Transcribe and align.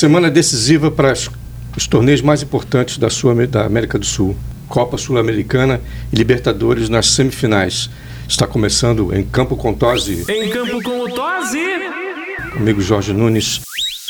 Semana 0.00 0.30
decisiva 0.30 0.90
para 0.90 1.12
as, 1.12 1.28
os 1.76 1.86
torneios 1.86 2.22
mais 2.22 2.42
importantes 2.42 2.96
da, 2.96 3.10
Sul, 3.10 3.34
da 3.46 3.66
América 3.66 3.98
do 3.98 4.06
Sul. 4.06 4.34
Copa 4.66 4.96
Sul-Americana 4.96 5.78
e 6.10 6.16
Libertadores 6.16 6.88
nas 6.88 7.06
semifinais. 7.08 7.90
Está 8.26 8.46
começando 8.46 9.14
em 9.14 9.22
Campo 9.22 9.58
com 9.58 9.74
Tosi. 9.74 10.24
Em 10.26 10.48
Campo 10.48 10.82
com 10.82 11.00
o 11.02 11.10
Tosi. 11.10 11.60
Comigo 12.54 12.80
Jorge 12.80 13.12
Nunes. 13.12 13.60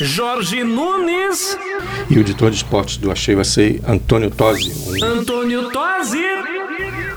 Jorge 0.00 0.62
Nunes. 0.62 1.58
E 2.08 2.18
o 2.18 2.20
editor 2.20 2.52
de 2.52 2.58
esportes 2.58 2.96
do 2.96 3.10
Achei 3.10 3.34
Vacei, 3.34 3.82
Antônio 3.84 4.30
Tosi. 4.30 4.72
Um, 4.86 5.04
Antônio 5.04 5.72
Tosi. 5.72 6.22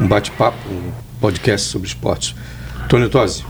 Um 0.02 0.08
bate-papo, 0.08 0.58
um 0.72 0.92
podcast 1.22 1.70
sobre 1.70 1.88
esportes. 1.88 2.34
Antônio 2.86 3.08
Tosi. 3.08 3.46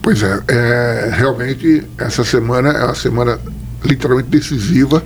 Pois 0.00 0.22
é, 0.22 0.40
é, 0.46 1.10
realmente 1.12 1.82
essa 1.98 2.22
semana 2.22 2.70
é 2.70 2.84
uma 2.84 2.94
semana 2.94 3.40
literalmente 3.84 4.28
decisiva 4.28 5.02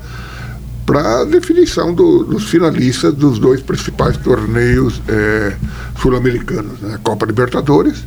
para 0.87 1.23
a 1.23 1.25
definição 1.25 1.93
do, 1.93 2.23
dos 2.25 2.49
finalistas 2.49 3.13
dos 3.13 3.39
dois 3.39 3.61
principais 3.61 4.17
torneios 4.17 5.03
é, 5.09 5.57
sul-americanos, 6.01 6.81
né? 6.81 6.99
Copa 7.03 7.27
Libertadores, 7.27 8.05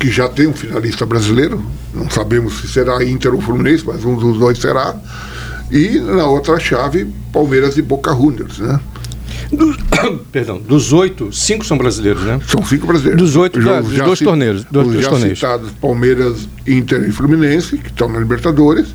que 0.00 0.10
já 0.10 0.28
tem 0.28 0.48
um 0.48 0.52
finalista 0.52 1.06
brasileiro, 1.06 1.64
não 1.94 2.10
sabemos 2.10 2.60
se 2.60 2.68
será 2.68 3.04
Inter 3.04 3.32
ou 3.32 3.40
Fluminense, 3.40 3.84
mas 3.86 4.04
um 4.04 4.16
dos 4.16 4.38
dois 4.38 4.58
será, 4.58 4.96
e 5.70 6.00
na 6.00 6.26
outra 6.26 6.58
chave, 6.58 7.06
Palmeiras 7.32 7.76
e 7.76 7.82
Boca 7.82 8.12
Juniors, 8.12 8.58
né? 8.58 8.80
Dos, 9.52 9.76
perdão, 10.32 10.58
dos 10.58 10.92
oito, 10.92 11.32
cinco 11.32 11.64
são 11.64 11.78
brasileiros, 11.78 12.22
né? 12.22 12.40
São 12.46 12.64
cinco 12.64 12.86
brasileiros. 12.86 13.20
Dos 13.22 13.36
oito, 13.36 13.60
já, 13.60 13.80
dos 13.80 13.92
dois 13.92 14.18
torneios. 14.18 14.64
Dos 14.64 14.86
os 14.86 14.92
dois 14.92 15.04
já 15.04 15.10
torneios. 15.10 15.38
citados 15.38 15.70
Palmeiras, 15.80 16.48
Inter 16.66 17.08
e 17.08 17.12
Fluminense, 17.12 17.78
que 17.78 17.88
estão 17.88 18.08
na 18.08 18.18
Libertadores. 18.18 18.88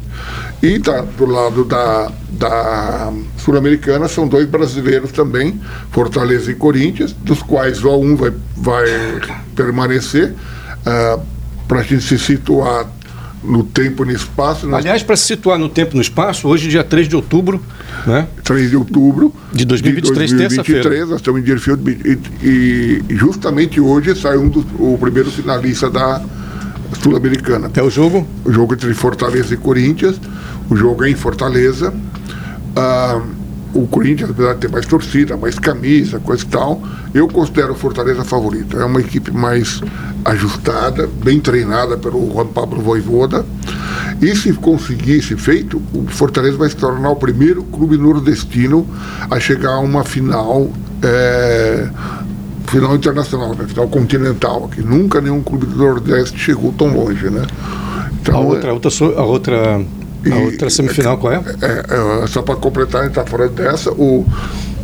E 0.62 0.80
tá, 0.80 1.02
do 1.02 1.26
lado 1.26 1.64
da, 1.66 2.12
da 2.32 3.14
Sul-Americana 3.38 4.08
são 4.08 4.28
dois 4.28 4.48
brasileiros 4.48 5.12
também, 5.12 5.60
Fortaleza 5.92 6.52
e 6.52 6.56
Corinthians, 6.56 7.14
dos 7.14 7.42
quais 7.42 7.78
só 7.78 8.00
um 8.00 8.16
vai, 8.16 8.34
vai 8.56 8.86
permanecer. 9.56 10.34
Uh, 10.82 11.22
Para 11.68 11.80
a 11.80 11.84
gente 11.84 12.04
se 12.04 12.18
situar 12.18 12.88
no 13.46 13.64
tempo 13.64 14.04
e 14.04 14.08
no 14.08 14.12
espaço. 14.12 14.68
Nós... 14.68 14.80
Aliás, 14.80 15.04
para 15.04 15.16
se 15.16 15.26
situar 15.26 15.58
no 15.58 15.70
tempo 15.70 15.94
e 15.94 15.96
no 15.96 16.02
espaço, 16.02 16.48
hoje, 16.48 16.68
dia 16.68 16.84
3 16.84 17.08
de 17.08 17.16
outubro. 17.16 17.62
Né? 18.06 18.28
3 18.44 18.70
de 18.70 18.76
outubro 18.76 19.34
de 19.54 19.66
2023, 19.66 20.30
de 20.30 20.36
2023 20.38 20.66
terça-feira. 20.66 21.06
Nós 21.06 21.16
estamos 21.18 21.42
em 21.42 21.44
Deerfield 21.44 22.20
e, 22.44 23.04
e, 23.10 23.16
justamente 23.16 23.80
hoje 23.80 24.16
sai 24.16 24.38
um 24.38 24.50
dos, 24.50 24.66
o 24.80 24.98
primeiro 25.00 25.32
finalista 25.32 25.90
da 25.90 26.22
Sul-Americana. 27.02 27.70
É 27.74 27.82
o 27.82 27.90
jogo? 27.90 28.26
O 28.44 28.52
jogo 28.52 28.74
entre 28.74 28.94
Fortaleza 28.94 29.54
e 29.54 29.58
Corinthians. 29.58 30.20
O 30.70 30.76
jogo 30.76 31.04
é 31.04 31.10
em 31.10 31.16
Fortaleza. 31.16 31.94
Ah, 32.76 33.22
o 33.74 33.86
Corinthians, 33.88 34.30
apesar 34.30 34.54
de 34.54 34.62
ter 34.62 34.70
mais 34.70 34.86
torcida, 34.86 35.36
mais 35.36 35.60
camisa, 35.60 36.18
coisa 36.20 36.44
e 36.44 36.48
tal, 36.48 36.82
eu 37.14 37.28
considero 37.28 37.74
o 37.74 37.76
Fortaleza 37.76 38.24
favorito. 38.24 38.80
É 38.80 38.86
uma 38.86 39.02
equipe 39.02 39.32
mais 39.32 39.82
ajustada, 40.24 41.10
bem 41.24 41.42
treinada 41.42 41.98
pelo 41.98 42.32
Juan 42.32 42.48
Pablo 42.48 42.82
Voivoda. 42.82 43.46
E 44.22 44.34
se 44.34 44.54
conseguisse 44.54 45.36
feito, 45.36 45.82
o 45.94 46.06
Fortaleza 46.08 46.58
vai 46.58 46.70
se 46.70 46.78
tornar 46.78 47.10
o 47.10 47.18
primeiro 47.18 47.64
clube 47.64 47.98
nordestino 47.98 48.88
a 49.30 49.40
chegar 49.42 49.74
a 49.74 49.80
uma 49.80 50.06
final. 50.06 50.72
É, 51.04 51.90
final 52.68 52.96
internacional, 52.96 53.56
né? 53.56 53.66
final 53.68 53.88
continental, 53.88 54.68
que 54.68 54.82
nunca 54.82 55.22
nenhum 55.22 55.42
clube 55.42 55.66
do 55.66 55.76
Nordeste 55.76 56.38
chegou 56.38 56.74
tão 56.74 56.88
longe, 56.96 57.30
né? 57.30 57.46
Então, 58.22 58.36
a 58.36 58.40
outra, 58.40 58.74
outra, 58.74 58.90
a 59.18 59.24
outra 59.24 59.86
a 60.32 60.36
outra 60.40 60.70
semifinal 60.70 61.18
qual 61.18 61.34
é? 61.34 61.44
é, 61.62 62.24
é 62.24 62.28
só 62.28 62.42
para 62.42 62.56
completar, 62.56 63.02
a 63.02 63.04
gente 63.06 63.18
está 63.18 63.26
falando 63.26 63.54
dessa. 63.54 63.92
O, 63.92 64.26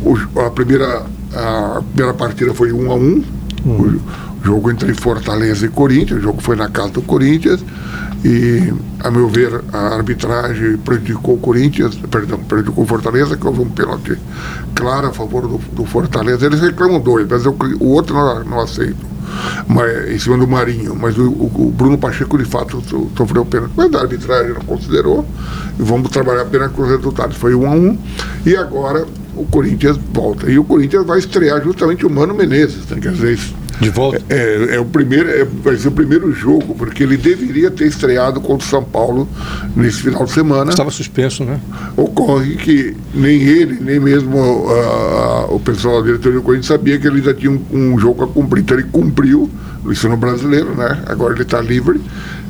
o, 0.04 0.40
a, 0.40 0.50
primeira, 0.50 1.04
a 1.34 1.82
primeira 1.94 2.14
partida 2.14 2.54
foi 2.54 2.72
1 2.72 2.80
um 2.80 2.92
a 2.92 2.94
1 2.94 2.98
um, 2.98 3.24
hum. 3.66 4.00
O 4.42 4.44
jogo 4.44 4.70
entre 4.70 4.92
Fortaleza 4.94 5.66
e 5.66 5.68
Corinthians. 5.68 6.20
O 6.20 6.22
jogo 6.22 6.42
foi 6.42 6.56
na 6.56 6.68
casa 6.68 6.90
do 6.90 7.02
Corinthians. 7.02 7.64
E, 8.24 8.72
a 9.00 9.10
meu 9.10 9.28
ver, 9.28 9.62
a 9.72 9.96
arbitragem 9.96 10.76
prejudicou 10.78 11.34
o 11.34 11.38
Corinthians, 11.38 11.96
perdão, 12.10 12.38
prejudicou 12.38 12.84
o 12.84 12.86
Fortaleza, 12.86 13.36
que 13.36 13.46
houve 13.46 13.60
um 13.60 13.68
pênalti 13.68 14.16
claro 14.74 15.08
a 15.08 15.12
favor 15.12 15.48
do, 15.48 15.58
do 15.72 15.84
Fortaleza. 15.84 16.46
Eles 16.46 16.60
reclamam 16.60 17.00
dois, 17.00 17.26
mas 17.28 17.44
eu, 17.44 17.56
o 17.80 17.88
outro 17.88 18.14
não, 18.14 18.44
não 18.44 18.60
aceito 18.60 19.12
mas, 19.66 20.10
em 20.10 20.18
cima 20.18 20.38
do 20.38 20.46
Marinho, 20.46 20.94
mas 20.94 21.16
o, 21.16 21.28
o, 21.30 21.72
Bruno 21.76 21.98
Pacheco 21.98 22.38
de 22.38 22.44
fato 22.44 22.82
sofreu 23.16 23.44
pênalti, 23.44 23.72
mas 23.76 23.92
a 23.94 24.00
arbitragem 24.00 24.52
não 24.52 24.62
considerou 24.62 25.26
e 25.78 25.82
vamos 25.82 26.10
trabalhar 26.10 26.42
apenas 26.42 26.72
com 26.72 26.82
os 26.82 26.88
resultados. 26.88 27.36
Foi 27.36 27.54
um 27.54 27.66
a 27.66 27.70
um 27.70 27.96
e 28.44 28.56
agora 28.56 29.06
o 29.36 29.44
Corinthians 29.46 29.98
volta. 30.12 30.50
E 30.50 30.58
o 30.58 30.64
Corinthians 30.64 31.06
vai 31.06 31.18
estrear 31.18 31.62
justamente 31.62 32.04
o 32.06 32.10
Mano 32.10 32.34
Menezes, 32.34 32.86
né? 32.88 32.98
quer 33.00 33.12
dizer, 33.12 33.38
de 33.82 33.90
volta? 33.90 34.22
É, 34.28 34.36
é, 34.36 34.76
é 34.76 34.80
o 34.80 34.84
primeiro, 34.84 35.28
é, 35.28 35.44
vai 35.44 35.76
ser 35.76 35.88
o 35.88 35.92
primeiro 35.92 36.32
jogo, 36.32 36.74
porque 36.74 37.02
ele 37.02 37.16
deveria 37.16 37.70
ter 37.70 37.86
estreado 37.86 38.40
contra 38.40 38.64
o 38.64 38.70
São 38.70 38.82
Paulo 38.82 39.28
nesse 39.74 40.02
final 40.02 40.24
de 40.24 40.30
semana. 40.30 40.70
Estava 40.70 40.90
suspenso, 40.90 41.44
né? 41.44 41.60
Ocorre 41.96 42.56
que 42.56 42.96
nem 43.12 43.42
ele, 43.42 43.78
nem 43.80 43.98
mesmo 43.98 44.38
uh, 44.38 45.54
o 45.54 45.60
pessoal 45.60 46.00
da 46.00 46.06
diretoria 46.06 46.38
do 46.38 46.44
Corinthians 46.44 46.66
sabia 46.66 46.98
que 46.98 47.06
ele 47.06 47.16
ainda 47.16 47.34
tinha 47.34 47.50
um, 47.50 47.62
um, 47.72 47.98
jogo 47.98 48.24
a 48.24 48.28
cumprir. 48.28 48.62
Então 48.62 48.78
ele 48.78 48.88
cumpriu, 48.90 49.50
isso 49.90 50.08
no 50.08 50.16
brasileiro, 50.16 50.74
né? 50.76 51.02
Agora 51.06 51.34
ele 51.34 51.42
está 51.42 51.60
livre. 51.60 52.00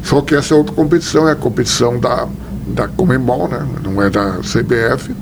Só 0.02 0.20
que 0.20 0.34
essa 0.34 0.54
é 0.54 0.56
outra 0.56 0.74
competição, 0.74 1.26
é 1.28 1.32
a 1.32 1.36
competição 1.36 1.98
da, 1.98 2.28
da 2.68 2.88
Comembol, 2.88 3.48
né? 3.48 3.66
Não 3.82 4.02
é 4.02 4.10
da 4.10 4.40
CBF. 4.40 5.14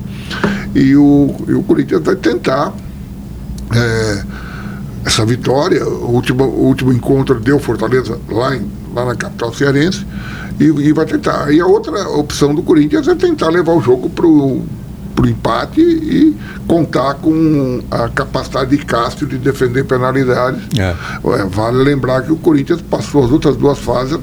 E 0.75 0.95
o, 0.95 1.35
e 1.47 1.53
o 1.53 1.63
Corinthians 1.63 2.03
vai 2.03 2.15
tentar. 2.15 2.73
É, 3.73 4.23
essa 5.05 5.25
vitória. 5.25 5.85
O 5.85 6.11
último, 6.11 6.43
o 6.43 6.65
último 6.65 6.93
encontro 6.93 7.39
deu 7.39 7.59
Fortaleza 7.59 8.17
lá, 8.29 8.55
em, 8.55 8.65
lá 8.93 9.05
na 9.05 9.15
capital 9.15 9.53
cearense 9.53 10.05
e, 10.59 10.65
e, 10.65 10.93
vai 10.93 11.05
tentar. 11.05 11.51
E 11.51 11.59
a 11.59 11.65
outra 11.65 12.07
opção 12.09 12.53
do 12.53 12.61
Corinthians 12.61 13.07
é 13.07 13.15
tentar 13.15 13.49
levar 13.49 13.73
o 13.73 13.81
jogo 13.81 14.09
para 14.09 14.25
o 14.27 14.65
empate 15.25 15.81
e 15.81 16.35
contar 16.67 17.15
com 17.15 17.81
a 17.91 18.09
capacidade 18.09 18.75
de 18.75 18.85
Castro 18.85 19.27
de 19.27 19.37
defender 19.37 19.83
penalidades. 19.83 20.61
É. 20.77 20.95
É, 21.39 21.45
vale 21.45 21.83
lembrar 21.83 22.21
que 22.23 22.31
o 22.31 22.37
Corinthians 22.37 22.81
passou 22.81 23.23
as 23.23 23.31
outras 23.31 23.55
duas 23.55 23.77
fases 23.79 24.19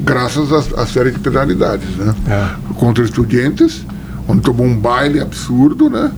graças 0.00 0.52
à, 0.52 0.82
à 0.82 0.86
série 0.86 1.10
de 1.10 1.18
penalidades. 1.18 1.88
Né? 1.96 2.14
É. 2.28 2.74
Contra 2.74 3.04
Estudiantes 3.04 3.84
onde 4.28 4.42
tomou 4.42 4.66
um 4.66 4.76
baile 4.76 5.20
absurdo, 5.20 5.88
né? 5.88 6.12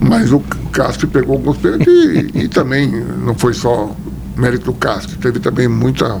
Mas 0.00 0.32
o 0.32 0.40
Castro 0.72 1.06
pegou 1.06 1.36
alguns 1.36 1.56
pênaltis 1.58 1.86
e, 1.86 2.40
e, 2.40 2.48
também 2.48 2.90
não 3.24 3.34
foi 3.34 3.54
só 3.54 3.94
mérito 4.36 4.66
do 4.66 4.74
Castro, 4.74 5.16
teve 5.18 5.38
também 5.38 5.68
muita 5.68 6.20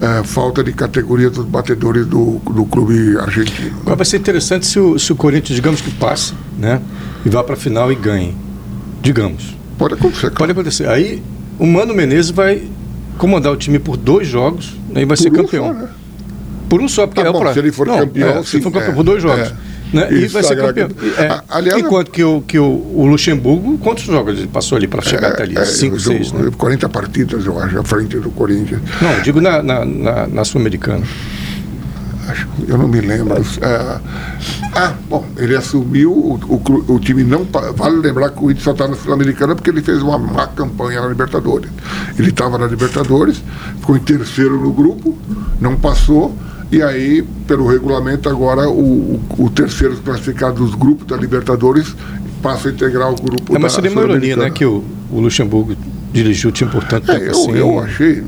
é, 0.00 0.24
falta 0.24 0.64
de 0.64 0.72
categoria 0.72 1.30
dos 1.30 1.44
batedores 1.44 2.04
do, 2.06 2.40
do 2.50 2.64
clube 2.64 3.16
argentino. 3.18 3.76
Agora 3.82 3.96
vai 3.96 4.06
ser 4.06 4.16
interessante 4.16 4.66
se 4.66 4.80
o, 4.80 4.98
se 4.98 5.12
o 5.12 5.16
Corinthians, 5.16 5.54
digamos 5.54 5.80
que 5.80 5.90
passe, 5.92 6.34
né? 6.58 6.82
E 7.24 7.28
vá 7.28 7.44
para 7.44 7.54
a 7.54 7.58
final 7.58 7.92
e 7.92 7.94
ganhe. 7.94 8.36
Digamos. 9.00 9.56
Pode 9.78 9.94
acontecer. 9.94 10.22
Cara. 10.22 10.34
Pode 10.34 10.52
acontecer. 10.52 10.88
Aí 10.88 11.22
o 11.58 11.66
Mano 11.66 11.94
Menezes 11.94 12.32
vai 12.32 12.62
comandar 13.18 13.52
o 13.52 13.56
time 13.56 13.78
por 13.78 13.96
dois 13.96 14.26
jogos 14.26 14.76
né, 14.88 15.02
e 15.02 15.04
vai 15.04 15.16
por 15.16 15.22
ser 15.22 15.28
um 15.28 15.34
campeão. 15.34 15.66
Só, 15.66 15.72
né? 15.74 15.88
Por 16.68 16.80
um 16.80 16.88
só, 16.88 17.06
porque 17.06 17.22
tá 17.22 17.28
é 17.28 17.32
bom, 17.32 17.44
o 17.44 17.52
Se 17.52 17.58
ele 17.58 17.70
for 17.70 17.86
não, 17.86 17.98
campeão, 17.98 18.38
é, 18.38 18.42
se 18.42 18.60
for 18.60 18.72
campeão 18.72 18.92
é, 18.92 18.94
por 18.94 19.04
dois 19.04 19.22
jogos. 19.22 19.48
É. 19.48 19.71
Né? 19.92 20.08
E 20.10 20.26
vai 20.28 20.42
ser 20.42 20.56
campeão. 20.56 20.88
É. 21.18 21.42
Aliás, 21.48 21.80
Enquanto 21.80 22.10
que, 22.10 22.24
o, 22.24 22.40
que 22.40 22.58
o, 22.58 22.64
o, 22.64 23.06
Luxemburgo, 23.06 23.76
quantos 23.78 24.04
jogos 24.04 24.38
ele 24.38 24.48
passou 24.48 24.76
ali 24.76 24.86
para 24.86 25.02
chegar 25.02 25.28
é, 25.28 25.32
até 25.32 25.42
ali? 25.42 25.58
É, 25.58 25.64
Cinco, 25.64 26.00
seis, 26.00 26.32
né? 26.32 26.50
40 26.56 26.88
partidas, 26.88 27.44
eu 27.44 27.58
acho, 27.58 27.78
à 27.78 27.84
frente 27.84 28.18
do 28.18 28.30
Corinthians. 28.30 28.80
Não, 29.00 29.20
digo 29.20 29.40
na, 29.40 29.62
na, 29.62 29.84
na, 29.84 30.26
na 30.26 30.44
Sul-Americana. 30.44 31.04
Eu 32.66 32.78
não 32.78 32.88
me 32.88 33.00
lembro. 33.00 33.34
É, 33.60 34.00
ah, 34.74 34.94
bom, 35.08 35.26
ele 35.36 35.54
assumiu, 35.54 36.10
o, 36.10 36.40
o, 36.48 36.94
o, 36.94 37.00
time 37.00 37.24
não. 37.24 37.46
Vale 37.76 37.96
lembrar 37.96 38.30
que 38.30 38.36
o 38.36 38.40
Corinthians 38.42 38.64
só 38.64 38.72
está 38.72 38.88
na 38.88 38.94
Sul-Americana 38.94 39.54
porque 39.54 39.68
ele 39.68 39.82
fez 39.82 40.00
uma 40.00 40.16
má 40.16 40.46
campanha 40.46 41.02
na 41.02 41.08
Libertadores. 41.08 41.70
Ele 42.18 42.30
estava 42.30 42.56
na 42.56 42.66
Libertadores, 42.66 43.42
ficou 43.80 43.96
em 43.96 44.00
terceiro 44.00 44.58
no 44.58 44.72
grupo, 44.72 45.18
não 45.60 45.76
passou 45.76 46.34
e 46.72 46.82
aí, 46.82 47.22
pelo 47.46 47.68
regulamento, 47.68 48.30
agora 48.30 48.66
o, 48.66 49.20
o, 49.36 49.50
terceiro 49.50 49.94
classificado 49.98 50.64
dos 50.64 50.74
grupos 50.74 51.06
da 51.06 51.18
Libertadores 51.18 51.94
passa 52.42 52.70
a 52.70 52.72
integrar 52.72 53.12
o 53.12 53.14
grupo 53.14 53.54
é, 53.54 53.58
mas 53.58 53.74
seria 53.74 53.90
uma 53.90 54.00
ironia, 54.00 54.36
né, 54.36 54.50
que 54.50 54.64
o, 54.64 54.82
o 55.10 55.20
Luxemburgo 55.20 55.76
dirigiu 56.14 56.48
o 56.48 56.52
time 56.52 56.70
por 56.70 56.82
tanto 56.84 57.10
é, 57.10 57.18
tempo 57.18 57.26
eu, 57.26 57.30
assim. 57.30 57.52
Eu 57.52 57.78
achei, 57.78 58.24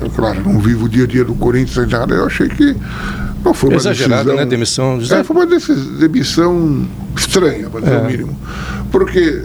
eu, 0.00 0.08
claro, 0.08 0.42
não 0.42 0.58
vivo 0.58 0.86
o 0.86 0.88
dia 0.88 1.04
a 1.04 1.06
dia 1.06 1.22
do 1.22 1.34
Corinthians 1.34 1.76
nem 1.76 1.98
nada, 2.00 2.14
eu 2.14 2.24
achei 2.24 2.48
que 2.48 2.74
não 3.44 3.52
foi 3.52 3.68
uma 3.68 3.76
Exagerada, 3.76 4.24
decisão, 4.24 4.36
né? 4.36 4.46
Demissão. 4.46 4.98
É, 5.10 5.22
foi 5.22 5.36
uma 5.36 5.46
demissão 5.46 6.88
estranha, 7.14 7.68
para 7.68 7.80
dizer 7.80 7.94
é. 7.94 7.98
o 7.98 8.06
mínimo. 8.06 8.38
Porque 8.90 9.44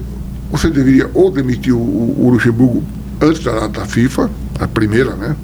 você 0.50 0.70
deveria 0.70 1.10
ou 1.14 1.30
demitir 1.30 1.74
o, 1.74 1.80
o 1.80 2.30
Luxemburgo 2.30 2.82
antes 3.20 3.44
da 3.44 3.52
data 3.52 3.82
da 3.82 3.86
FIFA, 3.86 4.30
a 4.58 4.68
primeira, 4.70 5.16
né? 5.16 5.36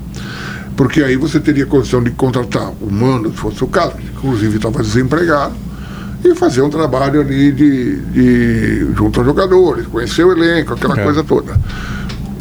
Porque 0.75 1.01
aí 1.03 1.15
você 1.15 1.39
teria 1.39 1.65
condição 1.65 2.01
de 2.03 2.11
contratar 2.11 2.71
humano, 2.81 3.29
se 3.31 3.37
fosse 3.37 3.63
o 3.63 3.67
caso, 3.67 3.93
que 3.95 4.05
inclusive 4.07 4.55
estava 4.57 4.81
desempregado, 4.81 5.53
e 6.23 6.33
fazer 6.35 6.61
um 6.61 6.69
trabalho 6.69 7.19
ali 7.21 7.51
de, 7.51 7.97
de 7.97 8.93
junto 8.95 9.19
aos 9.19 9.27
jogadores, 9.27 9.85
conhecer 9.87 10.25
o 10.25 10.31
elenco, 10.31 10.73
aquela 10.73 10.97
É. 10.99 11.03
coisa 11.03 11.23
toda. 11.23 11.59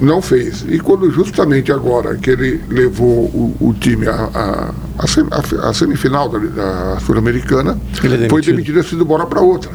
Não 0.01 0.21
fez. 0.21 0.65
E 0.69 0.79
quando 0.81 1.11
justamente 1.13 1.71
agora 1.71 2.17
que 2.17 2.31
ele 2.31 2.61
levou 2.69 3.25
o, 3.27 3.57
o 3.61 3.75
time 3.75 4.07
à 4.09 4.15
a, 4.15 4.75
a, 4.99 5.69
a- 5.69 5.75
semifinal 5.75 6.29
da, 6.29 6.39
da 6.39 7.01
Sul-Americana, 7.01 7.79
é 8.03 8.29
foi 8.29 8.43
demitido. 8.43 8.81
e 8.81 8.83
sido 8.85 9.03
embora 9.03 9.27
para 9.27 9.41
outra. 9.41 9.71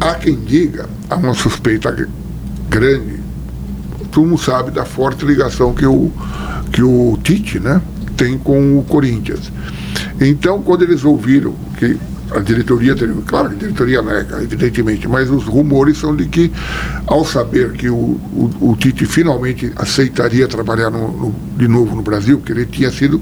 Há 0.00 0.14
quem 0.14 0.36
diga, 0.36 0.86
há 1.10 1.16
uma 1.16 1.34
suspeita 1.34 1.90
grande, 2.68 3.20
todo 4.16 4.38
sabe 4.38 4.70
da 4.70 4.86
forte 4.86 5.26
ligação 5.26 5.74
que 5.74 5.84
o, 5.84 6.10
que 6.72 6.82
o 6.82 7.18
Tite 7.22 7.60
né, 7.60 7.82
tem 8.16 8.38
com 8.38 8.78
o 8.78 8.82
Corinthians. 8.82 9.52
Então, 10.18 10.62
quando 10.62 10.82
eles 10.84 11.04
ouviram 11.04 11.54
que 11.78 11.98
a 12.30 12.40
diretoria 12.40 12.94
claro 13.26 13.50
que 13.50 13.54
a 13.56 13.58
diretoria 13.58 14.00
nega, 14.00 14.42
evidentemente, 14.42 15.06
mas 15.06 15.28
os 15.30 15.44
rumores 15.44 15.98
são 15.98 16.16
de 16.16 16.24
que, 16.24 16.50
ao 17.06 17.26
saber 17.26 17.72
que 17.72 17.90
o, 17.90 17.94
o, 17.94 18.50
o 18.70 18.76
Tite 18.76 19.04
finalmente 19.04 19.70
aceitaria 19.76 20.48
trabalhar 20.48 20.90
no- 20.90 21.08
no- 21.12 21.34
de 21.58 21.68
novo 21.68 21.94
no 21.94 22.02
Brasil, 22.02 22.38
porque 22.38 22.52
ele 22.52 22.64
tinha 22.64 22.90
sido 22.90 23.20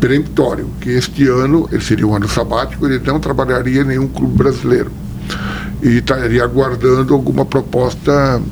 peremptório, 0.00 0.66
que 0.80 0.90
este 0.90 1.28
ano, 1.28 1.68
ele 1.70 1.82
seria 1.82 2.06
um 2.06 2.14
ano 2.14 2.28
sabático, 2.28 2.84
ele 2.86 2.98
não 3.06 3.20
trabalharia 3.20 3.82
em 3.82 3.84
nenhum 3.84 4.08
clube 4.08 4.36
brasileiro 4.36 4.90
e 5.80 5.98
estaria 5.98 6.42
aguardando 6.42 7.14
alguma 7.14 7.44
proposta 7.44 8.42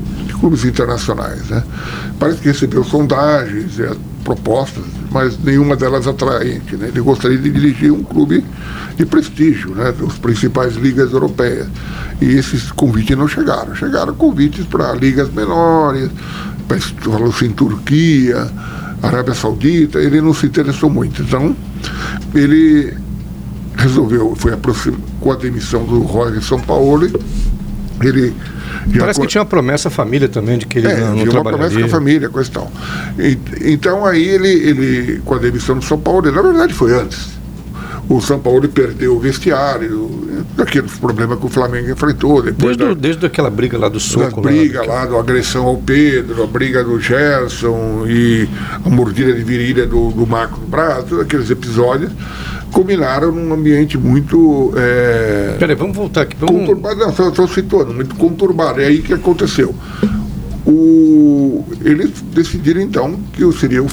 clubes 0.42 0.64
internacionais. 0.64 1.48
Né? 1.48 1.62
Parece 2.18 2.40
que 2.40 2.48
recebeu 2.48 2.82
sondagens, 2.82 3.78
eh, 3.78 3.94
propostas, 4.24 4.82
mas 5.12 5.38
nenhuma 5.38 5.76
delas 5.76 6.08
atraente. 6.08 6.76
Né? 6.76 6.88
Ele 6.88 7.00
gostaria 7.00 7.38
de 7.38 7.48
dirigir 7.48 7.92
um 7.92 8.02
clube 8.02 8.44
de 8.96 9.06
prestígio, 9.06 9.72
né? 9.72 9.92
das 9.92 10.14
principais 10.18 10.74
ligas 10.74 11.12
europeias. 11.12 11.68
E 12.20 12.24
esses 12.34 12.72
convites 12.72 13.16
não 13.16 13.28
chegaram. 13.28 13.72
Chegaram 13.76 14.14
convites 14.14 14.66
para 14.66 14.92
ligas 14.94 15.32
menores, 15.32 16.10
falou-se 17.00 17.44
em 17.46 17.52
Turquia, 17.52 18.50
Arábia 19.00 19.34
Saudita, 19.34 20.00
ele 20.00 20.20
não 20.20 20.34
se 20.34 20.46
interessou 20.46 20.90
muito. 20.90 21.22
Então, 21.22 21.54
ele 22.34 22.92
resolveu, 23.76 24.34
foi 24.36 24.52
aproxim- 24.52 24.96
com 25.20 25.30
a 25.30 25.36
demissão 25.36 25.84
do 25.84 26.00
Roger 26.00 26.42
São 26.42 26.58
Paulo, 26.60 27.08
ele 28.00 28.34
Parece 28.98 29.20
que 29.20 29.26
tinha 29.26 29.42
uma 29.42 29.48
promessa 29.48 29.88
à 29.88 29.90
família 29.90 30.28
também 30.28 30.58
de 30.58 30.66
que 30.66 30.78
ele 30.78 30.88
é, 30.88 30.96
não, 31.00 31.16
não 31.16 31.18
tinha 31.26 31.30
uma 31.40 31.44
promessa 31.44 31.78
com 31.78 31.84
a 31.84 31.88
família, 31.88 32.28
coisa 32.28 32.50
e 32.50 32.52
tal. 32.52 32.72
E- 33.18 33.38
Então 33.72 34.04
aí 34.06 34.22
ele, 34.28 34.48
ele, 34.48 35.22
com 35.24 35.34
a 35.34 35.38
demissão 35.38 35.76
do 35.78 35.84
São 35.84 35.98
Paulo, 35.98 36.30
na 36.30 36.42
verdade 36.42 36.72
foi 36.74 36.92
antes. 36.92 37.40
O 38.08 38.20
São 38.20 38.38
Paulo 38.40 38.68
perdeu 38.68 39.14
o 39.16 39.20
vestiário, 39.20 40.10
daqueles 40.56 40.92
problemas 40.98 41.38
que 41.38 41.46
o 41.46 41.48
Flamengo 41.48 41.90
enfrentou, 41.90 42.42
depois 42.42 42.76
Desde, 42.76 42.94
da, 42.94 43.00
desde 43.00 43.24
aquela 43.26 43.48
briga 43.48 43.78
lá 43.78 43.88
do 43.88 44.00
soco. 44.00 44.40
lá, 44.40 44.50
brigas 44.50 44.82
que- 44.82 44.88
lá, 44.88 45.06
da 45.06 45.18
agressão 45.18 45.64
ao 45.66 45.76
Pedro, 45.76 46.42
a 46.42 46.46
briga 46.46 46.82
do 46.82 46.98
Gerson 47.00 48.04
e 48.08 48.48
a 48.84 48.88
mordida 48.90 49.32
de 49.32 49.42
virilha 49.44 49.86
do, 49.86 50.10
do 50.10 50.26
Marco 50.26 50.58
do 50.58 50.66
Braço, 50.66 51.04
todos 51.04 51.24
aqueles 51.24 51.48
episódios, 51.48 52.10
culminaram 52.72 53.30
num 53.30 53.52
ambiente 53.52 53.96
muito 53.98 54.72
é, 54.76 55.56
Peraí, 55.58 55.76
vamos 55.76 55.96
voltar 55.96 56.22
aqui. 56.22 56.36
Vamos... 56.40 56.62
conturbado, 56.62 57.00
não, 57.00 57.12
só 57.34 57.46
situando, 57.46 57.92
muito 57.94 58.14
conturbado. 58.16 58.80
É 58.80 58.86
aí 58.86 59.02
que 59.02 59.12
aconteceu. 59.12 59.74
O, 60.66 61.64
eles 61.84 62.10
decidiram 62.32 62.80
então 62.80 63.18
que 63.32 63.44
o, 63.44 63.52
seria 63.52 63.82
o, 63.82 63.86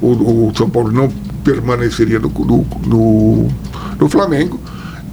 o, 0.00 0.48
o, 0.48 0.52
São 0.56 0.68
Paulo 0.68 0.90
não 0.90 1.08
permaneceria 1.44 2.18
no, 2.18 2.28
no, 2.28 2.66
no, 2.86 3.48
no 3.98 4.08
Flamengo 4.08 4.58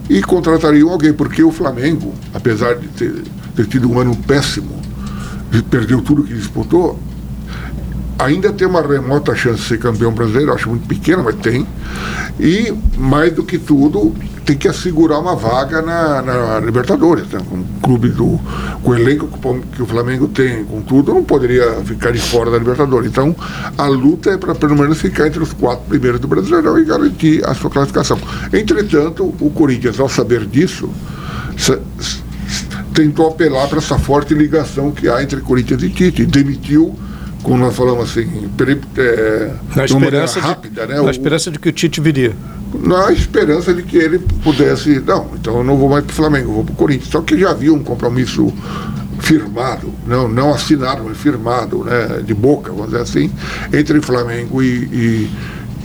e 0.10 0.22
contratariam 0.22 0.90
alguém, 0.90 1.14
porque 1.14 1.44
o 1.44 1.52
Flamengo, 1.52 2.14
apesar 2.34 2.76
de 2.76 2.88
ter, 2.88 3.14
ter 3.56 3.66
tido 3.68 3.92
um 3.92 4.00
ano 4.00 4.16
péssimo, 4.16 4.70
de- 5.52 5.62
perdeu 5.62 6.02
tudo 6.02 6.24
que 6.24 6.34
disputou, 6.34 6.98
ainda 8.18 8.52
tem 8.52 8.68
uma 8.68 8.82
remota 8.82 9.36
chance 9.36 9.62
de 9.62 9.68
ser 9.68 9.80
campeão 9.80 10.12
brasileiro, 10.12 10.54
acho 10.54 10.70
muito 10.70 10.88
pequena, 10.88 11.24
mas 11.24 11.36
tem. 11.36 11.68
E, 12.40 12.74
mais 12.98 13.34
do 13.34 13.44
que 13.44 13.58
tudo, 13.58 14.14
tem 14.46 14.58
que 14.58 14.68
assegurar 14.68 15.20
uma 15.20 15.36
vaga 15.36 15.82
na, 15.82 16.22
na 16.22 16.60
Libertadores. 16.60 17.28
Né? 17.28 17.40
Clube 17.82 18.10
do, 18.10 18.40
com 18.82 18.92
o 18.92 18.96
elenco 18.96 19.28
que 19.74 19.82
o 19.82 19.86
Flamengo 19.86 20.28
tem, 20.28 20.64
com 20.64 20.82
tudo, 20.82 21.14
não 21.14 21.24
poderia 21.24 21.74
ficar 21.84 22.12
de 22.12 22.20
fora 22.20 22.50
da 22.50 22.58
Libertadores. 22.58 23.10
Então, 23.10 23.36
a 23.78 23.88
luta 23.88 24.32
é 24.32 24.38
para 24.38 24.56
pelo 24.56 24.76
menos 24.76 25.00
ficar 25.00 25.28
entre 25.28 25.42
os 25.44 25.54
quatro 25.54 25.86
primeiros 25.86 26.20
do 26.20 26.28
Brasileirão 26.28 26.80
e 26.80 26.86
garantir 26.86 27.46
a 27.46 27.54
sua 27.54 27.70
classificação. 27.70 28.20
Entretanto, 28.54 29.36
o 29.40 29.50
Corinthians, 29.50 30.00
ao 30.00 30.10
saber 30.10 30.46
disso, 30.46 30.90
tentou 32.94 33.28
apelar 33.28 33.68
para 33.68 33.80
essa 33.80 34.00
forte 34.00 34.34
ligação 34.34 34.92
que 34.92 35.10
há 35.10 35.22
entre 35.22 35.42
Corinthians 35.42 35.84
e 35.84 35.90
Tite. 35.90 36.26
Demitiu, 36.26 36.96
como 37.44 37.58
nós 37.58 37.76
falamos 37.76 38.10
assim, 38.10 38.50
é, 38.98 39.52
Na 39.76 39.86
de 39.86 39.94
uma 39.94 40.00
maneira 40.02 40.26
esperança, 40.26 40.40
rápida, 40.40 40.86
de, 40.88 40.94
né? 40.94 40.96
na 41.00 41.04
O- 41.04 41.10
esperança 41.10 41.52
de 41.52 41.60
que 41.60 41.70
o 41.70 41.72
Tite 41.72 42.02
viria. 42.02 42.34
na 42.84 43.12
esperança 43.12 43.74
de 43.74 43.84
que 43.84 43.98
ele 43.98 44.20
pudesse, 44.44 45.00
não, 45.06 45.28
então 45.40 45.58
eu 45.58 45.64
não 45.64 45.78
vou 45.78 45.90
mais 45.90 46.04
para 46.04 46.12
o 46.12 46.16
Flamengo, 46.16 46.50
eu 46.50 46.54
vou 46.56 46.64
para 46.66 46.74
o 46.74 46.76
Corinthians. 46.76 47.10
Só 47.10 47.22
que 47.22 47.38
já 47.38 47.52
havia 47.52 47.74
um 47.74 47.84
compromisso 47.84 48.54
firmado, 49.20 49.92
não, 50.06 50.28
não 50.28 50.54
assinado, 50.54 51.04
mas 51.06 51.18
firmado, 51.18 51.84
né, 51.84 52.22
de 52.24 52.34
boca, 52.34 52.72
vamos 52.72 52.88
dizer 52.92 53.02
assim, 53.02 53.32
entre 53.74 54.00
Flamengo 54.02 54.62
e, 54.62 54.68
e, 54.68 55.30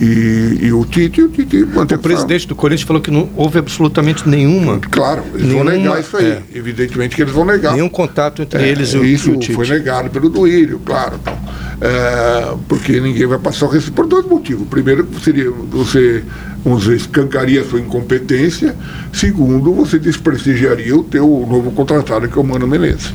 e- 0.00 0.58
e 0.66 0.72
o 0.72 0.84
Tite, 0.84 1.22
o 1.22 1.28
Tite 1.28 1.64
manteve 1.64 2.00
O 2.00 2.02
presidente 2.02 2.46
do 2.48 2.54
Corinthians 2.54 2.86
falou 2.86 3.02
que 3.02 3.10
não 3.10 3.28
houve 3.36 3.58
absolutamente 3.58 4.28
nenhuma, 4.28 4.78
Claro, 4.78 5.22
eles 5.34 5.46
vão 5.52 5.64
Nenhuma- 5.64 5.70
negar 5.94 6.00
isso 6.00 6.16
aí. 6.16 6.26
é. 6.26 6.42
Evidentemente 6.54 7.14
que 7.16 7.22
eles 7.22 7.32
vão 7.32 7.44
negar. 7.44 7.72
nenhum 7.74 7.88
contato 7.88 8.42
entre 8.42 8.62
É, 8.62 8.68
eles 8.68 8.92
e 8.94 8.98
o, 8.98 9.04
isso 9.04 9.30
e 9.30 9.32
o 9.34 9.38
Tite. 9.38 9.54
foi 9.54 9.66
negado 9.68 10.10
pelo 10.10 10.28
Duílio, 10.28 10.80
claro. 10.84 11.16
Então, 11.20 11.38
É, 11.84 12.54
porque 12.68 13.00
ninguém 13.00 13.26
vai 13.26 13.40
passar 13.40 13.66
o 13.66 13.68
recibo 13.68 13.96
por 13.96 14.06
dois 14.06 14.24
motivos. 14.24 14.68
Primeiro, 14.68 15.04
seria 15.20 15.50
você, 15.50 16.22
vamos 16.64 16.82
dizer, 16.84 16.94
escancaria 16.94 17.60
a 17.60 17.64
sua 17.64 17.80
incompetência. 17.80 18.76
Segundo, 19.12 19.72
você 19.74 19.98
desprestigiaria 19.98 20.96
o 20.96 21.02
teu 21.02 21.26
novo 21.50 21.72
contratado, 21.72 22.28
que 22.28 22.38
é 22.38 22.40
o 22.40 22.44
Mano 22.44 22.68
Menezes. 22.68 23.12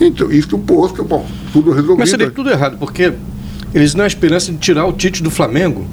Então, 0.00 0.32
isso 0.32 0.56
posto, 0.58 1.04
bom, 1.04 1.28
tudo 1.52 1.72
resolvido. 1.72 1.98
Mas 1.98 2.08
seria 2.08 2.30
tudo 2.30 2.48
errado, 2.48 2.78
porque 2.78 3.12
eles 3.74 3.94
na 3.94 4.06
esperança 4.06 4.50
de 4.50 4.56
tirar 4.56 4.86
o 4.86 4.94
Tite 4.94 5.22
do 5.22 5.30
Flamengo. 5.30 5.84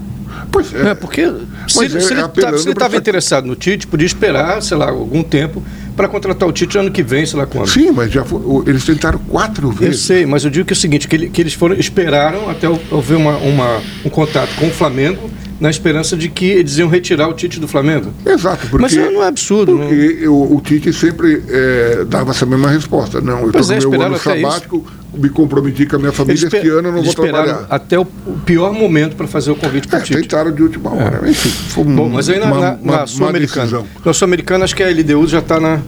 Pois 0.51 0.74
é. 0.74 0.90
É, 0.90 0.95
porque 0.95 1.22
se, 1.68 1.84
ele- 1.86 1.95
é 1.95 1.98
estava 2.00 2.56
essa- 2.56 2.98
interessado 2.98 3.45
no 3.45 3.56
Tite, 3.56 3.88
podia 3.88 4.06
esperar, 4.06 4.62
sei 4.62 4.78
lá, 4.78 4.90
algum 4.90 5.24
tempo 5.24 5.63
para 5.95 6.07
contratar 6.07 6.48
o 6.48 6.51
Tite 6.51 6.78
ano 6.78 6.90
que 6.92 7.04
vem, 7.04 7.25
sei 7.25 7.38
lá 7.40 7.45
quando. 7.45 7.68
Sim, 7.69 7.92
mas 7.92 8.12
já 8.12 8.23
foi- 8.23 8.42
eles 8.68 8.83
tentaram 8.83 9.19
quatro 9.19 9.68
Eu 9.68 9.71
vezes. 9.71 10.02
sei, 10.02 10.26
mas 10.26 10.44
eu 10.44 10.50
digo 10.50 10.66
que 10.66 10.73
é 10.73 10.76
o 10.76 10.80
seguinte, 10.80 11.07
que, 11.07 11.16
ele- 11.16 11.30
que 11.30 11.42
eles 11.42 11.54
foram, 11.54 11.76
esperaram 11.76 12.50
até 12.50 12.68
hou- 12.68 12.81
houver 12.92 13.18
uma, 13.18 13.38
uma- 13.38 13.81
um 14.04 14.09
contato 14.09 14.50
com 14.57 14.68
o 14.68 14.71
Flamengo, 14.71 15.30
na 15.59 15.69
esperança 15.69 16.18
de 16.18 16.28
que 16.30 16.45
eles 16.45 16.78
iam 16.78 16.90
retirar 16.90 17.28
o 17.30 17.33
Tite 17.33 17.59
do 17.59 17.68
Flamengo. 17.68 18.12
Exato, 18.26 18.68
porque, 18.68 18.81
Mas 18.81 18.94
não 18.95 19.23
é 19.23 19.28
absurdo, 19.28 19.73
não. 19.78 19.88
porque 19.88 20.28
o, 20.28 20.59
Tite 20.62 20.92
sempre 20.92 21.42
eh, 21.47 22.06
dava 22.07 22.31
essa 22.31 22.45
mesma 22.45 22.69
resposta. 22.69 23.21
Não, 23.21 23.40
eu 23.42 23.52
estou 23.52 23.76
é, 23.76 23.80
no 23.80 23.90
meu 23.92 24.02
ano 24.02 24.18
sabático, 24.19 24.85
me 25.13 25.29
comprometi 25.29 25.85
com 25.85 25.95
a 25.95 25.99
minha 25.99 26.11
família, 26.11 26.45
este 26.45 26.57
ano 26.69 26.87
eu 26.89 26.91
não 26.91 27.03
vou 27.03 27.13
trabalhar. 27.13 27.65
até 27.69 27.99
o, 27.99 28.05
pior 28.45 28.73
momento 28.73 29.15
para 29.15 29.27
fazer 29.27 29.51
o 29.51 29.55
convite 29.55 29.87
para 29.87 29.99
É, 29.99 30.01
o 30.01 30.05
Tite. 30.05 30.21
tentaram 30.21 30.51
de 30.51 30.63
última 30.63 30.91
hora. 30.91 31.21
Enfim, 31.29 31.49
foi 31.49 31.83
Bom, 31.83 32.09
mas 32.09 32.27
aí 32.29 32.39
na, 32.39 32.45
uma, 32.47 32.59
na, 32.59 32.77
na 32.99 33.07
Sul-Americana. 33.07 33.83
Na 34.03 34.13
Sul-Americana, 34.13 34.63
acho 34.65 34.75
que 34.75 34.83
a 34.83 34.89
LDU 34.89 35.27
já 35.27 35.39
está 35.39 35.59
na, 35.59 35.79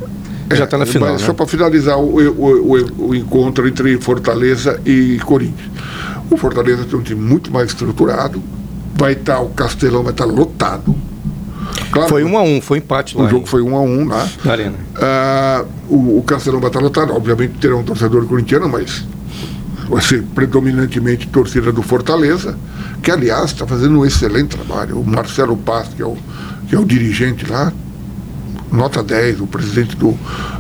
já 0.54 0.68
tá 0.68 0.78
na 0.78 0.84
É, 0.84 0.88
final. 0.88 1.14
né? 1.14 1.18
Só 1.18 1.34
para 1.34 1.48
finalizar 1.48 1.98
o, 1.98 2.18
o- 2.20 2.76
o- 2.78 3.08
o 3.10 3.16
encontro 3.16 3.68
entre 3.68 3.98
Fortaleza 4.00 4.80
e 4.86 5.20
Corinthians. 5.26 5.70
O 6.30 6.38
Fortaleza 6.38 6.86
tem 6.86 7.00
um 7.00 7.04
time 7.04 7.22
muito 7.22 7.52
mais 7.52 7.70
estruturado, 7.70 8.42
vai 8.96 9.14
estar, 9.14 9.40
o 9.42 9.50
Castelão 9.50 10.04
vai 10.04 10.12
estar 10.12 10.26
lotado. 10.26 10.96
Claro, 11.92 12.10
Foi 12.10 12.24
um 12.24 12.38
a 12.38 12.44
um, 12.44 12.62
foi 12.62 12.78
empate 12.80 13.18
o 13.18 13.28
jogo 13.30 13.46
foi 13.48 13.62
um 13.62 13.76
a 13.76 13.82
um 13.82 14.08
lá. 14.08 14.28
na 14.44 14.52
Arena. 14.52 14.76
Ah, 14.96 15.64
o, 15.90 16.20
o 16.20 16.24
Castelão 16.24 16.60
vai 16.60 16.70
estar 16.70 16.80
lotado, 16.80 17.14
obviamente 17.14 17.54
terá 17.60 17.76
um 17.76 17.84
torcedor 17.84 18.26
corintiano, 18.28 18.68
mas 18.70 19.04
vai 19.90 20.02
ser 20.02 20.24
predominantemente 20.24 21.28
torcida 21.28 21.72
do 21.72 21.82
Fortaleza, 21.82 22.58
que 23.02 23.12
aliás 23.12 23.52
está 23.52 23.68
fazendo 23.68 24.00
um 24.00 24.06
excelente 24.06 24.56
trabalho. 24.56 25.00
O 25.00 25.06
Marcelo 25.06 25.56
Paz, 25.56 25.90
que 25.90 26.02
é 26.02 26.06
o, 26.06 26.18
que 26.68 26.76
é 26.76 26.80
o 26.80 26.86
dirigente 26.86 27.50
lá, 27.50 27.72
nota 28.72 29.04
10, 29.04 29.42
o 29.42 29.48
presidente 29.48 29.96
do, 29.96 30.18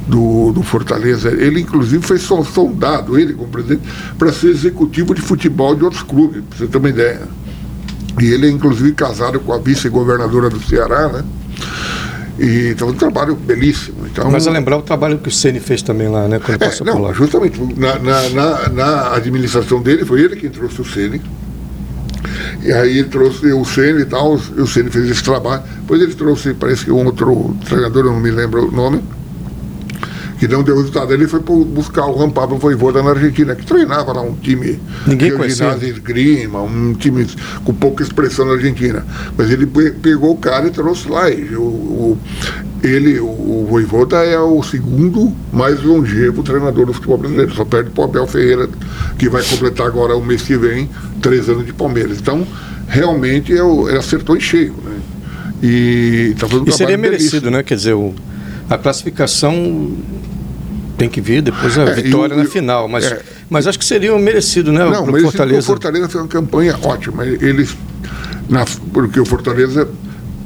do, 0.08 0.51
do 0.51 0.63
Fortaleza, 0.63 1.29
ele 1.29 1.60
inclusive 1.62 2.05
foi 2.05 2.17
sondado, 2.17 3.20
ele 3.20 3.34
como 3.34 3.50
presidente, 3.50 3.82
para 4.17 4.32
ser 4.32 4.50
executivo 4.50 5.13
de 5.13 5.22
futebol 5.22 5.75
de 5.75 5.84
outros 5.84 6.03
clubes, 6.03 6.44
para 6.50 6.58
você 6.58 6.67
ter 6.67 6.77
uma 6.77 6.89
ideia. 6.89 7.22
E 8.22 8.25
ele 8.25 8.48
é 8.48 8.50
inclusive 8.50 8.94
casado 8.94 9.39
com 9.39 9.51
a 9.51 9.58
vice-governadora 9.58 10.50
do 10.50 10.62
Ceará, 10.62 11.10
né? 11.10 11.25
E 12.39 12.70
então, 12.70 12.89
um 12.89 12.94
trabalho 12.94 13.36
belíssimo. 13.36 14.05
Então, 14.15 14.31
Mas 14.31 14.48
a 14.48 14.51
lembrar 14.51 14.77
o 14.77 14.81
trabalho 14.81 15.17
que 15.17 15.27
o 15.27 15.31
Ceni 15.31 15.60
fez 15.60 15.81
também 15.81 16.07
lá, 16.07 16.25
né? 16.25 16.39
Quando 16.39 16.62
é, 16.62 16.67
passou 16.67 16.88
por 16.88 16.93
não, 16.93 17.01
lá. 17.01 17.12
justamente, 17.12 17.60
na, 17.77 18.00
na, 18.00 18.29
na, 18.29 18.69
na 18.69 19.13
administração 19.13 19.81
dele, 19.81 20.05
foi 20.05 20.22
ele 20.22 20.38
quem 20.38 20.50
trouxe 20.50 20.81
o 20.81 20.86
Ceni. 20.86 21.22
E 22.63 22.72
aí 22.72 23.00
ele 23.00 23.10
trouxe 23.10 23.51
o 23.51 23.65
Ceni 23.65 24.03
e 24.03 24.05
tal, 24.05 24.36
o 24.36 24.65
Ceni 24.65 24.89
fez 24.89 25.10
esse 25.10 25.22
trabalho. 25.22 25.63
Depois 25.81 26.01
ele 26.01 26.15
trouxe, 26.15 26.53
parece 26.53 26.86
que 26.86 26.91
um 26.91 27.05
outro 27.05 27.57
treinador, 27.65 28.05
eu 28.05 28.13
não 28.13 28.22
me 28.22 28.31
lembro 28.31 28.69
o 28.69 28.72
nome, 28.72 29.03
que 30.39 30.48
não 30.48 30.63
deu 30.63 30.75
resultado. 30.77 31.13
Ele 31.13 31.27
foi 31.27 31.39
buscar 31.39 32.06
o 32.08 32.18
Juan 32.18 32.30
Pablo 32.30 32.58
Voivoda 32.58 33.01
na 33.01 33.12
Argentina, 33.12 33.56
que 33.56 33.65
treinava 33.65 34.12
lá 34.13 34.22
um 34.22 34.36
time 34.36 34.80
Ninguém 35.08 35.30
que 35.30 35.34
é 35.34 35.36
o 35.36 35.39
conhecia. 35.39 35.65
ginásio 35.72 36.01
Grima, 36.01 36.62
um 36.62 36.94
time 36.94 37.25
com 37.63 37.74
pouca 37.74 38.04
expressão 38.04 38.46
na 38.46 38.54
Argentina. 38.54 39.06
Mas 39.38 39.50
ele 39.50 39.65
pe- 39.65 39.92
pegou 39.92 40.32
o 40.34 40.38
cara 40.38 40.68
e 40.68 40.72
trouxe 40.72 41.08
lá. 41.10 41.30
E 41.30 41.56
o, 41.56 41.62
o- 41.62 42.18
ele, 42.84 43.20
o, 43.20 43.25
o 43.25 43.68
Voivoda, 43.70 44.18
é 44.18 44.39
o 44.39 44.62
segundo 44.62 45.34
mais 45.51 45.82
longevo 45.82 46.44
treinador 46.44 46.86
do 46.86 46.94
futebol 46.94 47.18
brasileiro. 47.18 47.54
Só 47.56 47.65
perde 47.65 47.89
para 47.89 48.01
o 48.01 48.06
Abel 48.06 48.27
Ferreira, 48.27 48.70
que 49.18 49.27
vai 49.30 49.44
completar 49.44 49.88
agora 49.88 50.15
o 50.15 50.24
mês 50.24 50.42
que 50.44 50.56
vem, 50.58 50.89
três 51.22 51.50
anos 51.50 51.65
de 51.65 51.74
Palmeiras. 51.74 52.20
Então, 52.20 52.46
realmente, 52.88 53.56
é 53.56 53.63
o- 53.63 53.89
ele 53.89 53.98
acertou 53.98 54.36
em 54.38 54.39
cheio. 54.42 54.74
Né? 54.84 54.92
E 55.63 56.36
um 56.54 56.63
E 56.68 56.72
seria 56.72 56.98
merecido, 56.98 57.32
belíssimo. 57.32 57.51
né? 57.51 57.63
Quer 57.63 57.75
dizer, 57.75 57.94
o- 57.94 58.13
a 58.69 58.77
classificação 58.77 59.91
tem 60.98 61.10
que 61.10 61.19
vir 61.22 61.41
depois 61.41 61.77
a 61.77 61.84
É, 61.84 61.93
vitória 61.95 62.36
o- 62.36 62.39
na 62.39 62.45
final. 62.45 62.88
Mas, 62.88 63.05
é. 63.05 63.22
mas 63.50 63.67
acho 63.67 63.77
que 63.77 63.86
seria 63.86 64.17
merecido, 64.17 64.72
né? 64.72 64.86
Não, 64.89 65.05
mas 65.05 65.22
Fortaleza. 65.24 65.60
o 65.60 65.63
Fortaleza 65.63 66.07
fez 66.10 66.22
uma 66.24 66.27
campanha 66.29 66.77
ótima. 66.84 67.25
Eles, 67.25 67.75
na, 68.50 68.65
porque 68.93 69.19
o 69.19 69.25
Fortaleza 69.25 69.88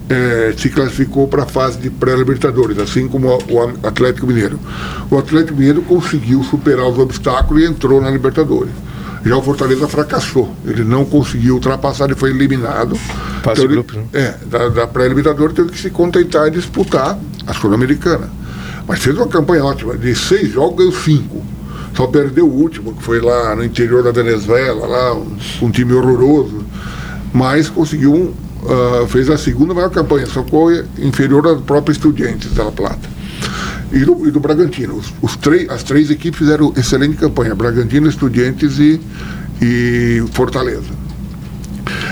eh, 0.10 0.54
se 0.58 0.70
classificou 0.70 1.28
para 1.28 1.44
a 1.44 1.46
fase 1.46 1.78
de 1.78 1.90
pré-libertadores, 1.92 2.80
assim 2.80 3.08
como 3.08 3.28
o 3.28 3.88
Atlético 3.88 4.26
Mineiro. 4.26 4.60
O 5.12 5.18
Atlético 5.20 5.56
Mineiro 5.56 5.84
conseguiu 5.84 6.42
superar 6.44 6.88
os 6.88 6.98
obstáculos 6.98 7.62
e 7.62 7.68
entrou 7.68 8.02
na 8.02 8.10
Libertadores. 8.10 8.72
Já 9.24 9.36
o 9.38 9.42
Fortaleza 9.44 9.88
fracassou. 9.88 10.52
Ele 10.66 10.84
não 10.84 11.06
conseguiu 11.06 11.56
ultrapassar, 11.56 12.06
ele 12.06 12.16
foi 12.16 12.32
eliminado. 12.32 12.98
Fase 13.44 13.62
de 13.62 13.68
ele- 13.68 13.74
grupos, 13.74 13.96
né? 13.96 14.06
É, 14.14 14.36
da, 14.46 14.70
da 14.70 14.88
pré-libertadores 14.88 15.56
teve 15.56 15.70
que 15.70 15.80
se 15.80 15.90
contentar 15.90 16.48
em 16.48 16.52
disputar 16.52 17.18
a 17.46 17.54
Sul-Americana. 17.54 18.30
Mas 18.88 19.00
fez 19.00 19.16
uma 19.16 19.28
campanha 19.28 19.64
ótima. 19.64 19.96
De 19.96 20.16
seis 20.16 20.52
jogos, 20.52 20.78
ganhou 20.78 20.92
cinco. 20.94 21.44
Só 21.96 22.08
perdeu 22.08 22.48
o 22.48 22.54
último, 22.54 22.94
que 22.94 23.04
foi 23.04 23.20
lá 23.20 23.56
no 23.56 23.64
interior 23.64 24.04
da 24.04 24.12
Venezuela, 24.12 24.88
lá, 24.88 25.16
um, 25.16 25.38
um 25.62 25.72
time 25.72 25.94
horroroso. 25.94 26.64
Mas 27.34 27.70
conseguiu, 27.70 28.14
um, 28.14 28.34
ah, 28.66 29.06
fez 29.08 29.30
a 29.30 29.38
segunda 29.38 29.74
maior 29.74 29.90
campanha, 29.90 30.26
só 30.26 30.44
foi 30.44 30.86
inferior 30.98 31.46
ao 31.46 31.58
próprio 31.58 31.92
Estudiantes 31.92 32.54
da 32.54 32.64
La 32.64 32.72
Plata. 32.72 33.10
E 33.92 34.00
do, 34.00 34.28
e 34.28 34.32
do 34.32 34.40
Bragantino. 34.40 34.96
Os, 34.96 35.12
os 35.22 35.36
três, 35.36 35.68
as 35.70 35.84
três 35.84 36.10
equipes 36.12 36.38
fizeram 36.38 36.74
excelente 36.78 37.18
campanha: 37.18 37.56
Bragantino, 37.56 38.08
Estudiantes 38.08 38.78
e, 38.80 39.02
e 39.62 40.24
Fortaleza. 40.32 40.94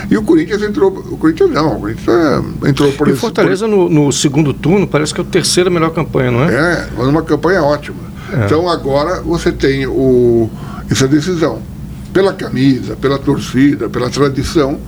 E 0.09 0.17
o 0.17 0.23
Corinthians 0.23 0.61
entrou. 0.61 0.89
O 0.89 1.17
Corinthians 1.17 1.49
não, 1.51 1.77
o 1.77 1.79
Corinthians 1.81 2.07
é, 2.07 2.69
entrou 2.69 2.91
por 2.93 3.07
E 3.07 3.11
o 3.11 3.13
esse- 3.13 3.21
Fortaleza 3.21 3.67
no, 3.67 3.89
no 3.89 4.11
segundo 4.11 4.53
turno 4.53 4.87
parece 4.87 5.13
que 5.13 5.21
é 5.21 5.23
a 5.23 5.27
terceira 5.27 5.69
melhor 5.69 5.91
campanha, 5.91 6.31
não 6.31 6.43
é? 6.43 6.53
É, 6.53 6.87
mas 6.97 7.07
uma 7.07 7.21
campanha 7.21 7.61
ótima. 7.63 7.97
Então 8.45 8.67
agora 8.69 9.21
você 9.21 9.51
tem 9.51 9.85
o, 9.87 10.49
essa 10.89 11.07
decisão. 11.07 11.59
Pela 12.11 12.33
camisa, 12.33 12.95
pela 12.95 13.17
torcida, 13.19 13.87
pela 13.89 14.09
tradição, 14.09 14.79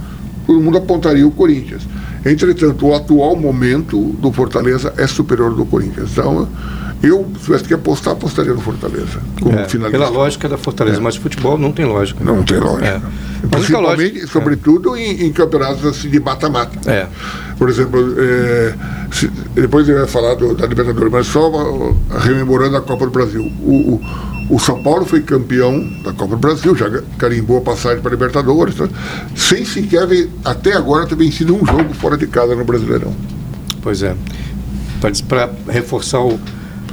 todo 0.48 0.60
mundo 0.60 0.78
apontaria 0.78 1.26
o 1.28 1.32
Corinthians. 1.32 1.84
Entretanto, 2.26 2.88
o 2.88 2.94
atual 2.96 3.36
momento 3.36 3.98
do 4.20 4.32
Fortaleza 4.32 4.94
é 4.98 5.08
superior 5.08 5.54
do 5.56 5.66
Corinthians. 5.66 6.10
Então, 6.12 6.50
eu, 7.02 7.26
se 7.38 7.46
tivesse 7.46 7.64
que 7.64 7.74
apostar, 7.74 8.14
apostaria 8.14 8.54
no 8.54 8.60
Fortaleza. 8.62 9.20
Como 9.42 9.58
É, 9.58 9.68
finalista. 9.68 9.98
pela 10.06 10.10
lógica 10.10 10.50
da 10.50 10.58
Fortaleza, 10.58 11.00
mas 11.00 11.16
futebol 11.16 11.58
não 11.58 11.72
tem 11.72 11.86
lógica. 11.86 12.24
Não 12.24 12.44
tem 12.44 12.58
lógica. 12.60 12.86
É. 12.88 13.48
Principalmente, 13.48 14.12
lógica- 14.14 14.28
sobretudo, 14.28 14.98
em, 14.98 15.26
em 15.28 15.32
campeonatos 15.32 15.86
assim, 15.86 16.10
de 16.10 16.20
mata-mata. 16.20 16.92
É. 16.92 17.08
Por 17.58 17.70
exemplo, 17.70 18.00
é, 18.18 18.74
se- 19.12 19.28
depois 19.56 19.88
ele 19.88 20.00
vai 20.00 20.08
falar 20.08 20.36
do- 20.36 20.54
da 20.56 20.66
Libertadores, 20.68 21.12
mas 21.12 21.28
só 21.28 21.50
uh, 21.50 21.96
rememorando 22.20 22.76
a 22.78 22.82
Copa 22.82 23.06
do 23.06 23.12
Brasil. 23.12 23.44
O, 23.62 24.02
o, 24.50 24.56
o 24.56 24.60
São 24.60 24.82
Paulo 24.84 25.06
foi 25.06 25.22
campeão 25.22 25.80
da 26.04 26.12
Copa 26.12 26.36
do 26.36 26.38
Brasil, 26.40 26.76
já 26.76 26.90
carimbou 27.18 27.60
a 27.60 27.62
passagem 27.62 28.02
para 28.02 28.10
a 28.10 28.14
Libertadores, 28.14 28.76
tá? 28.76 28.90
sem 29.36 29.64
sequer 29.64 30.08
até 30.44 30.74
agora 30.74 31.06
ter 31.06 31.16
vencido 31.16 31.56
um 31.56 31.66
jogo 31.66 31.94
fora 31.94 32.18
de 32.18 32.28
casa 32.28 32.56
no 32.56 32.66
Brasileirão. 32.66 33.14
Pois 33.82 34.04
é. 34.04 34.16
Para 35.30 35.50
reforçar 35.70 36.20
o, 36.20 36.38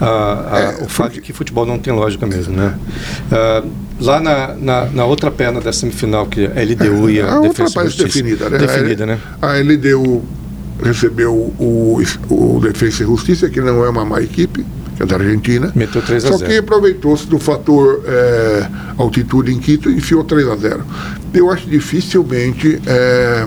a- 0.00 0.49
a- 0.57 0.61
É, 0.61 0.85
o 0.85 0.88
fato 0.88 1.12
de 1.15 1.21
que 1.21 1.33
futebol 1.33 1.65
não 1.67 1.79
tem 1.79 1.93
lógica 1.93 2.26
mesmo, 2.26 2.55
né? 2.57 2.75
Ah, 3.31 3.62
lá 4.00 4.21
na, 4.21 4.55
na, 4.55 4.85
na 4.87 5.05
outra 5.05 5.31
perna 5.31 5.61
da 5.61 5.73
semifinal, 5.73 6.26
que 6.26 6.45
é 6.45 6.47
a 6.61 6.62
LDU 6.62 7.11
e 7.11 7.21
a, 7.21 7.33
a 7.33 7.41
outra 7.41 7.65
Defesa 7.65 7.75
parte 7.75 7.87
Justiça. 7.91 8.07
definida, 8.23 8.50
né? 8.50 8.59
Definida, 8.59 9.05
a, 9.05 9.07
né? 9.07 9.19
A 9.41 9.53
LDU 9.59 10.23
recebeu 10.83 11.33
o, 11.35 12.03
o 12.29 12.61
Defesa 12.61 13.03
e 13.03 13.07
Justiça, 13.07 13.49
que 13.49 13.61
não 13.61 13.85
é 13.85 13.88
uma 13.88 14.05
má 14.05 14.21
equipe, 14.21 14.65
que 14.97 15.03
é 15.03 15.07
da 15.07 15.17
Argentina. 15.17 15.73
Meteu 15.75 16.03
3 16.03 16.25
a 16.25 16.29
Só 16.29 16.37
0. 16.38 16.50
que 16.50 16.59
aproveitou-se 16.59 17.26
do 17.26 17.38
fator 17.38 18.03
é, 18.07 18.67
altitude 18.99 19.53
em 19.53 19.59
Quito 19.59 19.91
e 19.91 19.97
enfiou 19.97 20.23
3 20.25 20.47
a 20.49 20.57
0. 20.57 20.85
Eu 21.33 21.50
acho 21.50 21.67
dificilmente 21.69 22.81
é, 22.87 23.47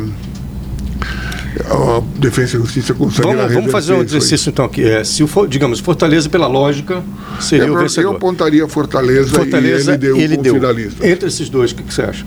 a 1.66 2.02
Defesa 2.20 2.58
e 2.58 2.60
Justiça 2.62 2.94
conseguirá 2.94 3.34
Vamos, 3.36 3.54
vamos 3.54 3.72
fazer 3.72 3.94
um 3.94 4.02
exercício 4.02 4.50
então 4.50 4.66
aqui. 4.66 4.84
É, 4.84 5.04
se 5.04 5.24
o, 5.24 5.28
For- 5.28 5.48
digamos, 5.48 5.80
Fortaleza, 5.80 6.30
pela 6.30 6.48
lógica, 6.48 7.04
seria 7.40 7.66
É, 7.66 7.70
o 7.72 7.74
eu 7.76 7.80
vencedor. 7.82 8.16
apontaria 8.16 8.68
Fortaleza, 8.68 9.30
Fortaleza 9.30 9.92
e 9.92 9.96
LDU, 9.96 10.18
e 10.18 10.28
como 10.30 10.42
LDU. 10.42 10.54
finalista. 10.54 11.08
Entre 11.08 11.28
esses 11.28 11.50
dois, 11.50 11.72
o 11.72 11.76
que, 11.76 11.84
que 11.84 11.94
você 11.94 12.02
acha? 12.04 12.26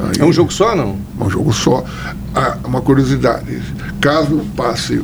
Aí- 0.00 0.20
É 0.20 0.24
um 0.24 0.32
jogo 0.32 0.52
só, 0.52 0.74
não? 0.76 0.98
um 1.20 1.28
jogo 1.30 1.52
só. 1.52 1.84
Ah, 2.34 2.56
uma 2.64 2.80
curiosidade: 2.80 3.60
caso 4.00 4.42
passe 4.56 5.00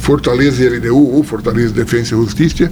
Fortaleza 0.00 0.62
e 0.64 0.68
LDU, 0.68 0.96
ou 1.14 1.22
Fortaleza 1.22 1.72
Defesa 1.72 2.14
e 2.14 2.18
Justiça, 2.18 2.70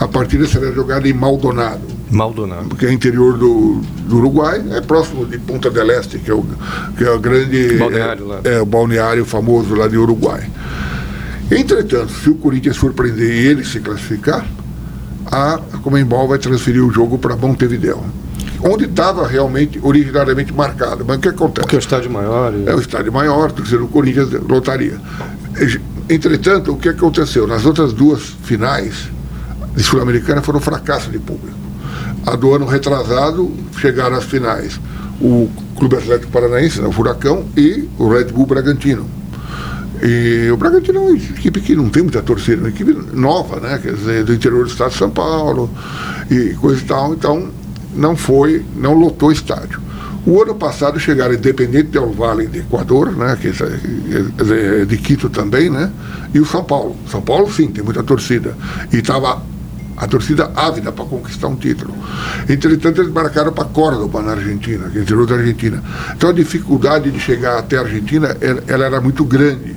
a 0.00 0.08
partida 0.08 0.46
será 0.46 0.72
jogada 0.72 1.08
em 1.08 1.12
Maldonado, 1.12 1.80
Maldonado. 2.10 2.74
que 2.76 2.86
é 2.86 2.92
interior 2.92 3.36
do, 3.38 3.80
do 4.06 4.16
Uruguai, 4.18 4.62
é 4.72 4.80
próximo 4.80 5.24
de 5.26 5.38
Punta 5.38 5.70
del 5.70 5.90
Este, 5.90 6.18
que 6.18 6.30
é 6.30 6.34
o, 6.34 6.44
que 6.96 7.04
é 7.04 7.10
o 7.10 7.18
grande. 7.18 7.76
Balneário 7.78 8.26
lá. 8.26 8.40
É, 8.44 8.60
o 8.60 8.66
balneário 8.66 9.24
famoso 9.24 9.74
lá 9.74 9.88
de 9.88 9.96
Uruguai. 9.96 10.48
Entretanto, 11.50 12.12
se 12.12 12.30
o 12.30 12.34
Corinthians 12.36 12.76
surpreender 12.76 13.30
e 13.30 13.46
ele 13.48 13.64
se 13.64 13.80
classificar, 13.80 14.46
a 15.26 15.58
Comembol 15.82 16.28
vai 16.28 16.38
transferir 16.38 16.84
o 16.84 16.90
jogo 16.90 17.18
para 17.18 17.36
Montevideo. 17.36 18.02
Onde 18.62 18.84
estava 18.86 19.26
realmente, 19.26 19.78
originariamente 19.82 20.52
marcado. 20.52 21.04
Mas 21.06 21.18
o 21.18 21.20
que 21.20 21.28
acontece? 21.28 21.60
Porque 21.66 21.76
é 21.76 21.78
o 21.78 21.80
estádio 21.80 22.10
maior. 22.10 22.54
e- 22.54 22.68
É 22.68 22.74
o 22.74 22.80
estádio 22.80 23.12
maior, 23.12 23.52
torcedor 23.52 23.80
do 23.86 23.88
Corinthians 23.88 24.30
lotaria. 24.48 24.98
Entretanto, 26.08 26.72
o 26.72 26.76
que 26.76 26.88
aconteceu? 26.88 27.46
Nas 27.46 27.64
outras 27.66 27.92
duas 27.92 28.22
finais 28.44 29.08
de 29.74 29.82
Sul-Americana 29.82 30.40
foram 30.42 30.60
fracasso 30.60 31.10
de 31.10 31.18
público. 31.18 31.56
A 32.26 32.36
do 32.36 32.54
ano 32.54 32.66
retrasado 32.66 33.52
chegaram 33.78 34.16
às 34.16 34.24
finais 34.24 34.80
o 35.20 35.48
Clube 35.76 35.96
Atlético 35.96 36.32
Paranaense, 36.32 36.80
o 36.80 36.90
Furacão, 36.90 37.44
e 37.56 37.88
o 37.98 38.08
Red 38.08 38.24
Bull 38.26 38.46
Bragantino. 38.46 39.06
E 40.02 40.50
o 40.50 40.56
Bragantino 40.56 40.98
é 40.98 41.02
uma 41.02 41.16
equipe 41.16 41.60
que 41.60 41.76
não 41.76 41.88
tem 41.88 42.02
muita 42.02 42.22
torcida, 42.22 42.60
uma 42.62 42.68
equipe 42.68 42.92
nova, 43.12 43.60
né? 43.60 43.78
Quer 43.82 43.94
dizer, 43.94 44.24
do 44.24 44.34
interior 44.34 44.64
do 44.64 44.70
estado 44.70 44.90
de 44.90 44.98
São 44.98 45.10
Paulo 45.10 45.70
e 46.30 46.54
coisa 46.54 46.80
e 46.80 46.84
tal. 46.84 47.14
Então, 47.14 47.48
não 47.94 48.16
foi, 48.16 48.64
não 48.76 48.94
lotou 48.94 49.30
estádio. 49.30 49.80
O 50.26 50.42
ano 50.42 50.54
passado 50.54 50.98
chegaram 50.98 51.34
Independente 51.34 51.88
del 51.88 52.10
Vale 52.12 52.46
de 52.46 52.60
Equador, 52.60 53.12
né? 53.12 53.38
Que 53.40 53.48
é 53.48 54.84
de 54.84 54.96
Quito 54.96 55.28
também, 55.28 55.68
né? 55.70 55.90
E 56.32 56.40
o 56.40 56.46
São 56.46 56.64
Paulo. 56.64 56.96
São 57.10 57.20
Paulo, 57.20 57.50
sim, 57.52 57.68
tem 57.68 57.84
muita 57.84 58.02
torcida. 58.02 58.56
E 58.92 58.96
estava 58.96 59.42
a 59.96 60.06
torcida 60.06 60.50
ávida 60.56 60.90
para 60.90 61.04
conquistar 61.04 61.48
um 61.48 61.56
título. 61.56 61.94
Entretanto, 62.48 63.00
eles 63.00 63.12
marcaram 63.12 63.52
para 63.52 63.64
Córdoba, 63.64 64.22
na 64.22 64.32
Argentina, 64.32 64.88
que 64.90 64.98
interior 64.98 65.26
da 65.26 65.36
Argentina. 65.36 65.82
Então, 66.16 66.30
a 66.30 66.32
dificuldade 66.32 67.10
de 67.10 67.20
chegar 67.20 67.58
até 67.58 67.76
a 67.76 67.82
Argentina, 67.82 68.36
ela, 68.66 68.84
era 68.84 69.00
muito 69.00 69.24
grande. 69.24 69.76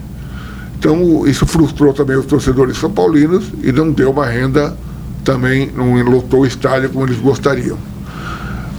Então, 0.79 1.25
isso 1.27 1.45
frustrou 1.45 1.93
também 1.93 2.15
os 2.15 2.25
torcedores 2.25 2.77
são 2.77 2.91
paulinos 2.91 3.45
e 3.63 3.71
não 3.71 3.91
deu 3.91 4.11
uma 4.11 4.25
renda 4.25 4.75
também, 5.23 5.71
não 5.75 6.01
lotou 6.03 6.41
o 6.41 6.45
estádio 6.45 6.89
como 6.89 7.05
eles 7.05 7.19
gostariam. 7.19 7.77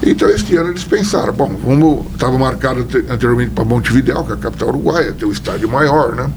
Então, 0.02 0.28
este 0.30 0.57
ano 0.57 0.71
eles 0.71 0.85
pensaram, 0.85 1.33
bom, 1.33 2.07
estava 2.12 2.38
marcado 2.38 2.80
ante- 2.80 3.04
anteriormente 3.11 3.50
para 3.50 3.64
Montevideo, 3.64 4.25
que 4.25 4.30
é 4.30 4.35
a 4.35 4.38
capital 4.38 4.68
uruguaia, 4.68 5.12
tem 5.12 5.28
o 5.28 5.33
estádio 5.33 5.68
maior, 5.68 6.14
né? 6.14 6.30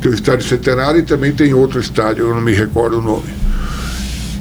Tem 0.00 0.10
o 0.10 0.14
estádio 0.14 0.48
centenário 0.48 1.00
e 1.00 1.02
também 1.02 1.32
tem 1.32 1.52
outro 1.52 1.78
estádio, 1.78 2.26
eu 2.28 2.34
não 2.34 2.40
me 2.40 2.52
recordo 2.52 2.98
o 2.98 3.02
nome. 3.02 3.28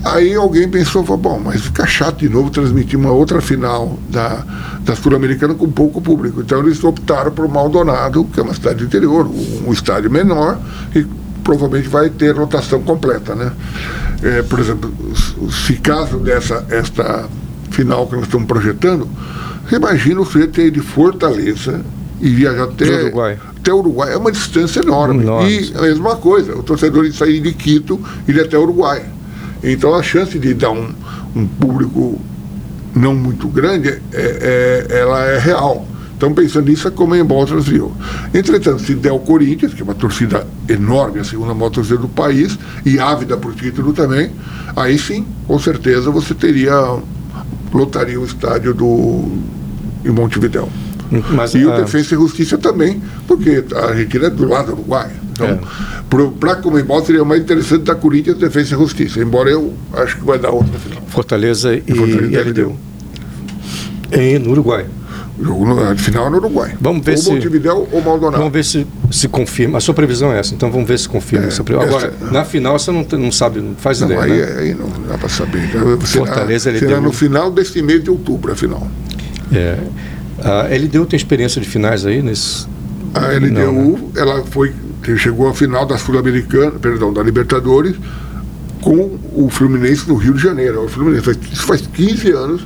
Aí 0.06 0.36
alguém 0.36 0.70
pensou, 0.70 1.04
falou, 1.04 1.20
bom, 1.20 1.42
mas 1.44 1.62
fica 1.62 1.88
chato 1.88 2.20
de 2.20 2.30
novo 2.30 2.52
transmitir 2.52 2.98
uma 2.98 3.10
outra 3.10 3.42
final 3.42 3.98
da, 4.08 4.46
da 4.82 4.96
Sul-Americana 4.96 5.56
com 5.56 5.68
pouco 5.68 6.00
público. 6.00 6.42
Então 6.42 6.60
eles 6.60 6.84
optaram 6.84 7.32
por 7.32 7.48
Maldonado, 7.48 8.24
que 8.26 8.40
é 8.40 8.44
uma 8.44 8.54
cidade 8.54 8.78
do 8.78 8.86
interior, 8.86 9.26
um, 9.26 9.70
um 9.70 9.74
estádio 9.74 10.12
menor, 10.12 10.60
e 10.96 11.04
provavelmente 11.44 11.90
vai 11.90 12.12
ter 12.12 12.36
lotação 12.36 12.84
completa, 12.84 13.34
né? 13.34 13.52
É, 14.22 14.44
por 14.44 14.60
exemplo, 14.60 14.94
se 15.50 15.74
caso 15.78 16.18
dessa 16.18 16.64
esta 16.70 17.28
final 17.72 18.06
que 18.06 18.16
nós 18.16 18.26
estamos 18.26 18.48
projetando, 18.48 19.10
imagina 19.72 20.22
o 20.22 20.26
sujeito 20.26 20.62
ir 20.62 20.70
de 20.70 20.82
Fortaleza 20.82 21.82
e 22.22 22.30
viajar 22.30 22.66
até 22.66 22.86
Do 22.86 23.06
Uruguai. 23.06 23.40
até 23.58 23.74
Uruguai. 23.74 24.14
É 24.14 24.18
uma 24.18 24.32
distância 24.32 24.82
enorme. 24.82 25.24
Enorme. 25.24 25.50
E 25.50 25.74
a 25.76 25.82
mesma 25.82 26.16
coisa, 26.16 26.56
o 26.56 26.62
torcedor 26.62 27.12
sair 27.12 27.40
de 27.40 27.54
Quito 27.54 28.00
e 28.28 28.32
ir 28.32 28.40
até 28.40 28.56
Uruguai. 28.56 29.15
Então 29.72 29.94
a 29.96 30.04
chance 30.04 30.38
de 30.38 30.54
dar 30.54 30.72
um, 30.72 30.94
um 31.36 31.46
público 31.46 32.20
não 32.96 33.14
muito 33.14 33.48
grande, 33.48 33.90
é, 33.90 34.02
é- 34.14 35.00
ela 35.00 35.26
é 35.26 35.40
real. 35.40 35.86
Então, 36.16 36.34
pensando 36.34 36.70
nisso, 36.70 36.88
a 36.88 36.92
Comembol 36.92 37.46
transferiu. 37.46 37.92
Entretanto, 38.34 38.82
se 38.82 38.96
der 38.96 39.12
o 39.12 39.20
Corinthians, 39.20 39.74
que 39.74 39.82
é 39.82 39.84
uma 39.84 39.94
torcida 39.94 40.48
enorme, 40.70 41.20
a 41.20 41.26
segunda 41.26 41.54
maior 41.54 41.70
torcida 41.70 41.98
do 41.98 42.08
país, 42.08 42.58
e 42.86 42.98
ávida 42.98 43.36
por 43.36 43.54
título 43.54 43.92
também, 43.92 44.32
aí 44.78 44.98
sim, 44.98 45.26
com 45.46 45.60
certeza, 45.60 46.10
você 46.10 46.34
teria, 46.34 46.74
lotaria 47.74 48.18
o 48.18 48.24
estádio 48.24 48.74
do 48.74 49.30
em 50.06 50.10
Montevidéu. 50.10 50.70
Mas, 51.32 51.54
E 51.54 51.66
o 51.66 51.74
ah, 51.74 51.82
Defesa 51.82 52.16
e 52.16 52.18
Justiça 52.18 52.58
também, 52.58 53.02
porque 53.28 53.64
a 53.76 53.88
Argentina 53.88 54.28
é 54.28 54.30
do 54.30 54.48
lado 54.48 54.68
do 54.68 54.74
Uruguai. 54.74 55.12
Então, 55.36 55.48
É. 55.48 55.60
para 56.40 56.54
a 56.54 56.56
Comembol 56.56 57.04
seria 57.06 57.26
mais 57.26 57.42
interessante 57.42 57.84
da 57.84 57.94
Corinthians 57.94 58.38
Defesa 58.38 58.74
e 58.74 58.78
Justiça, 58.78 59.20
embora 59.20 59.50
eu 59.50 59.74
acho 59.94 60.18
que 60.18 60.24
vai 60.26 60.40
dar 60.40 60.50
outra 60.52 60.80
final. 60.80 61.02
Fortaleza 61.08 61.76
e, 61.76 61.82
Fortaleza 61.94 62.26
e 62.32 62.38
LDU. 62.50 62.76
Em, 64.12 64.40
no 64.40 64.52
Uruguai. 64.52 64.86
O 65.38 65.44
jogo 65.44 65.66
no, 65.66 65.98
final 65.98 66.28
é 66.28 66.30
no 66.30 66.38
Uruguai. 66.38 66.76
Vamos 66.80 67.06
ver 67.06 67.12
ou 67.12 67.18
se- 67.18 67.30
Montevidéu 67.30 67.90
ou 67.92 68.02
Maldonado. 68.02 68.38
Vamos 68.38 68.54
ver 68.54 68.64
se 68.64 68.88
se 69.12 69.28
confirma. 69.28 69.78
A 69.78 69.82
sua 69.82 69.94
previsão 69.94 70.32
é 70.32 70.40
essa, 70.40 70.54
então 70.56 70.72
vamos 70.72 70.88
ver 70.88 70.98
se 70.98 71.10
confirma. 71.10 71.46
É, 71.46 71.48
essa. 71.50 71.62
Agora, 71.62 72.14
essa- 72.18 72.32
na 72.32 72.46
final 72.46 72.80
você 72.80 72.90
não, 72.92 73.06
não 73.20 73.32
sabe, 73.34 73.60
não 73.60 73.76
faz 73.76 74.00
Não, 74.00 74.08
ideia. 74.08 74.24
aí, 74.24 74.32
né? 74.56 74.56
aí 74.62 74.74
não 74.74 74.90
dá 75.10 75.18
para 75.18 75.28
saber. 75.28 75.70
Será, 75.72 75.98
Fortaleza, 76.00 76.72
será 76.72 76.88
deu- 76.94 77.02
no 77.02 77.12
final 77.12 77.52
deste 77.52 77.82
mês 77.82 78.02
de 78.02 78.10
outubro, 78.10 78.54
a 78.54 78.56
final. 78.56 78.88
É. 79.52 79.78
A 80.42 80.68
LDU 80.74 81.06
tem 81.06 81.18
experiência 81.18 81.60
de 81.62 81.68
finais 81.68 82.06
aí 82.06 82.22
nesse. 82.22 82.66
A 83.14 83.28
LDU, 83.34 83.52
Não, 83.52 83.84
né? 83.84 84.00
ela 84.16 84.44
foi, 84.46 84.72
chegou 85.18 85.48
à 85.48 85.54
final 85.54 85.86
da 85.86 85.98
Sul-Americana, 85.98 86.72
perdão, 86.72 87.12
da 87.14 87.22
Libertadores, 87.22 87.96
com 88.82 89.18
o 89.34 89.50
Fluminense 89.50 90.08
no 90.08 90.16
Rio 90.16 90.34
de 90.34 90.42
Janeiro. 90.42 90.84
O 90.84 90.88
Fluminense 90.88 91.24
faz, 91.24 91.38
isso 91.52 91.64
faz 91.64 91.82
15 91.88 92.32
anos 92.32 92.62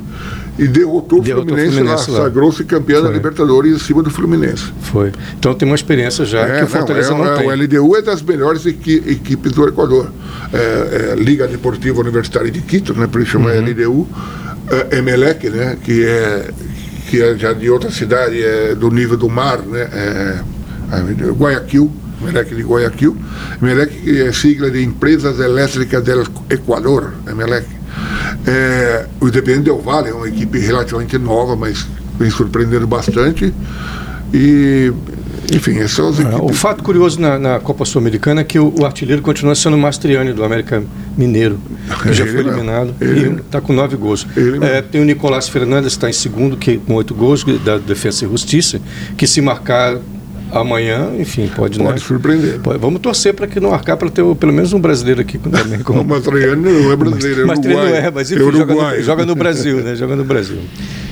e 0.58 0.68
derrotou, 0.68 1.22
Derrotou 1.22 1.46
o 1.46 1.48
Fluminense, 1.48 1.76
Fluminense 1.78 2.12
lá, 2.12 2.18
lá. 2.20 2.24
sagrou-se 2.26 2.64
campeão 2.66 3.02
da. 3.04 3.10
Libertadores 3.10 3.74
em 3.76 3.80
cima 3.80 4.04
do 4.04 4.10
Fluminense. 4.10 4.66
Foi. 4.82 5.12
Então 5.38 5.54
tem 5.54 5.66
uma 5.68 5.76
experiência 5.76 6.26
já 6.26 6.46
que 6.46 6.52
É, 6.52 6.64
o 6.66 6.68
Fortaleza 6.68 7.12
não, 7.12 7.20
não, 7.20 7.34
é, 7.34 7.38
tem. 7.38 7.48
O 7.48 7.52
LDU 7.54 7.96
é 7.96 8.02
das 8.02 8.22
melhores 8.22 8.66
equi- 8.66 9.02
equipes 9.08 9.54
do 9.54 9.66
Equador. 9.68 10.12
É, 10.52 10.58
é, 10.58 11.16
Liga 11.16 11.48
Deportiva 11.48 12.02
Universitária 12.02 12.52
de 12.52 12.60
Quito, 12.62 12.94
né, 12.94 13.08
por 13.08 13.22
isso 13.22 13.32
chama 13.32 13.52
Uhum. 13.52 13.62
LDU. 13.62 14.08
É, 14.92 14.98
Emelec, 14.98 15.50
né, 15.50 15.78
que 15.82 16.04
é, 16.06 16.50
que 17.10 17.22
é 17.22 17.38
já 17.38 17.54
de 17.54 17.70
outra 17.70 17.90
cidade, 17.90 18.44
é 18.44 18.76
do 18.76 18.92
nível 18.92 19.16
do 19.16 19.30
mar, 19.30 19.60
né, 19.62 19.88
é, 19.94 20.40
Guayaquil, 21.32 21.90
Emelec 22.22 22.54
de 22.56 22.62
Guayaquil. 22.62 23.16
Emelec 23.62 24.22
é 24.22 24.32
sigla 24.32 24.70
de 24.70 24.84
Empresas 24.84 25.40
Elétricas 25.40 26.04
del 26.04 26.24
Equador, 26.50 27.14
Emelec. 27.28 27.66
É, 28.46 29.06
o 29.20 29.28
Independente 29.28 29.66
Del 29.66 29.80
Valle 29.82 30.10
é 30.10 30.14
uma 30.14 30.28
equipe 30.28 30.60
relativamente 30.60 31.18
nova, 31.18 31.56
mas 31.56 31.86
vem 32.20 32.30
surpreendendo 32.30 32.86
bastante. 32.88 33.54
E, 34.34 34.94
enfim, 35.52 35.78
essas 35.78 35.92
são 35.92 36.10
as 36.10 36.20
Ah, 36.20 36.24
equipes. 36.24 36.40
O 36.44 36.54
fato 36.54 36.84
curioso 36.84 37.20
na, 37.20 37.40
na 37.40 37.60
Copa 37.60 37.84
Sul-Americana 37.86 38.42
é 38.42 38.44
que 38.44 38.60
o, 38.60 38.74
o 38.80 38.86
artilheiro 38.86 39.22
continua 39.22 39.56
sendo 39.56 39.76
o 39.76 39.80
Mastriani, 39.80 40.34
do 40.34 40.44
América 40.44 40.84
Mineiro, 41.18 41.60
que 42.04 42.14
já 42.14 42.26
foi 42.26 42.36
mesmo. 42.36 42.50
eliminado 42.52 42.94
Ele 43.02 43.30
e 43.30 43.40
está 43.42 43.60
com 43.60 43.74
nove 43.74 43.98
gols. 43.98 44.28
É, 44.62 44.82
tem 44.82 45.02
o 45.02 45.06
Nicolás 45.06 45.50
Fernandes, 45.50 45.94
que 45.94 45.98
está 45.98 46.10
em 46.10 46.14
segundo, 46.14 46.56
que, 46.56 46.78
com 46.78 46.94
oito 46.94 47.16
gols, 47.16 47.44
da 47.66 47.78
Defesa 47.80 48.26
e 48.26 48.30
Justiça, 48.30 48.80
que 49.18 49.26
se 49.26 49.42
marcar 49.42 49.98
amanhã, 50.52 51.10
enfim, 51.18 51.50
pode, 51.56 51.78
Pode 51.80 51.92
né? 51.94 51.98
surpreender. 51.98 52.60
Pode- 52.60 52.80
vamos 52.80 53.02
torcer 53.02 53.34
para 53.34 53.48
que 53.48 53.60
não 53.60 53.72
marcar 53.72 53.98
para 53.98 54.10
ter 54.10 54.24
pelo 54.36 54.54
menos 54.54 54.74
um 54.74 54.80
brasileiro 54.80 55.22
aqui 55.22 55.38
também. 55.38 55.80
O 55.80 55.84
Com, 55.84 56.02
Mastriani 56.04 56.62
não 56.62 56.92
é 56.92 56.96
brasileiro, 56.96 57.42
é 57.42 57.46
mas 57.46 57.60
não 57.60 57.72
é, 57.86 58.12
mas 58.12 58.32
é 58.32 58.36
enfim, 58.36 58.44
joga, 58.46 58.58
uruguaio. 58.74 58.98
no, 59.00 59.04
joga 59.04 59.26
no 59.26 59.36
Brasil, 59.36 59.78
né? 59.78 59.96
Joga 59.96 60.16
no 60.16 60.24
Brasil. 60.24 60.58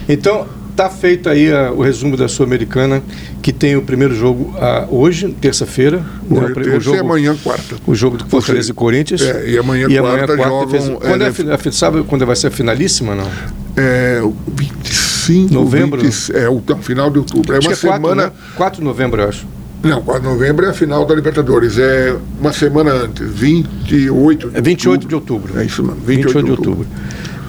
Então, 0.09 0.45
tá 0.75 0.89
feito 0.89 1.27
aí 1.29 1.51
a- 1.51 1.71
o 1.71 1.81
resumo 1.81 2.15
da 2.15 2.27
Sul-Americana, 2.27 3.01
que 3.41 3.51
tem 3.51 3.75
o 3.75 3.81
primeiro 3.81 4.13
jogo 4.15 4.53
ah, 4.59 4.85
hoje, 4.89 5.35
terça-feira. 5.41 5.97
né? 5.97 6.05
Hoje, 6.41 6.51
O 6.51 6.53
pri- 6.53 6.63
terça 6.63 6.77
o 6.77 6.81
jogo, 6.81 6.97
e 6.97 6.99
amanhã, 6.99 7.35
quarta. 7.43 7.75
o 7.85 7.95
jogo 7.95 8.17
do 8.17 8.25
Fortaleza 8.27 8.71
e 8.71 8.73
Corinthians. 8.73 9.21
é, 9.21 9.49
e 9.49 9.57
amanhã, 9.57 9.87
quarta, 9.99 10.37
jogam, 10.37 10.65
defesa. 10.67 10.91
Quando 10.95 11.21
é, 11.21 11.25
a 11.25 11.51
é, 11.51 11.67
a 11.67 11.71
sabe 11.71 12.03
quando 12.03 12.25
vai 12.25 12.35
ser 12.35 12.47
a 12.47 12.51
finalíssima, 12.51 13.15
não? 13.15 13.27
É, 13.75 14.19
o 14.23 14.35
25, 14.55 15.06
Novembro? 15.51 16.01
20, 16.01 16.35
é 16.35 16.49
o 16.49 16.61
não, 16.67 16.81
final 16.81 17.09
de 17.09 17.19
outubro. 17.19 17.53
É 17.53 17.57
Acho 17.57 17.67
uma 17.67 17.73
é 17.73 17.77
4, 17.77 18.01
semana. 18.01 18.25
né? 18.27 18.31
4 18.55 18.79
de 18.79 18.83
novembro, 18.83 19.21
eu 19.21 19.29
acho. 19.29 19.47
Não, 19.83 20.01
4 20.01 20.23
de 20.23 20.27
novembro 20.27 20.65
é 20.65 20.69
a 20.69 20.73
final 20.73 21.05
da 21.05 21.13
Libertadores. 21.13 21.77
É 21.77 22.15
uma 22.39 22.51
semana 22.51 22.91
antes, 22.91 23.27
28 23.29 24.49
de 24.49 24.57
É 24.57 24.61
28 24.61 25.07
de 25.07 25.15
outubro. 25.15 25.59
É 25.59 25.65
isso 25.65 25.83
mesmo, 25.83 26.01
28, 26.01 26.43
de 26.43 26.51
outubro. 26.51 26.87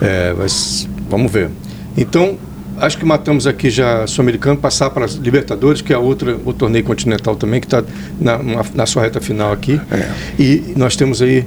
É, 0.01 0.35
mas 0.37 0.89
vamos 1.09 1.33
ver. 1.33 1.51
Então, 1.97 2.37
acho 2.79 2.99
que 2.99 3.05
matamos 3.05 3.47
aqui 3.47 3.71
já 3.71 4.07
Sul-Americano, 4.07 4.57
passar 4.59 4.91
para 4.91 5.07
Libertadores, 5.07 5.81
que 5.81 5.93
é 5.93 5.99
outra, 5.99 6.37
o 6.45 6.53
torneio 6.53 6.85
continental 6.85 7.35
também, 7.35 7.61
que 7.61 7.67
está 7.67 7.83
na, 8.21 8.39
na 8.75 8.87
sua 8.87 9.03
reta 9.03 9.21
final 9.21 9.53
aqui. 9.53 9.81
É. 9.91 10.11
E 10.39 10.75
nós 10.77 10.97
temos 10.97 11.21
aí 11.23 11.45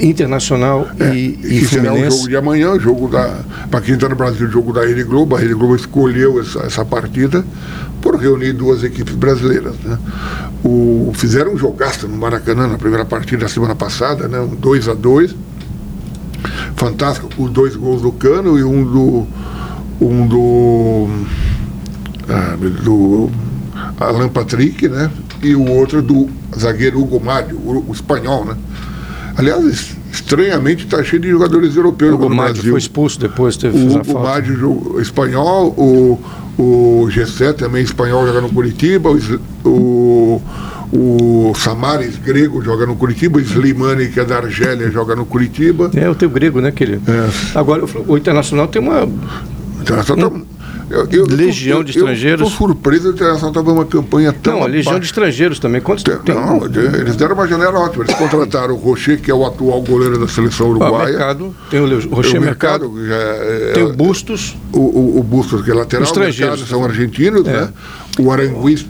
Internacional 0.00 0.88
É, 0.98 1.14
e, 1.14 1.38
e 1.42 1.60
que 1.60 1.66
será 1.66 1.92
o 1.92 2.10
jogo 2.10 2.28
de 2.28 2.36
amanhã, 2.36 2.72
o 2.72 2.80
jogo 2.80 3.08
da. 3.08 3.40
Para 3.70 3.80
quem 3.80 3.94
está 3.94 4.08
no 4.08 4.16
Brasil, 4.16 4.48
o 4.48 4.50
jogo 4.50 4.72
da 4.72 4.84
Rede 4.84 5.04
Globo. 5.04 5.36
A 5.36 5.38
Rede 5.38 5.54
Globo 5.54 5.76
escolheu 5.76 6.40
essa, 6.40 6.60
essa 6.60 6.84
partida 6.84 7.44
por 8.00 8.16
reunir 8.16 8.52
duas 8.52 8.82
equipes 8.82 9.14
brasileiras. 9.14 9.74
Né? 9.84 9.98
O, 10.64 11.12
fizeram 11.14 11.52
um 11.52 11.58
jogaço 11.58 12.08
no 12.08 12.16
Maracanã 12.16 12.66
na 12.66 12.78
primeira 12.78 13.04
partida 13.04 13.42
da 13.42 13.48
semana 13.48 13.74
passada, 13.74 14.26
né? 14.26 14.40
um 14.40 14.54
2 14.54 14.88
a 14.88 14.94
2 14.94 15.34
Fantástico, 16.76 17.28
com 17.36 17.46
dois 17.46 17.76
gols 17.76 18.02
do 18.02 18.12
Cano 18.12 18.58
e 18.58 18.64
um 18.64 18.84
do. 18.84 19.26
Um 20.00 20.26
do. 20.26 21.08
ah, 22.28 22.56
do 22.82 23.30
Alan 23.98 24.28
Patrick, 24.28 24.88
né? 24.88 25.10
E 25.42 25.54
o 25.54 25.70
outro 25.70 26.00
do 26.00 26.28
zagueiro 26.58 27.00
Hugo 27.00 27.20
Mário, 27.20 27.58
o, 27.58 27.84
o 27.88 27.92
espanhol, 27.92 28.46
né? 28.46 28.56
Aliás, 29.40 29.64
es- 29.64 29.96
estranhamente 30.12 30.84
está 30.84 31.02
cheio 31.02 31.20
de 31.22 31.30
jogadores 31.30 31.74
europeus 31.76 32.14
O 32.14 32.28
no 32.28 32.36
Brasil. 32.36 32.70
foi 32.70 32.78
expulso 32.78 33.18
depois, 33.18 33.56
teve 33.56 33.76
O 33.78 33.80
a 33.80 33.94
Hugo 34.00 34.04
falta. 34.04 34.28
Mádio 34.28 34.56
jogo 34.56 35.00
espanhol, 35.00 35.68
o, 35.76 36.18
o 36.62 37.10
Gessé 37.10 37.52
também 37.52 37.82
espanhol 37.82 38.26
joga 38.26 38.40
no 38.40 38.48
Curitiba, 38.50 39.10
o, 39.10 39.18
o, 39.68 40.42
o 40.92 41.52
Samaris 41.56 42.16
grego 42.18 42.62
joga 42.62 42.84
no 42.86 42.96
Curitiba, 42.96 43.38
o 43.38 43.40
Slimani, 43.40 44.08
que 44.08 44.20
é 44.20 44.24
da 44.24 44.36
Argélia, 44.38 44.90
joga 44.90 45.14
no 45.16 45.24
Curitiba. 45.24 45.90
É, 45.94 46.08
o 46.10 46.14
teu 46.14 46.28
grego, 46.28 46.60
né, 46.60 46.70
querido? 46.70 47.02
É. 47.10 47.30
Agora, 47.58 47.84
o 47.84 48.12
o 48.12 48.16
Internacional 48.18 48.66
tem 48.68 48.82
uma. 48.82 49.08
Então, 49.80 50.02
só 50.02 50.14
tá- 50.16 50.30
eu- 50.90 51.08
eu- 51.10 51.26
Legião 51.26 51.78
eu- 51.78 51.84
de 51.84 51.90
estrangeiros. 51.92 52.48
estou 52.50 52.66
surpreso 52.68 53.08
de 53.10 53.14
Internacional 53.14 53.50
estava 53.50 53.72
uma 53.72 53.84
campanha 53.84 54.32
tão. 54.32 54.54
Não, 54.58 54.64
a 54.64 54.66
Legião 54.66 54.98
de. 54.98 55.06
Estrangeiros 55.06 55.58
também. 55.58 55.80
Quantos 55.80 56.02
tem? 56.04 56.14
Não, 56.34 56.64
eles 57.00 57.16
deram 57.16 57.34
uma 57.34 57.46
janela 57.46 57.78
ótima. 57.78 58.04
Eles 58.04 58.14
contrataram 58.16 58.74
o 58.74 58.76
Rocher, 58.76 59.20
que 59.20 59.30
é 59.30 59.34
o 59.34 59.46
atual 59.46 59.80
goleiro 59.82 60.18
da 60.18 60.28
seleção 60.28 60.66
Ó, 60.66 60.70
uruguaia. 60.70 61.10
mercado, 61.10 61.54
tem 61.70 61.80
o 61.80 61.86
Le- 61.86 61.96
Tem 62.02 62.10
Rocher 62.10 62.38
o 62.40 62.44
Mercado, 62.44 63.06
já 63.06 63.14
é- 63.14 63.72
tem 63.74 63.82
o 63.84 63.92
Bustos. 63.92 64.56
o, 64.72 64.78
o, 64.80 65.18
o 65.20 65.22
Bustos, 65.22 65.62
que 65.62 65.70
é 65.70 65.74
lateral, 65.74 66.02
Os 66.02 66.08
estrangeiros. 66.10 66.54
o 66.56 66.58
Mercado 66.62 66.68
são 66.68 66.84
argentinos, 66.84 67.46
É. 67.46 67.52
né? 67.52 67.68
O 68.18 68.30
Aranguiz, 68.32 68.82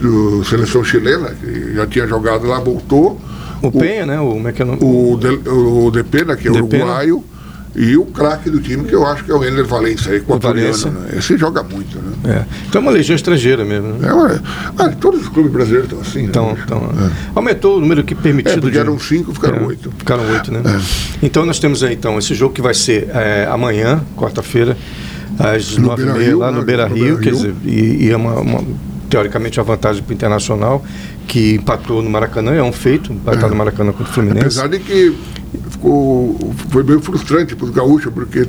do 0.00 0.44
seleção 0.44 0.82
chilena, 0.84 1.30
que 1.40 1.74
já 1.74 1.86
tinha 1.86 2.06
jogado 2.06 2.46
lá, 2.46 2.58
voltou. 2.60 3.20
O 3.62 3.70
Penha, 3.70 4.06
né? 4.06 4.18
O, 4.20 4.30
como 4.30 4.48
é 4.48 4.52
que 4.52 4.62
é 4.62 4.64
o 4.64 4.68
nome? 4.68 4.78
O, 4.82 5.16
De, 5.18 5.48
o 5.50 5.90
Depena, 5.90 6.34
que 6.36 6.48
é 6.48 6.50
Depena. 6.50 6.84
uruguaio. 6.84 7.24
E 7.74 7.96
o 7.96 8.04
craque 8.06 8.50
do 8.50 8.60
time, 8.60 8.84
que 8.84 8.94
eu 8.94 9.06
acho 9.06 9.22
que 9.24 9.30
é 9.30 9.34
o 9.34 9.44
Ener 9.44 9.64
Valencia, 9.64 10.12
equatoriano. 10.14 10.90
Né? 10.90 11.10
Esse 11.18 11.36
joga 11.38 11.62
muito, 11.62 11.98
né? 11.98 12.12
É. 12.24 12.44
Então 12.68 12.80
é 12.80 12.82
uma 12.84 12.90
legião 12.90 13.14
estrangeira 13.14 13.64
mesmo. 13.64 13.94
Né? 13.94 14.08
É, 14.08 14.12
uma- 14.12 14.42
ah, 14.76 14.88
todos 14.88 15.20
os 15.22 15.28
clubes 15.28 15.52
brasileiros 15.52 15.88
estão 15.88 16.00
assim, 16.00 16.24
Então, 16.24 16.52
né? 16.52 16.62
então 16.64 16.90
Aumentou 17.34 17.76
o 17.78 17.80
número 17.80 18.02
que 18.02 18.12
É, 18.12 18.16
permitido 18.16 18.60
porque 18.62 18.72
de. 18.72 18.78
eram 18.78 18.98
cinco, 18.98 19.32
ficaram 19.32 19.58
É, 19.58 19.66
oito. 19.66 19.92
Ficaram 19.96 20.28
oito, 20.32 20.50
né? 20.52 20.62
É. 20.66 20.80
Então 21.24 21.46
nós 21.46 21.58
temos 21.60 21.82
aí 21.84 21.94
então 21.94 22.18
esse 22.18 22.34
jogo 22.34 22.52
que 22.54 22.60
vai 22.60 22.74
ser 22.74 23.08
é, 23.14 23.46
amanhã, 23.50 24.02
quarta-feira, 24.16 24.76
às 25.38 25.76
No 25.76 25.86
nove 25.88 26.02
e 26.02 26.04
Beira 26.06 26.18
meia, 26.18 26.36
lá 26.36 26.50
né? 26.50 26.58
no 26.58 26.64
Beira 26.64 26.88
No 26.88 26.94
Rio, 26.96 27.04
Beira 27.16 27.20
quer 27.22 27.28
Rio. 27.30 27.36
dizer, 27.36 27.54
e, 27.64 28.06
e 28.06 28.10
é 28.10 28.16
uma, 28.16 28.34
uma- 28.40 28.64
teoricamente 29.08 29.58
uma 29.60 29.64
vantagem 29.64 30.02
para 30.02 30.10
o 30.10 30.14
Internacional, 30.14 30.84
que 31.26 31.54
empatou 31.54 32.02
no 32.02 32.10
Maracanã, 32.10 32.52
é 32.54 32.62
um 32.62 32.72
feito, 32.72 33.12
empatar 33.12 33.48
no 33.48 33.56
Maracanã 33.56 33.92
contra 33.92 34.10
o 34.10 34.14
Fluminense. 34.14 34.58
Apesar 34.60 34.68
de 34.68 34.78
que 34.80 35.14
ficou, 35.70 36.36
foi 36.70 36.82
meio 36.82 37.00
frustrante 37.00 37.54
para 37.54 37.66
os 37.66 37.70
gaúchos, 37.70 38.12
porque 38.12 38.46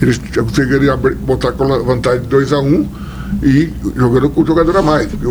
eles 0.00 0.18
conseguiriam 0.34 0.94
abrir- 0.94 1.14
botar 1.16 1.52
com 1.52 1.64
a 1.72 1.78
vantagem 1.78 2.22
de 2.22 2.28
2 2.28 2.52
a 2.52 2.60
1 2.60 2.66
um, 2.66 2.86
e 3.42 3.70
jogando 3.96 4.28
com 4.30 4.42
o 4.42 4.46
jogador 4.46 4.76
a 4.76 4.82
mais. 4.82 5.08
O, 5.24 5.28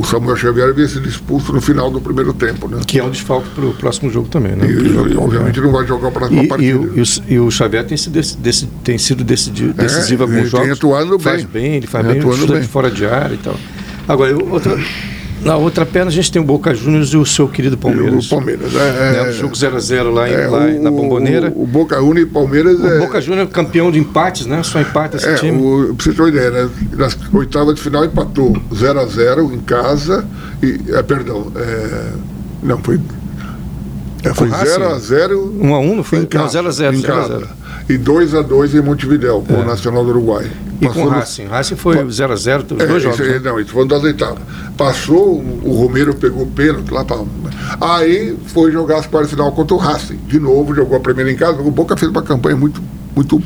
o 0.00 0.02
Samuel 0.04 0.36
Xavier 0.36 0.68
havia 0.68 0.86
sido 0.88 1.08
expulso 1.08 1.52
no 1.52 1.60
final 1.60 1.90
do 1.90 2.00
primeiro 2.00 2.32
tempo, 2.32 2.68
né? 2.68 2.78
Que 2.86 2.98
é 2.98 3.04
um 3.04 3.10
desfalque 3.10 3.48
para 3.50 3.64
o 3.64 3.72
próximo 3.74 4.10
jogo 4.10 4.28
também, 4.28 4.52
né? 4.56 4.66
E, 4.68 5.12
e, 5.12 5.16
obviamente 5.16 5.60
não 5.60 5.70
vai 5.72 5.86
jogar 5.86 6.10
para 6.10 6.26
a 6.26 6.30
partida. 6.46 6.62
e, 6.62 6.74
o- 6.74 6.96
e 6.96 7.00
o, 7.00 7.04
e 7.28 7.38
o 7.40 7.50
Xavier 7.50 7.84
tem 7.86 7.96
sido, 7.96 8.12
dec- 8.12 8.68
tem 8.84 8.98
sido 8.98 9.22
decidi- 9.24 9.72
decisivo 9.72 10.24
em 10.24 10.26
ele 10.28 10.34
alguns 10.36 10.50
tem 10.50 10.60
jogos. 10.60 10.76
atuado 10.78 11.18
faz 11.18 11.44
bem. 11.44 11.62
bem, 11.62 11.74
ele 11.76 11.86
faz 11.86 12.04
Tem 12.04 12.12
bem, 12.14 12.22
atuado 12.22 12.40
chuta 12.40 12.52
bem. 12.54 12.62
de 12.62 12.68
fora 12.68 12.90
de 12.90 13.06
área 13.06 13.34
e 13.34 13.38
tal. 13.38 13.56
Agora, 14.08 14.30
eu- 14.32 14.48
outra, 14.50 14.76
na 15.46 15.56
outra 15.56 15.86
perna 15.86 16.10
a 16.10 16.12
gente 16.14 16.30
tem 16.32 16.42
o 16.42 16.44
Boca 16.44 16.74
Juniors 16.74 17.10
e 17.10 17.16
o 17.16 17.24
seu 17.24 17.46
querido 17.48 17.78
Palmeiras. 17.78 18.26
O 18.26 18.30
Palmeiras. 18.30 18.74
É, 18.74 18.78
Né? 18.78 19.18
é, 19.18 19.30
O 19.30 19.32
jogo 19.32 19.54
0x0 19.54 20.10
lá, 20.12 20.28
em- 20.28 20.32
é, 20.32 20.46
lá 20.46 20.58
o- 20.66 20.82
na 20.82 20.90
Bomboneira. 20.90 21.52
O, 21.54 21.62
o 21.62 21.66
Boca 21.66 21.96
Juniors 21.96 22.28
e 22.28 22.32
Palmeiras 22.32 22.80
O 22.80 22.86
é. 22.86 22.98
Boca 22.98 23.20
Juniors 23.20 23.50
campeão 23.50 23.90
de 23.90 23.98
empates, 23.98 24.46
né? 24.46 24.62
Só 24.62 24.80
empata 24.80 25.16
esse 25.16 25.28
É, 25.28 25.34
time. 25.34 25.56
o, 25.62 25.94
pra 25.94 26.04
você 26.04 26.12
ter 26.12 26.20
uma 26.22 26.28
ideia, 26.28 26.50
né? 26.50 26.70
nas 26.96 27.16
oitavas 27.32 27.74
de 27.76 27.80
final 27.80 28.04
empatou 28.04 28.56
0x0 28.72 29.52
em 29.54 29.58
casa 29.60 30.24
e. 30.62 30.80
É, 30.88 31.02
perdão, 31.02 31.52
é, 31.56 32.06
não, 32.62 32.78
foi. 32.78 33.00
É, 34.24 34.34
foi 34.34 34.48
Racing? 34.48 34.80
0x0 34.80 35.52
1 35.60 35.74
a 35.74 35.78
1 35.78 35.96
não 35.96 36.02
foi? 36.02 36.18
em 36.18 36.22
Não, 36.22 36.28
casa. 36.28 36.58
0x0, 36.62 36.94
em 36.94 37.00
0x0. 37.02 37.06
casa. 37.06 37.48
E 37.88 37.96
2x2 37.96 38.74
em 38.74 38.82
Montevidéu, 38.82 39.44
com 39.46 39.54
o 39.54 39.64
Nacional 39.64 40.02
do 40.04 40.10
Uruguai. 40.10 40.46
E 40.80 40.88
com 40.88 41.00
o 41.02 41.04
no- 41.04 41.10
Racing. 41.10 41.46
Racing 41.46 41.76
foi 41.76 41.96
0x0, 41.96 42.36
os 42.36 42.46
É, 42.80 42.86
dois 42.86 43.02
jogos. 43.02 43.18
isso 43.20 43.28
né? 43.30 43.38
Não, 43.42 43.58
isso 43.60 43.70
foi 43.72 43.86
das 43.88 44.02
oitavas. 44.02 44.38
Passou, 44.76 45.40
o 45.62 45.72
Romero 45.72 46.14
pegou 46.14 46.42
o 46.42 46.46
pênalti 46.46 46.90
lá 46.90 47.04
pra... 47.04 47.18
Aí 47.80 48.36
foi 48.48 48.70
jogar 48.72 48.98
as 48.98 49.06
quartas 49.06 49.30
final 49.30 49.50
contra 49.52 49.74
o 49.74 49.78
Racing. 49.78 50.18
De 50.26 50.38
novo, 50.38 50.74
jogou 50.74 50.96
a 50.96 51.00
primeira 51.00 51.30
em 51.30 51.36
casa. 51.36 51.60
O 51.60 51.70
Boca 51.70 51.96
fez 51.96 52.10
uma 52.10 52.22
campanha 52.22 52.56
muito, 52.56 52.80
muito 53.14 53.42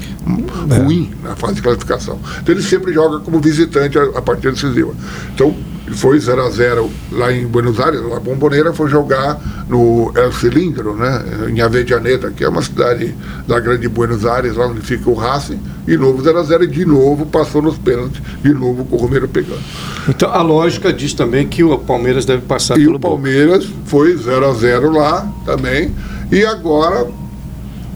É. 0.71 0.79
ruim 0.79 1.11
na 1.23 1.37
fase 1.37 1.55
de 1.55 1.63
classificação. 1.63 2.19
Então 2.43 2.55
ele 2.55 2.63
sempre 2.63 2.93
joga 2.93 3.21
como 3.21 3.41
visitante 3.41 3.99
a, 3.99 4.03
a 4.17 4.23
partida 4.23 4.53
decisiva. 4.53 4.93
Então 5.35 5.55
foi 5.95 6.19
0 6.19 6.43
a 6.43 6.51
0 6.51 6.91
lá 7.13 7.33
em 7.33 7.47
Buenos 7.47 7.81
Aires, 7.81 8.01
a 8.01 8.21
Bomboneira 8.21 8.73
foi 8.73 8.89
jogar 8.89 9.41
no 9.69 10.13
El 10.17 10.33
Cilindro, 10.33 10.95
né, 10.95 11.23
em 11.49 11.61
Avejaneda, 11.61 12.31
que 12.31 12.45
é 12.45 12.49
uma 12.49 12.63
cidade 12.63 13.15
da 13.47 13.59
grande 13.61 13.89
Buenos 13.89 14.25
Aires, 14.25 14.57
lá 14.57 14.67
onde 14.67 14.81
fica 14.81 15.09
o 15.11 15.15
Racing, 15.15 15.61
e 15.87 15.97
novo 15.97 16.23
0 16.23 16.39
a 16.39 16.43
0 16.43 16.65
e 16.65 16.67
de 16.67 16.85
novo 16.85 17.27
passou 17.27 17.63
nos 17.63 17.79
pênaltis, 17.79 18.21
de 18.43 18.53
novo 18.53 18.85
com 18.85 18.97
o 18.97 18.99
Romero 18.99 19.29
pegando. 19.29 19.61
Então 20.09 20.31
a 20.33 20.43
lógica 20.43 20.93
diz 20.93 21.15
também 21.15 21.47
que 21.47 21.63
o 21.63 21.77
Palmeiras 21.79 22.25
deve 22.25 22.43
passar 22.43 22.79
E 22.79 22.85
pelo 22.85 22.97
o 22.97 22.99
Boca. 22.99 23.15
Palmeiras 23.15 23.67
foi 23.87 24.17
0 24.17 24.49
a 24.49 24.53
0 24.53 24.91
lá 24.93 25.29
também. 25.45 25.95
E 26.31 26.45
agora 26.45 27.09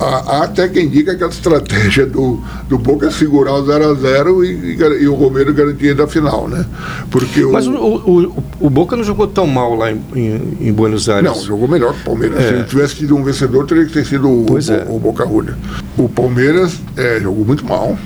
há, 0.00 0.04
há 0.38 0.42
até 0.44 0.68
quem 0.68 0.88
diga 0.88 1.14
que 1.14 1.22
a 1.24 1.28
estratégia 1.28 2.06
do, 2.06 2.40
do 2.68 2.78
Boca 2.78 3.06
é 3.06 3.10
segurar 3.10 3.54
o 3.54 3.64
0 3.64 3.90
a 3.90 3.94
0 3.94 4.44
e, 4.44 4.76
e 4.76 5.02
e 5.02 5.08
o 5.08 5.14
Romero 5.14 5.52
garantir 5.54 5.94
da 5.94 6.06
final, 6.06 6.48
né? 6.48 6.64
Porque 7.10 7.44
o, 7.44 7.52
Mas 7.52 7.66
o, 7.66 7.72
o, 7.72 8.20
o- 8.28 8.44
o 8.60 8.70
Boca 8.70 8.96
não 8.96 9.04
jogou 9.04 9.26
tão 9.26 9.46
mal 9.46 9.74
lá 9.74 9.90
em, 9.92 10.00
em- 10.14 10.68
em 10.68 10.72
Buenos 10.72 11.08
Aires. 11.08 11.24
não, 11.30 11.40
jogou 11.42 11.66
melhor 11.68 11.92
que 11.94 12.00
o 12.00 12.04
Palmeiras. 12.04 12.38
É. 12.38 12.48
Se 12.48 12.54
ele 12.54 12.64
tivesse 12.64 12.96
tido 12.96 13.16
um 13.16 13.22
vencedor, 13.24 13.66
teria 13.66 13.84
que 13.86 13.92
ter 13.92 14.04
sido 14.04 14.28
o, 14.30 14.44
Pois 14.46 14.68
é. 14.68 14.84
o, 14.88 14.96
o 14.96 14.98
Boca 15.00 15.26
Juniors. 15.26 15.56
O 15.96 16.08
Palmeiras 16.08 16.78
é, 16.96 17.20
jogou 17.20 17.44
muito 17.44 17.64
mal. 17.64 17.96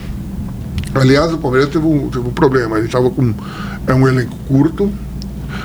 Aliás, 0.95 1.33
o 1.33 1.39
Palmeiras 1.39 1.69
teve 1.71 1.87
um, 1.87 2.09
teve 2.09 2.27
um 2.27 2.33
problema. 2.33 2.77
Ele 2.79 2.87
estava 2.87 3.11
com 3.11 3.33
é 3.87 3.95
um 3.95 4.07
elenco 4.09 4.35
curto, 4.49 4.91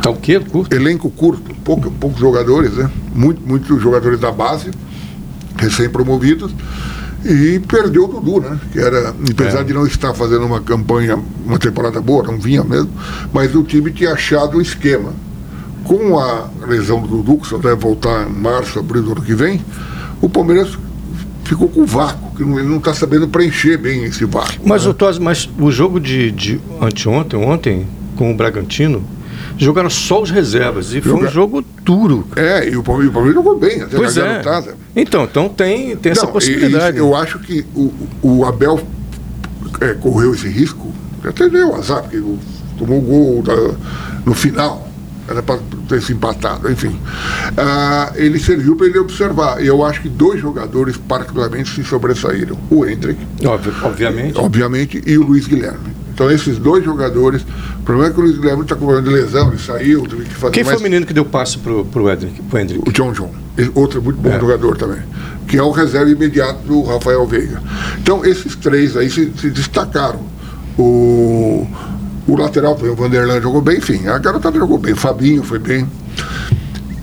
Tá 0.02 0.10
o 0.10 0.16
quê? 0.16 0.40
Curto? 0.40 0.74
elenco 0.76 1.10
curto, 1.10 1.54
pouco, 1.64 1.90
poucos 1.92 2.20
jogadores, 2.20 2.74
né? 2.74 2.90
Muito, 3.14 3.42
muitos 3.46 3.82
jogadores 3.82 4.20
da 4.20 4.32
base, 4.32 4.72
recém-promovidos, 5.64 6.54
e 7.26 7.60
perdeu 7.68 8.04
o 8.04 8.08
Dudu, 8.08 8.42
né? 8.42 8.60
Que 8.72 8.80
era, 8.80 9.14
apesar 9.32 9.60
É. 9.62 9.64
de 9.64 9.74
não 9.74 9.88
estar 9.88 10.14
fazendo 10.14 10.46
uma 10.46 10.60
campanha, 10.60 11.18
uma 11.46 11.58
temporada 11.58 12.02
boa, 12.02 12.24
não 12.24 12.38
vinha 12.38 12.64
mesmo, 12.64 12.90
mas 13.32 13.56
o 13.56 13.64
time 13.64 13.92
tinha 13.92 14.12
achado 14.14 14.58
o 14.58 14.62
esquema. 14.62 15.14
Com 15.86 16.18
a 16.20 16.48
lesão 16.68 17.02
do 17.02 17.08
Dudu, 17.08 17.38
que 17.38 17.48
só 17.48 17.58
deve 17.58 17.76
voltar 17.76 18.28
em 18.30 18.34
março, 18.34 18.78
abril 18.80 19.04
do 19.04 19.12
ano 19.14 19.22
que 19.22 19.34
vem, 19.36 19.62
o 20.22 20.30
Palmeiras 20.30 20.78
ficou 21.46 21.68
com 21.70 21.86
vácuo, 21.86 22.36
que 22.36 22.44
não- 22.44 22.58
ele 22.60 22.68
não 22.70 22.78
está 22.78 22.94
sabendo 22.94 23.28
preencher 23.28 23.78
bem 23.78 24.04
esse 24.06 24.24
vácuo. 24.26 24.60
Mas, 24.66 24.86
né? 24.86 24.92
o 24.92 25.22
mas 25.22 25.50
o 25.60 25.72
jogo 25.72 26.00
de, 26.00 26.32
de 26.32 26.60
anteontem, 26.82 27.40
ontem, 27.40 27.88
com 28.16 28.32
o 28.32 28.36
Bragantino, 28.36 29.04
jogaram 29.58 29.90
só 29.90 30.22
os 30.22 30.32
reservas. 30.32 30.94
E 30.94 31.02
foi 31.02 31.14
um 31.14 31.28
jogo 31.28 31.64
duro. 31.84 32.28
É, 32.36 32.70
e 32.70 32.76
o 32.78 32.84
Palmeiras, 32.84 33.12
o 33.12 33.14
Palmeiras 33.14 33.44
jogou 33.44 33.60
bem, 33.60 33.82
até 33.82 33.96
Pois 33.98 34.16
na 34.16 34.24
é. 34.26 34.28
garotada. 34.44 34.76
Então, 34.96 35.24
então 35.24 35.50
tem, 35.50 35.96
tem 35.96 36.12
essa 36.12 36.24
Não, 36.24 36.30
e- 36.30 36.34
possibilidade. 36.34 36.98
eu 36.98 37.16
acho 37.16 37.40
que 37.40 37.66
o, 37.76 37.92
o 38.22 38.46
Abel 38.46 38.80
é, 39.82 39.94
correu 39.94 40.34
esse 40.34 40.48
risco, 40.48 40.92
até 41.24 41.48
deu 41.50 41.76
azar, 41.76 42.02
porque 42.04 42.22
tomou 42.78 43.00
o 43.00 43.02
gol 43.02 43.42
da- 43.44 43.76
no 44.26 44.34
final, 44.34 44.88
era 45.28 45.42
para 45.42 45.60
ter 45.88 46.02
se 46.02 46.12
empatado, 46.14 46.70
enfim. 46.70 47.00
Ah, 47.58 48.12
ele 48.16 48.38
serviu 48.40 48.76
para 48.76 48.88
ele 48.88 49.00
observar. 49.00 49.64
E 49.64 49.68
eu 49.68 49.84
acho 49.86 50.02
que 50.02 50.10
dois 50.10 50.42
jogadores, 50.42 50.98
particularmente, 50.98 51.74
se 51.74 51.84
sobressaíram: 51.84 52.58
o 52.70 52.86
Hendrick, 52.86 53.20
Obvi- 53.46 53.72
obviamente. 53.84 54.38
obviamente, 54.38 55.02
e 55.06 55.18
o 55.18 55.24
Luiz 55.24 55.48
Guilherme. 55.48 55.94
Então, 56.14 56.30
esses 56.30 56.58
dois 56.58 56.84
jogadores. 56.84 57.46
O 57.84 57.86
problema 57.86 58.10
é 58.10 58.14
que 58.14 58.20
o 58.22 58.24
Luiz 58.24 58.38
Guilherme 58.38 58.62
está 58.64 58.76
com 58.76 58.86
problema 58.86 59.06
de 59.10 59.14
lesão, 59.14 59.50
ele 59.50 59.60
saiu, 59.60 60.08
teve 60.08 60.24
que 60.24 60.34
fazer 60.36 60.54
Quem 60.54 60.64
foi 60.64 60.72
mais 60.72 60.80
o 60.80 60.84
menino 60.84 61.06
que 61.06 61.14
deu 61.14 61.26
pro, 61.26 61.84
pro 61.84 62.10
Hendrick? 62.10 62.42
Pro 62.44 62.58
Hendrick? 62.58 62.90
o 62.90 62.94
John 62.94 63.12
John, 63.12 63.30
outro 63.76 64.02
muito 64.02 64.22
bom 64.22 64.30
É. 64.30 64.40
jogador 64.40 64.78
também, 64.78 65.00
que 65.50 65.58
é 65.58 65.62
o 65.62 65.70
reserva 65.70 66.10
imediato 66.10 66.66
do 66.66 66.82
Rafael 66.84 67.28
Veiga. 67.28 67.62
Então, 68.02 68.24
esses 68.26 68.56
três 68.56 68.96
aí 68.96 69.10
se, 69.10 69.34
se 69.38 69.50
destacaram. 69.50 70.22
O, 70.80 71.68
o 72.26 72.36
lateral, 72.38 72.74
o 72.82 72.96
Vanderlan 72.96 73.42
jogou 73.42 73.62
bem, 73.62 73.80
enfim, 73.80 74.08
a 74.08 74.18
garotada 74.18 74.58
jogou 74.58 74.78
bem, 74.78 74.94
o 74.94 74.98
Fabinho 74.98 75.44
foi 75.44 75.60
bem. 75.60 75.86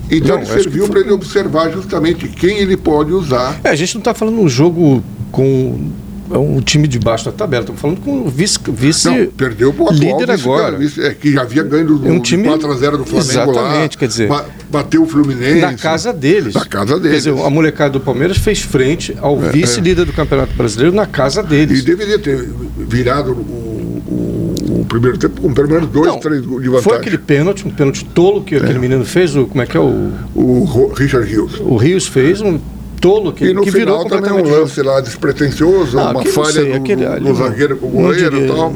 Então, 0.09 0.37
Não, 0.37 0.43
ele 0.43 0.45
serviu 0.63 0.81
foi- 0.87 0.89
para 0.91 0.99
ele 1.01 1.11
observar 1.11 1.71
justamente 1.71 2.27
quem 2.27 2.57
ele 2.57 2.75
pode 2.75 3.11
usar. 3.13 3.59
É, 3.63 3.69
a 3.69 3.75
gente 3.75 3.93
não 3.93 3.99
está 3.99 4.15
falando 4.15 4.39
um 4.39 4.49
jogo 4.49 5.03
com 5.31 5.91
um 6.39 6.61
time 6.61 6.87
de 6.87 6.97
baixo 6.99 7.25
da 7.25 7.31
tabela, 7.31 7.61
estamos 7.63 7.81
falando 7.81 7.99
com 8.01 8.21
o 8.21 8.29
vice, 8.29 8.57
vice 8.67 9.07
Não, 9.09 9.25
perdeu 9.27 9.73
para 9.73 9.83
o 9.83 9.89
atual 9.89 9.99
líder 10.19 10.31
vice- 10.31 10.43
agora. 10.47 10.77
vice- 10.77 11.01
é, 11.01 11.13
que 11.13 11.31
já 11.33 11.41
havia 11.41 11.63
ganho 11.63 11.85
do, 11.87 12.07
É 12.07 12.11
um 12.11 12.19
time- 12.19 12.43
4x0 12.47 12.97
do 12.97 13.05
Flamengo 13.05 13.51
lá. 13.51 13.61
Exatamente, 13.61 13.97
quer 13.97 14.07
dizer- 14.07 14.27
ba- 14.27 14.45
bateu 14.69 15.03
o 15.03 15.07
Fluminense. 15.07 15.59
na 15.61 15.73
casa 15.73 16.13
deles. 16.13 16.53
Na 16.53 16.65
casa 16.65 16.93
Quer 16.95 16.99
deles. 17.01 17.23
dizer, 17.23 17.39
a 17.41 17.49
molecada 17.49 17.91
do 17.91 17.99
Palmeiras 17.99 18.37
fez 18.37 18.59
frente 18.61 19.15
ao 19.21 19.37
vice-líder 19.39 20.05
do 20.05 20.13
Campeonato 20.13 20.53
Brasileiro 20.55 20.95
na 20.95 21.05
casa 21.05 21.41
E 21.41 21.45
deles. 21.45 21.83
deveria 21.83 22.17
ter 22.19 22.47
virado 22.77 23.31
o, 23.31 23.35
o- 23.35 24.81
o 24.81 24.85
primeiro 24.85 25.17
tempo 25.17 25.41
com 25.41 25.53
pelo 25.53 25.69
menos 25.69 25.89
dois, 25.89 26.07
Não, 26.07 26.19
três 26.19 26.41
de 26.41 26.47
vantagem. 26.47 26.81
foi 26.81 26.97
aquele 26.97 27.17
pênalti, 27.17 27.67
um 27.67 27.71
pênalti 27.71 28.03
tolo 28.05 28.43
que 28.43 28.55
aquele 28.55 28.79
menino 28.79 29.05
fez, 29.05 29.35
o, 29.35 29.45
como 29.45 29.61
é 29.61 29.65
que 29.65 29.77
é? 29.77 29.79
O, 29.79 30.11
O 30.35 30.91
Richard 30.95 31.25
Hughes. 31.35 31.59
o 31.59 31.75
Rios 31.77 32.07
fez, 32.07 32.41
um 32.41 32.59
tolo 33.01 33.33
que, 33.33 33.45
E 33.45 33.53
no 33.53 33.63
que 33.63 33.71
virou 33.71 33.99
final 34.03 34.09
também 34.19 34.31
um 34.31 34.35
completamente. 34.37 34.61
lance 34.61 34.81
lá 34.83 35.01
despretensioso, 35.01 35.99
Ah, 35.99 36.11
uma 36.11 36.23
não 36.23 36.25
falha 36.31 36.51
sei, 36.51 36.69
do, 36.71 36.77
aquele 36.77 37.05
do 37.05 37.19
não- 37.21 37.35
zagueiro 37.35 37.75
com 37.77 37.87
o 37.87 37.89
não 37.95 38.01
goleiro 38.03 38.37
e 38.37 38.47
tal, 38.47 38.73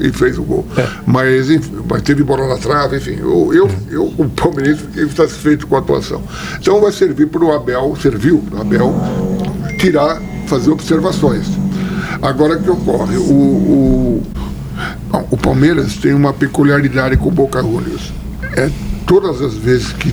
e, 0.00 0.08
e 0.08 0.12
fez 0.12 0.38
o 0.38 0.42
gol. 0.42 0.66
É. 0.76 0.88
Mas, 1.06 1.50
enfim, 1.50 1.72
mas 1.88 2.02
teve 2.02 2.22
bola 2.24 2.48
na 2.48 2.56
trave, 2.56 2.96
enfim. 2.96 3.16
Eu, 3.20 3.52
eu, 3.54 3.70
eu 3.90 4.12
como 4.16 4.30
palmeirense, 4.30 4.80
fiquei 4.82 5.06
satisfeito 5.10 5.66
com 5.66 5.76
a 5.76 5.78
atuação. 5.80 6.22
Então 6.58 6.80
vai 6.80 6.90
servir 6.90 7.26
para 7.28 7.44
o 7.44 7.52
Abel, 7.52 7.94
serviu 8.02 8.38
para 8.48 8.58
o 8.58 8.60
Abel 8.62 8.94
tirar, 9.78 10.20
fazer 10.46 10.70
observações. 10.70 11.46
Agora 12.22 12.56
o 12.56 12.62
que 12.62 12.70
ocorre? 12.70 13.16
O, 13.18 13.20
o, 13.30 14.22
bom, 15.10 15.28
o 15.30 15.36
Palmeiras 15.36 15.96
tem 15.96 16.14
uma 16.14 16.32
peculiaridade 16.32 17.16
com 17.18 17.28
o 17.28 17.32
Boca 17.32 17.60
Juniors. 17.60 18.10
É, 18.56 18.70
todas 19.06 19.42
as 19.42 19.54
vezes 19.54 19.92
que, 19.92 20.12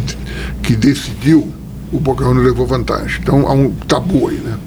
que 0.62 0.76
decidiu, 0.76 1.47
o 1.93 2.15
Juniors 2.17 2.45
levou 2.45 2.65
vantagem. 2.65 3.19
Então 3.21 3.47
há 3.47 3.53
um 3.53 3.71
tabu 3.71 4.29
aí, 4.29 4.38
né? 4.38 4.58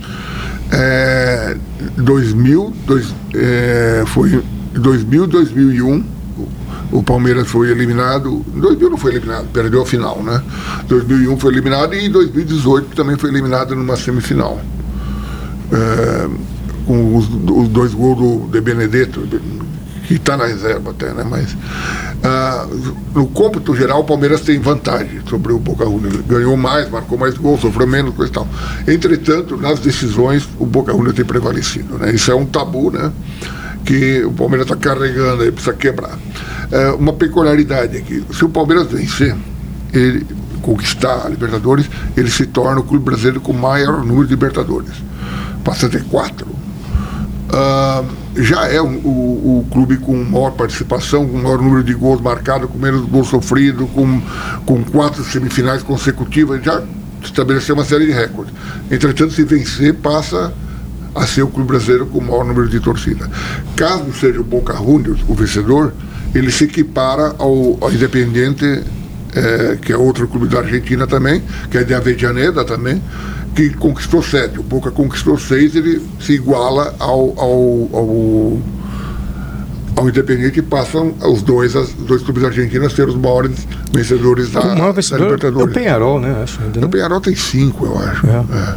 É, 0.70 1.56
2000, 1.96 2.72
dois, 2.86 3.14
é, 3.34 4.04
foi 4.06 4.42
2000, 4.74 5.26
2001, 5.26 6.04
o, 6.92 7.02
Palmeiras 7.02 7.48
foi 7.48 7.70
eliminado. 7.70 8.44
2000 8.54 8.90
não 8.90 8.96
foi 8.96 9.12
eliminado, 9.12 9.46
perdeu 9.52 9.82
a 9.82 9.86
final, 9.86 10.22
né? 10.22 10.42
2001 10.88 11.36
foi 11.38 11.52
eliminado 11.52 11.94
e 11.94 12.06
em 12.06 12.10
2018 12.10 12.94
também 12.94 13.16
foi 13.16 13.30
eliminado 13.30 13.74
numa 13.74 13.96
semifinal. 13.96 14.60
É, 15.72 16.28
com 16.86 17.16
os, 17.16 17.28
os 17.28 17.68
dois 17.68 17.92
gols 17.92 18.18
do 18.18 18.48
De 18.50 18.60
Benedetto, 18.60 19.26
que 20.06 20.14
está 20.14 20.36
na 20.36 20.46
reserva 20.46 20.90
até, 20.90 21.12
né? 21.12 21.24
Mas 21.28 21.56
ah, 22.22 22.66
no 23.14 23.26
cômputo 23.26 23.74
geral, 23.74 24.00
o 24.00 24.04
Palmeiras 24.04 24.40
tem 24.40 24.58
vantagem 24.58 25.20
sobre 25.28 25.52
o 25.52 25.58
Boca 25.58 25.84
Juniors. 25.84 26.20
Ganhou 26.26 26.56
mais, 26.56 26.88
marcou 26.88 27.18
mais 27.18 27.36
gols, 27.36 27.60
sofreu 27.60 27.86
menos, 27.86 28.14
coisa 28.14 28.30
e 28.30 28.34
tal. 28.34 28.48
Entretanto, 28.86 29.56
nas 29.56 29.80
decisões, 29.80 30.48
o 30.58 30.66
Boca 30.66 30.92
Juniors 30.92 31.14
tem 31.14 31.24
prevalecido, 31.24 31.98
né? 31.98 32.12
Isso 32.12 32.30
é 32.30 32.34
um 32.34 32.46
tabu, 32.46 32.90
né? 32.90 33.12
Que 33.84 34.24
o 34.24 34.32
Palmeiras 34.32 34.66
está 34.66 34.76
carregando 34.76 35.42
aí, 35.42 35.50
precisa 35.50 35.74
quebrar. 35.74 36.18
É, 36.70 36.90
uma 36.90 37.12
peculiaridade 37.12 37.96
aqui, 37.96 38.24
se 38.32 38.44
o 38.44 38.48
Palmeiras 38.48 38.86
vencer, 38.88 39.34
ele 39.92 40.26
conquistar 40.62 41.26
a 41.26 41.28
Libertadores, 41.28 41.88
ele 42.16 42.30
se 42.30 42.46
torna 42.46 42.80
o 42.80 42.82
clube 42.82 43.04
brasileiro 43.04 43.40
com 43.40 43.52
maior 43.52 44.04
número 44.04 44.24
de 44.24 44.30
Libertadores. 44.30 44.94
Passa 45.62 45.86
a 45.86 45.88
ter 45.88 46.02
quatro. 46.04 46.48
Ah, 47.52 48.04
já 48.36 48.66
é 48.66 48.80
o, 48.80 48.86
o, 48.86 49.60
o 49.60 49.66
clube 49.70 49.96
com 49.98 50.16
maior 50.24 50.50
participação, 50.52 51.26
com 51.26 51.38
maior 51.38 51.58
número 51.58 51.84
de 51.84 51.94
gols 51.94 52.20
marcados, 52.20 52.70
com 52.70 52.78
menos 52.78 53.08
gols 53.08 53.28
sofridos, 53.28 53.88
com, 53.90 54.20
com 54.64 54.84
quatro 54.84 55.24
semifinais 55.24 55.82
consecutivas, 55.82 56.62
já 56.62 56.82
estabeleceu 57.22 57.74
uma 57.74 57.84
série 57.84 58.06
de 58.06 58.12
recordes. 58.12 58.52
Entretanto, 58.90 59.32
se 59.32 59.44
vencer, 59.44 59.94
passa 59.94 60.52
a 61.14 61.26
ser 61.26 61.42
o 61.42 61.48
clube 61.48 61.68
brasileiro 61.68 62.06
com 62.06 62.18
o 62.18 62.22
maior 62.22 62.44
número 62.44 62.68
de 62.68 62.78
torcida. 62.78 63.30
Caso 63.74 64.12
seja 64.12 64.40
o 64.40 64.44
Boca 64.44 64.74
Juniors 64.74 65.20
o 65.26 65.34
vencedor, 65.34 65.92
ele 66.34 66.50
se 66.50 66.64
equipara 66.64 67.34
ao, 67.38 67.78
ao 67.80 67.90
Independiente, 67.90 68.82
eh, 69.34 69.78
que 69.80 69.92
é 69.92 69.96
outro 69.96 70.28
clube 70.28 70.48
da 70.48 70.58
Argentina 70.58 71.06
também, 71.06 71.42
que 71.70 71.78
é 71.78 71.84
de 71.84 71.94
Avellaneda 71.94 72.64
também, 72.64 73.00
que 73.56 73.70
conquistou 73.70 74.22
sete. 74.22 74.60
O 74.60 74.62
Boca 74.62 74.90
conquistou 74.90 75.38
seis, 75.38 75.74
ele 75.74 76.02
se 76.20 76.34
iguala 76.34 76.94
ao, 76.98 77.32
ao, 77.38 77.88
ao, 77.92 78.58
ao 79.96 80.08
Independiente 80.08 80.58
e 80.58 80.62
passam 80.62 81.14
os 81.24 81.40
dois, 81.42 81.74
os 81.74 81.90
dois 81.94 82.22
clubes 82.22 82.44
argentinos 82.44 82.92
a 82.92 82.94
ser 82.94 83.08
os 83.08 83.16
maiores 83.16 83.66
vencedores 83.90 84.50
da, 84.52 84.60
O 84.60 84.66
maior 84.66 84.86
da 84.88 84.92
vencedor 84.92 85.20
é 85.20 85.22
o 85.22 85.34
Libertadores. 85.34 85.74
Penharol, 85.74 86.20
né? 86.20 86.42
Acho, 86.42 86.62
ainda, 86.62 86.78
O 86.80 86.82
né? 86.82 86.88
Penharol 86.88 87.20
tem 87.20 87.34
cinco, 87.34 87.86
eu 87.86 87.98
acho. 87.98 88.26
É. 88.26 88.44
É. 88.56 88.74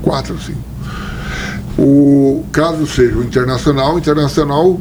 Quatro, 0.00 0.38
cinco. 0.38 0.60
O 1.76 2.44
caso 2.52 2.86
seja 2.86 3.16
o 3.16 3.24
Internacional, 3.24 3.96
o 3.96 3.98
Internacional 3.98 4.80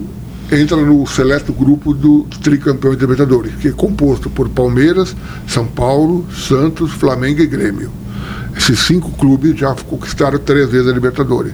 entra 0.52 0.78
no 0.78 1.08
seleto 1.08 1.52
grupo 1.54 1.94
do 1.94 2.28
tricampeão 2.44 2.94
de 2.94 3.00
Libertadores, 3.00 3.56
que 3.56 3.70
é 3.70 3.72
composto 3.72 4.30
por 4.30 4.48
Palmeiras, 4.50 5.16
São 5.48 5.66
Paulo, 5.66 6.26
Santos, 6.32 6.92
Flamengo 6.92 7.42
e 7.42 7.48
Grêmio. 7.48 7.92
Esses 8.56 8.80
cinco 8.80 9.12
clubes 9.12 9.58
já 9.58 9.74
conquistaram 9.76 10.40
três 10.40 10.70
vezes 10.70 10.88
a 10.88 10.92
Libertadores. 10.92 11.54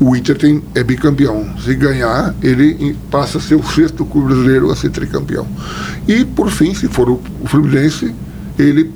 O 0.00 0.16
Inter 0.16 0.36
tem, 0.36 0.62
é 0.74 0.82
bicampeão. 0.82 1.54
Se 1.58 1.74
ganhar, 1.74 2.34
ele 2.42 2.96
passa 3.10 3.38
a 3.38 3.40
ser 3.40 3.54
o 3.54 3.62
sexto 3.62 4.04
clube 4.04 4.28
brasileiro 4.28 4.70
a 4.70 4.76
ser 4.76 4.90
tricampeão. 4.90 5.46
E, 6.06 6.24
por 6.24 6.50
fim, 6.50 6.74
se 6.74 6.88
for 6.88 7.08
o, 7.08 7.20
o 7.40 7.46
Fluminense, 7.46 8.14
ele 8.58 8.92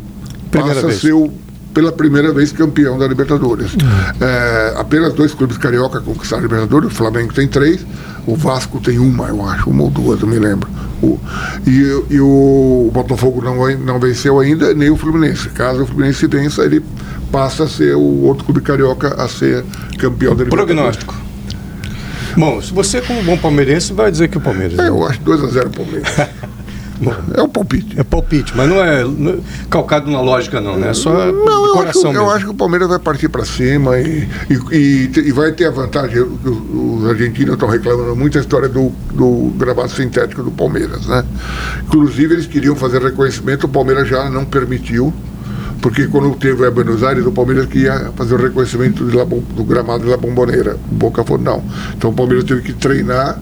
Primeira 0.50 0.74
passa 0.74 0.86
vez. 0.88 0.98
a 0.98 1.00
ser 1.00 1.12
o, 1.12 1.32
pela 1.72 1.92
primeira 1.92 2.32
vez 2.32 2.52
campeão 2.52 2.98
da 2.98 3.06
Libertadores. 3.06 3.72
É, 4.20 4.74
apenas 4.76 5.12
dois 5.12 5.34
clubes 5.34 5.58
carioca 5.58 6.00
conquistaram 6.00 6.42
a 6.42 6.46
Libertadores, 6.46 6.90
o 6.90 6.94
Flamengo 6.94 7.32
tem 7.32 7.46
três, 7.46 7.86
o 8.26 8.34
Vasco 8.34 8.80
tem 8.80 8.98
uma, 8.98 9.28
eu 9.28 9.44
acho, 9.46 9.70
uma 9.70 9.84
ou 9.84 9.90
duas, 9.90 10.20
eu 10.20 10.26
me 10.26 10.38
lembro. 10.38 10.68
O, 11.02 11.18
e, 11.66 12.14
e 12.14 12.20
o 12.20 12.90
Botafogo 12.92 13.40
não, 13.42 13.56
não 13.78 14.00
venceu 14.00 14.40
ainda, 14.40 14.74
nem 14.74 14.90
o 14.90 14.96
Fluminense. 14.96 15.48
Caso 15.50 15.82
o 15.82 15.86
Fluminense 15.86 16.26
vença, 16.26 16.64
ele 16.64 16.84
passa 17.30 17.64
a 17.64 17.68
ser 17.68 17.94
o 17.94 18.22
outro 18.22 18.44
clube 18.44 18.60
carioca 18.60 19.14
a 19.22 19.28
ser 19.28 19.64
campeão 19.98 20.34
da 20.34 20.44
Libertadores. 20.44 20.96
Prognóstico. 21.04 21.28
Bom, 22.36 22.62
se 22.62 22.72
você, 22.72 23.00
como 23.00 23.22
bom 23.22 23.36
palmeirense, 23.36 23.92
vai 23.92 24.10
dizer 24.10 24.28
que 24.28 24.38
o 24.38 24.40
Palmeiras. 24.40 24.78
É, 24.78 24.82
né? 24.82 24.88
eu 24.88 25.04
acho 25.04 25.20
2x0 25.20 25.74
Palmeiras. 25.74 26.28
É 27.34 27.42
o 27.42 27.48
palpite. 27.48 27.98
é 27.98 28.02
palpite, 28.02 28.52
mas 28.56 28.68
não 28.68 28.82
é, 28.82 29.04
não 29.04 29.32
é 29.32 29.36
calcado 29.70 30.10
na 30.10 30.20
lógica, 30.20 30.60
não, 30.60 30.76
né? 30.76 30.90
É 30.90 30.94
só 30.94 31.12
Não, 31.12 31.26
eu 31.26 31.64
acho, 31.64 31.72
coração 31.72 32.02
eu 32.06 32.12
mesmo. 32.12 32.30
acho 32.30 32.44
que 32.46 32.50
o 32.50 32.54
Palmeiras 32.54 32.88
vai 32.88 32.98
partir 32.98 33.28
para 33.28 33.44
cima 33.44 33.98
e, 33.98 34.28
e, 34.50 34.54
e 34.72 35.28
e 35.28 35.32
vai 35.32 35.52
ter 35.52 35.66
a 35.66 35.70
vantagem. 35.70 36.20
Os, 36.22 37.00
os 37.02 37.08
argentinos 37.08 37.54
estão 37.54 37.68
reclamando 37.68 38.16
muito 38.16 38.36
a 38.36 38.40
história 38.40 38.68
do, 38.68 38.90
do 39.12 39.52
gramado 39.56 39.90
sintético 39.90 40.42
do 40.42 40.50
Palmeiras, 40.50 41.06
né? 41.06 41.24
Inclusive, 41.86 42.34
eles 42.34 42.46
queriam 42.46 42.74
fazer 42.74 43.00
reconhecimento, 43.02 43.66
o 43.66 43.68
Palmeiras 43.68 44.08
já 44.08 44.28
não 44.28 44.44
permitiu, 44.44 45.12
porque 45.80 46.08
quando 46.08 46.34
teve 46.36 46.66
a 46.66 46.70
Buenos 46.70 47.02
Aires, 47.04 47.24
o 47.24 47.30
Palmeiras 47.32 47.66
queria 47.66 48.10
fazer 48.16 48.34
o 48.34 48.38
reconhecimento 48.42 49.04
La 49.16 49.24
do 49.24 49.64
gramado 49.64 50.04
de 50.04 50.10
La 50.10 50.16
Bombonera. 50.16 50.76
O 50.90 50.94
Boca 50.94 51.22
falou 51.22 51.40
não. 51.42 51.62
Então 51.96 52.10
o 52.10 52.12
Palmeiras 52.12 52.44
teve 52.44 52.62
que 52.62 52.72
treinar 52.72 53.40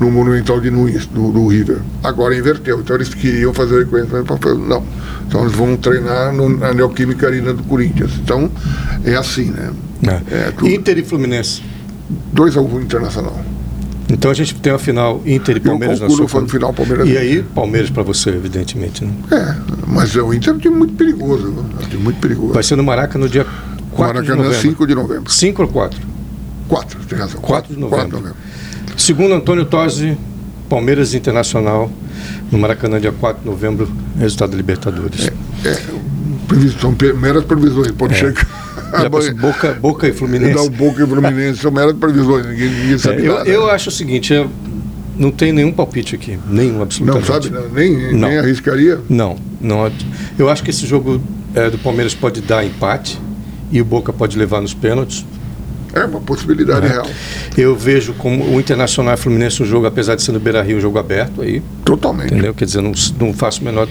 no 0.00 0.10
Monumental 0.10 0.58
de 0.60 0.70
Nunes, 0.70 1.06
do, 1.06 1.30
do 1.30 1.46
River. 1.46 1.78
Agora 2.02 2.36
inverteu. 2.36 2.80
Então 2.80 2.96
eles 2.96 3.12
queriam 3.12 3.52
fazer 3.52 3.74
o 3.74 3.78
reconhecimento, 3.80 4.26
mas 4.28 4.40
falaram, 4.40 4.66
não. 4.66 4.84
Então 5.28 5.42
eles 5.42 5.52
vão 5.52 5.76
treinar 5.76 6.32
no, 6.32 6.48
na 6.48 6.72
Neoquímica 6.72 7.26
Arena 7.26 7.52
do 7.52 7.62
Corinthians. 7.64 8.12
Então 8.22 8.50
é 9.04 9.14
assim, 9.14 9.50
né? 9.50 9.70
É. 10.02 10.66
É. 10.66 10.74
Inter 10.74 10.98
e 10.98 11.04
Fluminense. 11.04 11.62
2 12.32 12.56
a 12.56 12.60
1 12.60 12.74
um 12.74 12.80
internacional. 12.80 13.38
Então 14.08 14.30
a 14.30 14.34
gente 14.34 14.54
tem 14.56 14.72
a 14.72 14.78
final 14.78 15.22
Inter 15.24 15.58
e 15.58 15.60
Palmeiras 15.60 16.00
na 16.00 16.08
concluo 16.08 16.28
sua 16.28 16.40
no 16.40 16.48
final 16.48 16.72
Palmeiras 16.72 17.06
E 17.06 17.12
e 17.12 17.18
aí, 17.18 17.42
Palmeiras 17.54 17.90
para 17.90 18.02
você, 18.02 18.30
evidentemente. 18.30 19.04
Né? 19.04 19.12
É, 19.30 19.54
mas 19.86 20.16
o 20.16 20.34
Inter 20.34 20.52
é 20.52 20.56
um 20.56 20.58
time 20.58 20.76
muito 20.76 20.94
perigoso. 20.94 21.46
É 21.46 21.84
um 21.84 21.88
time 21.88 22.02
muito 22.02 22.18
perigoso. 22.18 22.52
Vai 22.52 22.62
ser 22.62 22.74
no 22.74 22.82
Maraca 22.82 23.18
no 23.18 23.28
dia 23.28 23.46
4 23.92 24.22
de 24.22 24.30
Maracanã, 24.30 24.36
novembro. 24.36 24.60
5 24.60 24.86
de 24.86 24.94
novembro. 24.94 25.30
5 25.30 25.62
ou 25.62 25.68
4? 25.68 26.00
4, 26.68 27.00
tem 27.06 27.18
razão. 27.18 27.40
4 27.40 27.74
de 27.74 27.80
novembro. 27.80 27.98
4 27.98 28.16
de 28.16 28.22
novembro. 28.22 28.49
Segundo 29.00 29.32
Antônio 29.34 29.64
Tosi, 29.64 30.14
Palmeiras 30.68 31.14
Internacional, 31.14 31.90
no 32.52 32.58
Maracanã, 32.58 33.00
dia 33.00 33.10
4 33.10 33.40
de 33.42 33.48
novembro, 33.48 33.88
resultado 34.18 34.50
da 34.50 34.56
Libertadores. 34.58 35.30
É, 35.64 35.80
previs- 36.46 36.74
são 36.78 36.94
meras 37.18 37.42
previsões. 37.44 37.90
Pode 37.92 38.14
chegar. 38.14 38.46
Já 38.92 39.08
passou 39.08 39.34
Boca, 39.36 39.72
Boca 39.80 40.06
e 40.06 40.10
Dá 40.10 40.14
o 40.14 40.18
Fluminense. 40.18 40.68
Boca 40.70 41.02
e 41.02 41.06
Fluminense 41.06 41.60
são 41.62 41.70
meras 41.70 41.94
previsões. 41.94 42.44
Ninguém, 42.44 42.68
ninguém 42.68 42.94
É, 42.94 42.98
sabe 42.98 43.24
eu, 43.24 43.34
nada. 43.36 43.48
eu 43.48 43.70
acho 43.70 43.88
o 43.88 43.92
seguinte, 43.92 44.34
eu 44.34 44.50
não 45.16 45.30
tem 45.30 45.50
nenhum 45.50 45.72
palpite 45.72 46.14
aqui, 46.14 46.38
nenhum 46.46 46.74
Não 46.74 46.82
absolutamente. 46.82 47.26
sabe, 47.26 47.48
não, 47.48 47.68
nem, 47.70 48.12
Não. 48.12 48.28
nem 48.28 48.38
arriscaria. 48.38 49.00
Não, 49.08 49.36
não. 49.62 49.90
Eu 50.38 50.50
acho 50.50 50.62
que 50.62 50.68
esse 50.68 50.86
jogo 50.86 51.22
é, 51.54 51.70
do 51.70 51.78
Palmeiras 51.78 52.14
pode 52.14 52.42
dar 52.42 52.66
empate 52.66 53.18
e 53.72 53.80
o 53.80 53.84
Boca 53.84 54.12
pode 54.12 54.36
levar 54.36 54.60
nos 54.60 54.74
pênaltis. 54.74 55.24
É 55.92 56.04
uma 56.04 56.20
possibilidade 56.20 56.82
né? 56.82 56.88
real. 56.92 57.06
Eu 57.56 57.74
vejo 57.76 58.12
como 58.14 58.44
o 58.54 58.60
Internacional 58.60 59.14
e 59.14 59.16
Fluminense 59.16 59.62
um 59.62 59.66
jogo, 59.66 59.86
apesar 59.86 60.14
de 60.14 60.22
ser 60.22 60.32
no 60.32 60.40
Beira 60.40 60.62
Rio, 60.62 60.76
um 60.76 60.80
jogo 60.80 60.98
aberto 60.98 61.42
aí, 61.42 61.62
Totalmente. 61.84 62.32
entendeu? 62.32 62.54
Quer 62.54 62.64
dizer, 62.64 62.80
não, 62.80 62.92
não 63.18 63.32
faço 63.34 63.60
a 63.60 63.64
menor 63.64 63.88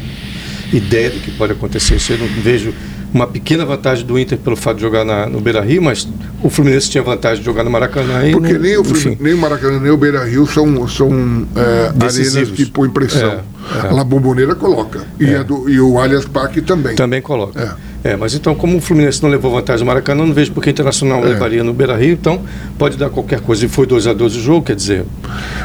ideia 0.71 1.09
do 1.09 1.19
que 1.19 1.31
pode 1.31 1.53
acontecer. 1.53 1.95
Isso 1.95 2.13
eu 2.13 2.17
não 2.19 2.27
vejo 2.41 2.73
uma 3.13 3.25
pequena 3.25 3.65
vantagem 3.65 4.05
do 4.05 4.19
Inter 4.19 4.38
pelo 4.38 4.55
fato 4.55 4.75
de 4.75 4.81
jogar 4.83 5.03
na- 5.03 5.25
no 5.25 5.41
Beira 5.41 5.62
Rio, 5.62 5.81
mas 5.81 6.07
o 6.43 6.49
Fluminense 6.49 6.89
tinha 6.89 7.03
vantagem 7.03 7.39
de 7.39 7.45
jogar 7.45 7.63
no 7.63 7.71
Maracanã. 7.71 8.27
E 8.27 8.31
Porque 8.31 8.53
nem 8.57 8.77
o, 8.77 8.83
nem 9.19 9.33
o 9.33 9.38
Maracanã, 9.38 9.79
nem 9.79 9.91
o 9.91 9.97
Beira 9.97 10.23
Rio 10.25 10.45
são, 10.45 10.88
são 10.88 11.47
é, 11.55 11.88
arenas 12.05 12.49
que 12.51 12.65
põem 12.67 12.89
pressão. 12.91 13.31
É, 13.31 13.39
é. 13.84 13.88
A 13.88 13.91
La 13.93 14.03
Bombonera 14.03 14.55
coloca. 14.55 15.01
E, 15.19 15.25
É. 15.25 15.43
do- 15.43 15.69
e 15.69 15.79
o 15.79 15.99
Allianz 15.99 16.25
Parque 16.25 16.62
também. 16.62 16.95
Também 16.95 17.21
coloca. 17.21 17.77
É. 18.01 18.15
mas 18.15 18.34
então, 18.34 18.55
como 18.55 18.77
o 18.77 18.82
Fluminense 18.82 19.21
não 19.21 19.29
levou 19.29 19.51
vantagem 19.51 19.82
no 19.82 19.88
Maracanã, 19.88 20.25
não 20.25 20.34
vejo 20.34 20.53
porque 20.53 20.69
o 20.69 20.71
Internacional 20.71 21.19
É. 21.19 21.29
levaria 21.29 21.63
no 21.65 21.73
Beira 21.73 21.97
Rio, 21.97 22.13
então 22.13 22.41
pode 22.77 22.95
dar 22.97 23.10
qualquer 23.10 23.41
coisa. 23.41 23.65
E 23.65 23.67
foi 23.67 23.86
2 23.86 24.08
a 24.08 24.13
2 24.13 24.38
o 24.38 24.39
jogo, 24.41 24.65
quer 24.67 24.75
dizer. 24.77 25.03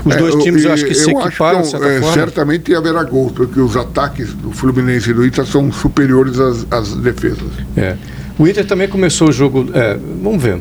Os 0.05 0.15
É, 0.15 0.19
dois 0.19 0.35
times 0.43 0.65
eu 0.65 0.73
acho 0.73 0.85
que 0.85 0.95
se 0.95 1.11
equiparam, 1.13 1.63
que, 1.63 1.69
certa 1.69 1.87
é, 1.87 2.01
forma. 2.01 2.13
certamente 2.15 2.75
haverá 2.75 3.05
gols, 3.05 3.31
porque 3.33 3.61
os 3.61 3.77
ataques 3.77 4.35
do 4.35 4.51
Fluminense 4.51 5.11
e 5.11 5.15
do 5.15 5.25
Inter 5.25 5.47
são 5.47 5.71
superiores 5.71 6.41
às, 6.41 6.67
às 6.73 6.93
defesas. 6.97 7.51
É. 7.77 7.95
O 8.37 8.49
Inter 8.49 8.67
também 8.67 8.89
começou 8.89 9.29
o 9.29 9.33
jogo. 9.33 9.69
é, 9.73 9.97
vamos 10.21 10.43
ver. 10.43 10.59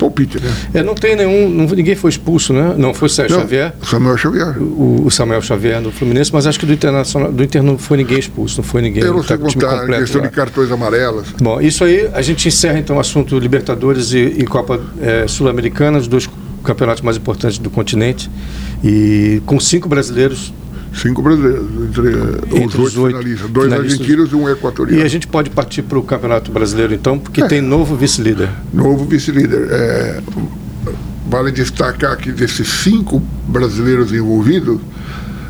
Palpite, 0.00 0.40
né? 0.40 0.50
É, 0.74 0.82
não 0.82 0.94
tem 0.94 1.14
nenhum. 1.14 1.48
não- 1.48 1.66
ninguém 1.66 1.94
foi 1.94 2.10
expulso, 2.10 2.52
né? 2.52 2.74
Não, 2.76 2.94
foi 2.94 3.06
o 3.06 3.10
Sérgio 3.10 3.36
Não, 3.36 3.42
Xavier. 3.44 3.74
Samuel 3.82 4.16
Xavier. 4.16 4.56
O, 4.60 5.02
o 5.06 5.10
Samuel 5.10 5.42
Xavier 5.42 5.80
do 5.82 5.92
Fluminense, 5.92 6.30
mas 6.32 6.46
acho 6.46 6.58
que 6.58 6.66
do 6.66 6.72
Internacional, 6.72 7.30
do 7.30 7.42
Inter 7.44 7.62
não 7.62 7.76
foi 7.76 7.98
ninguém 7.98 8.18
expulso, 8.18 8.56
não 8.58 8.64
foi 8.64 8.80
ninguém. 8.82 9.02
Eu 9.02 9.12
não 9.12 9.22
tá 9.22 9.36
sei 9.36 9.46
time 9.46 9.62
contar 9.64 9.86
questão 9.86 10.20
lá. 10.22 10.26
de 10.26 10.32
cartões 10.34 10.70
amarelos. 10.72 11.28
Bom, 11.40 11.60
isso 11.60 11.84
aí 11.84 12.08
a 12.12 12.22
gente 12.22 12.48
encerra 12.48 12.78
então 12.78 12.96
o 12.96 13.00
assunto 13.00 13.38
Libertadores 13.38 14.12
e, 14.12 14.18
e 14.18 14.44
Copa 14.44 14.80
eh, 15.00 15.26
Sul-Americana, 15.28 15.98
os 15.98 16.08
dois 16.08 16.28
campeonatos 16.64 17.02
mais 17.02 17.16
importantes 17.16 17.58
do 17.58 17.68
continente. 17.70 18.30
E 18.82 19.42
com 19.46 19.60
cinco 19.60 19.88
brasileiros. 19.88 20.52
Cinco 20.92 21.22
brasileiros, 21.22 21.64
entre, 21.88 22.08
eh, 22.08 22.14
os 22.50 22.60
Entre 22.60 22.80
os 22.82 22.96
oito 22.96 23.02
oito 23.02 23.16
finalistas. 23.18 23.50
Dois 23.50 23.68
finalistas. 23.68 24.00
argentinos 24.00 24.32
e 24.32 24.34
um 24.34 24.48
E 24.48 24.52
equatoriano. 24.52 25.04
a 25.04 25.08
gente 25.08 25.26
pode 25.26 25.48
partir 25.50 25.82
para 25.82 25.98
o 25.98 26.02
Campeonato 26.02 26.50
Brasileiro 26.50 26.92
então, 26.94 27.18
porque 27.18 27.42
É. 27.42 27.46
tem 27.46 27.60
novo 27.60 27.94
vice-líder. 27.96 28.48
Novo 28.72 29.04
vice-líder. 29.04 29.68
É, 29.70 30.20
vale 31.28 31.52
destacar 31.52 32.16
que 32.16 32.32
desses 32.32 32.66
cinco 32.68 33.22
brasileiros 33.46 34.12
envolvidos, 34.12 34.80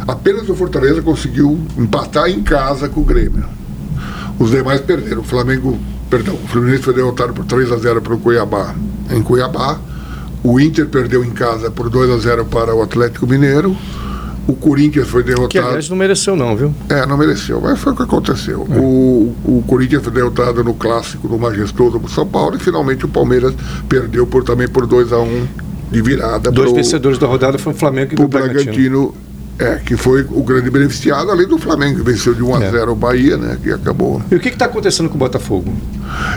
apenas 0.06 0.48
o 0.48 0.54
Fortaleza 0.54 1.00
conseguiu 1.00 1.58
empatar 1.78 2.28
em 2.28 2.42
casa 2.42 2.88
com 2.88 3.00
o 3.00 3.04
Grêmio. 3.04 3.44
Os 4.38 4.50
demais 4.50 4.80
perderam. 4.82 5.22
O 5.22 5.24
Flamengo, 5.24 5.78
perdão, 6.10 6.34
o 6.34 6.48
Fluminense 6.48 6.82
foi 6.82 6.94
derrotado 6.94 7.32
por 7.32 7.44
3 7.46 7.72
a 7.72 7.76
0 7.78 8.02
para 8.02 8.14
o 8.14 8.18
Cuiabá 8.18 8.74
em 9.10 9.22
Cuiabá. 9.22 9.78
O 10.42 10.58
Inter 10.60 10.86
perdeu 10.86 11.24
em 11.24 11.30
casa 11.30 11.70
por 11.70 11.88
2 11.90 12.10
a 12.10 12.18
0 12.18 12.44
para 12.46 12.74
o 12.74 12.82
Atlético 12.82 13.26
Mineiro. 13.26 13.76
O 14.46 14.54
Corinthians 14.54 15.08
foi 15.08 15.22
Que 15.22 15.34
derrotado. 15.34 15.66
aliás 15.66 15.88
não 15.88 15.96
mereceu 15.96 16.34
não, 16.34 16.56
viu? 16.56 16.74
É, 16.88 17.06
não 17.06 17.16
mereceu, 17.16 17.60
mas 17.60 17.78
foi 17.78 17.92
o 17.92 17.96
que 17.96 18.02
aconteceu. 18.02 18.60
O, 18.62 19.34
o 19.44 19.64
Corinthians 19.66 20.02
foi 20.02 20.12
derrotado 20.12 20.64
no 20.64 20.74
clássico 20.74 21.28
do 21.28 21.38
Majestoso 21.38 22.00
pro 22.00 22.10
São 22.10 22.26
Paulo 22.26 22.56
e 22.56 22.58
finalmente 22.58 23.04
o 23.04 23.08
Palmeiras 23.08 23.54
perdeu 23.88 24.26
por, 24.26 24.42
também 24.42 24.66
por 24.68 24.86
2 24.86 25.12
a 25.12 25.18
1 25.20 25.46
de 25.90 26.02
virada 26.02 26.50
Dois 26.50 26.68
pro, 26.68 26.76
vencedores 26.76 27.18
da 27.18 27.26
rodada 27.26 27.58
foram 27.58 27.76
o 27.76 27.78
Flamengo 27.78 28.14
e 28.18 28.22
o 28.24 28.28
Bragantino. 28.28 28.64
Bragantino 28.64 29.14
É, 29.60 29.74
que 29.84 29.94
foi 29.96 30.22
o 30.30 30.42
grande 30.42 30.70
beneficiado, 30.70 31.30
além 31.30 31.46
do 31.46 31.58
Flamengo, 31.58 31.98
que 31.98 32.02
venceu 32.02 32.32
de 32.34 32.42
1 32.42 32.54
a 32.56 32.64
É. 32.64 32.70
0 32.70 32.92
o 32.92 32.94
Bahia, 32.94 33.36
né? 33.36 33.58
Que 33.62 33.70
acabou. 33.70 34.22
E 34.30 34.34
o 34.34 34.40
que 34.40 34.48
está 34.48 34.64
acontecendo 34.64 35.08
com 35.10 35.16
o 35.16 35.18
Botafogo? 35.18 35.70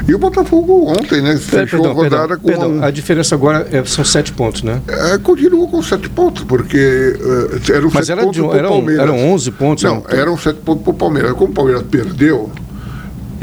E 0.08 0.14
o 0.14 0.18
Botafogo 0.20 0.92
ontem, 0.92 1.22
né? 1.22 1.38
Fechou 1.38 1.86
a 1.90 1.94
rodada 1.94 2.36
com 2.38 2.48
perdão, 2.48 2.70
um- 2.74 2.84
a 2.84 2.92
diferença 2.92 3.34
agora 3.34 3.66
é- 3.72 3.84
são 3.86 4.04
sete 4.04 4.34
pontos, 4.34 4.62
né? 4.64 4.82
É, 4.88 5.18
continua 5.18 5.68
com 5.68 5.82
sete 5.82 6.10
pontos, 6.10 6.44
porque 6.44 6.78
eh, 6.78 7.72
eram 7.74 7.90
Mas 7.94 8.06
sete 8.08 8.12
era 8.12 8.22
pontos 8.24 8.36
de, 8.36 8.42
um- 8.42 8.50
pro 8.50 8.58
eram, 8.58 8.70
Palmeiras. 8.72 9.04
eram 9.04 9.32
11 9.32 9.52
pontos. 9.52 9.84
Não, 9.86 10.04
eram- 10.10 10.20
eram 10.22 10.38
sete 10.38 10.60
pontos 10.60 10.84
para 10.84 10.92
o 10.92 10.96
Palmeiras. 10.96 11.32
Como 11.34 11.52
o 11.52 11.54
Palmeiras 11.54 11.84
perdeu 11.90 12.52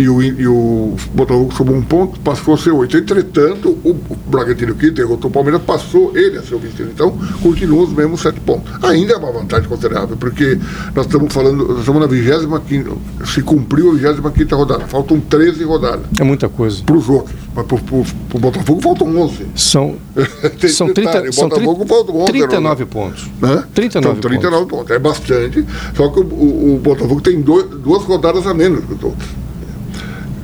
e 0.00 0.08
o, 0.08 0.22
e 0.22 0.46
o 0.46 0.94
Botafogo 1.14 1.52
somou 1.54 1.74
um 1.76 1.82
ponto, 1.82 2.18
passou 2.20 2.54
a 2.54 2.58
ser 2.58 2.70
oito. 2.70 2.96
Entretanto, 2.96 3.70
o, 3.84 3.94
Bragantino 4.26 4.74
que 4.74 4.90
derrotou 4.90 5.30
o 5.30 5.32
Palmeiras 5.32 5.60
passou 5.62 6.16
ele 6.16 6.38
a 6.38 6.42
ser 6.42 6.54
o 6.54 6.58
vice 6.58 6.82
Então, 6.82 7.16
continuam 7.42 7.84
os 7.84 7.92
mesmos 7.92 8.20
sete 8.20 8.40
pontos. 8.40 8.72
Ainda 8.82 9.14
é 9.14 9.16
uma 9.16 9.32
vantagem 9.32 9.68
considerável, 9.68 10.16
porque 10.16 10.58
nós 10.94 11.06
estamos 11.06 11.32
falando, 11.32 11.66
nós 11.68 11.80
estamos 11.80 12.00
na 12.00 12.06
25 12.06 12.98
se 13.26 13.42
cumpriu 13.42 13.90
a 13.90 13.94
25 13.94 14.56
rodada. 14.56 14.86
Faltam 14.86 15.20
13 15.20 15.64
rodadas 15.64 16.06
É 16.18 16.24
muita 16.24 16.48
coisa. 16.48 16.82
para 16.84 16.96
os 16.96 17.08
outros. 17.08 17.34
Mas 17.54 17.66
para 17.66 17.76
o 17.76 18.38
Botafogo 18.38 18.80
faltam 18.80 19.16
11. 19.18 19.46
São, 19.56 19.96
são, 20.68 20.86
detalhe, 20.88 21.10
30, 21.22 21.28
o 21.30 21.32
são 21.32 21.48
Botafogo 21.48 21.86
faltam 21.86 22.16
11 22.16 22.26
39 22.32 22.84
pontos. 22.86 23.30
né? 23.40 23.64
39 23.74 24.20
São 24.20 24.30
39 24.30 24.66
pontos. 24.66 24.90
É 24.90 24.98
bastante. 24.98 25.64
Só 25.96 26.08
que 26.08 26.20
o, 26.20 26.24
o- 26.24 26.74
o 26.76 26.78
Botafogo 26.78 27.20
tem 27.20 27.40
dois- 27.40 27.66
duas 27.68 28.02
rodadas 28.04 28.46
a 28.46 28.54
menos 28.54 28.84
que 28.84 28.94
os 28.94 29.02
outros. 29.02 29.28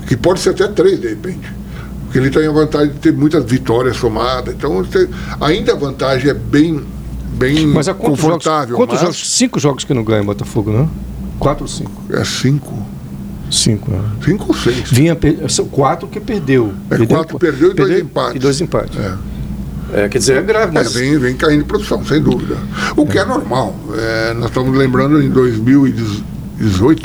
Que 0.06 0.16
pode 0.16 0.40
ser 0.40 0.50
até 0.50 0.68
três, 0.68 1.00
de 1.00 1.08
repente. 1.08 1.52
Porque 2.04 2.18
ele 2.18 2.30
tem 2.30 2.46
a 2.46 2.52
vantagem 2.52 2.92
de 2.92 2.98
ter 3.00 3.12
muitas 3.12 3.44
vitórias 3.44 3.96
somadas. 3.96 4.54
Então, 4.54 4.74
você- 4.76 5.08
ainda 5.40 5.72
a 5.72 5.76
vantagem 5.76 6.30
é 6.30 6.34
bem, 6.34 6.80
bem 7.32 7.66
Mas 7.66 7.88
há 7.88 7.94
quantos 7.94 8.20
jogos? 8.20 8.36
confortável. 8.44 8.76
Quantos 8.76 8.94
mas 8.94 9.02
jogos? 9.02 9.30
Cinco 9.30 9.58
jogos 9.58 9.84
que 9.84 9.92
não 9.92 10.04
ganha 10.04 10.22
o 10.22 10.26
Botafogo, 10.26 10.70
né? 10.72 10.88
Quatro 11.38 11.64
ou 11.64 11.68
cinco? 11.68 12.02
É 12.10 12.24
cinco. 12.24 12.86
Cinco, 13.50 13.90
né? 13.90 14.00
Cinco 14.24 14.46
ou 14.48 14.54
seis. 14.54 14.90
Vinha, 14.90 15.16
são 15.48 15.66
quatro 15.66 16.08
que 16.08 16.18
perdeu. 16.18 16.72
É, 16.90 17.04
quatro 17.06 17.38
perdeu 17.38 17.70
e 17.70 17.74
dois 17.74 18.00
empates. 18.00 18.36
E 18.36 18.38
dois 18.38 18.60
empates. 18.60 18.98
É. 18.98 19.14
É, 19.92 20.08
quer 20.08 20.18
dizer, 20.18 20.38
é 20.38 20.42
grave, 20.42 20.70
É, 20.76 20.82
mas. 20.82 20.92
vem, 20.94 21.16
vem 21.16 21.36
caindo 21.36 21.60
de 21.60 21.64
produção, 21.68 22.04
sem 22.04 22.20
dúvida. 22.20 22.56
O 22.96 23.06
que 23.06 23.18
é 23.18 23.24
normal. 23.24 23.76
É, 23.96 24.34
nós 24.34 24.46
estamos 24.48 24.76
lembrando 24.76 25.22
em 25.22 25.28
2018, 25.30 26.24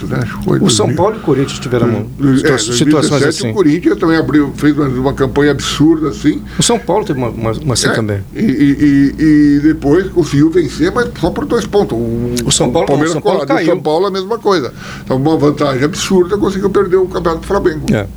né? 0.08 0.20
Acho 0.24 0.38
que 0.40 0.44
foi 0.46 0.60
O 0.60 0.70
São 0.70 0.86
2000. 0.88 0.96
Paulo 0.96 1.16
e 1.16 1.20
o 1.20 1.22
Corinthians 1.22 1.60
tiveram 1.60 1.88
É, 1.90 2.58
situa- 2.58 2.58
situações 2.60 3.10
2017, 3.22 3.28
assim. 3.28 3.50
O 3.50 3.54
Corinthians 3.54 3.98
também 4.00 4.18
abriu, 4.18 4.52
fez 4.56 4.78
uma, 4.78 4.88
uma 4.88 5.14
campanha 5.14 5.52
absurda 5.52 6.10
assim. 6.10 6.42
O 6.58 6.64
São 6.64 6.80
Paulo 6.80 7.06
teve 7.06 7.20
uma, 7.20 7.30
uma, 7.30 7.52
uma 7.52 7.74
assim 7.74 7.88
É, 7.88 7.92
também. 7.94 8.22
E, 8.34 8.40
e- 8.40 9.16
e- 9.20 9.60
depois 9.62 10.08
conseguiu 10.10 10.50
vencer, 10.50 10.92
mas 10.92 11.10
só 11.20 11.30
por 11.32 11.46
dois 11.46 11.66
pontos. 11.66 11.98
O, 11.98 12.48
O 12.48 12.52
São 12.52 12.72
Paulo 12.72 12.88
não, 12.88 12.98
Palmeiras 12.98 13.12
o 13.12 13.14
São 13.14 13.22
Paulo. 13.22 13.40
E 13.42 13.44
o 13.44 13.48
caiu. 13.48 13.66
São 13.68 13.80
Paulo 13.82 14.06
a 14.08 14.12
mesma 14.12 14.38
coisa. 14.40 14.74
Então, 15.04 15.18
uma 15.18 15.38
vantagem 15.38 15.84
absurda, 15.84 16.38
conseguiu 16.38 16.70
perder 16.70 16.98
o 16.98 17.06
campeonato 17.08 17.42
do 17.42 17.48
Flamengo. 17.48 17.86
É. 17.94 18.08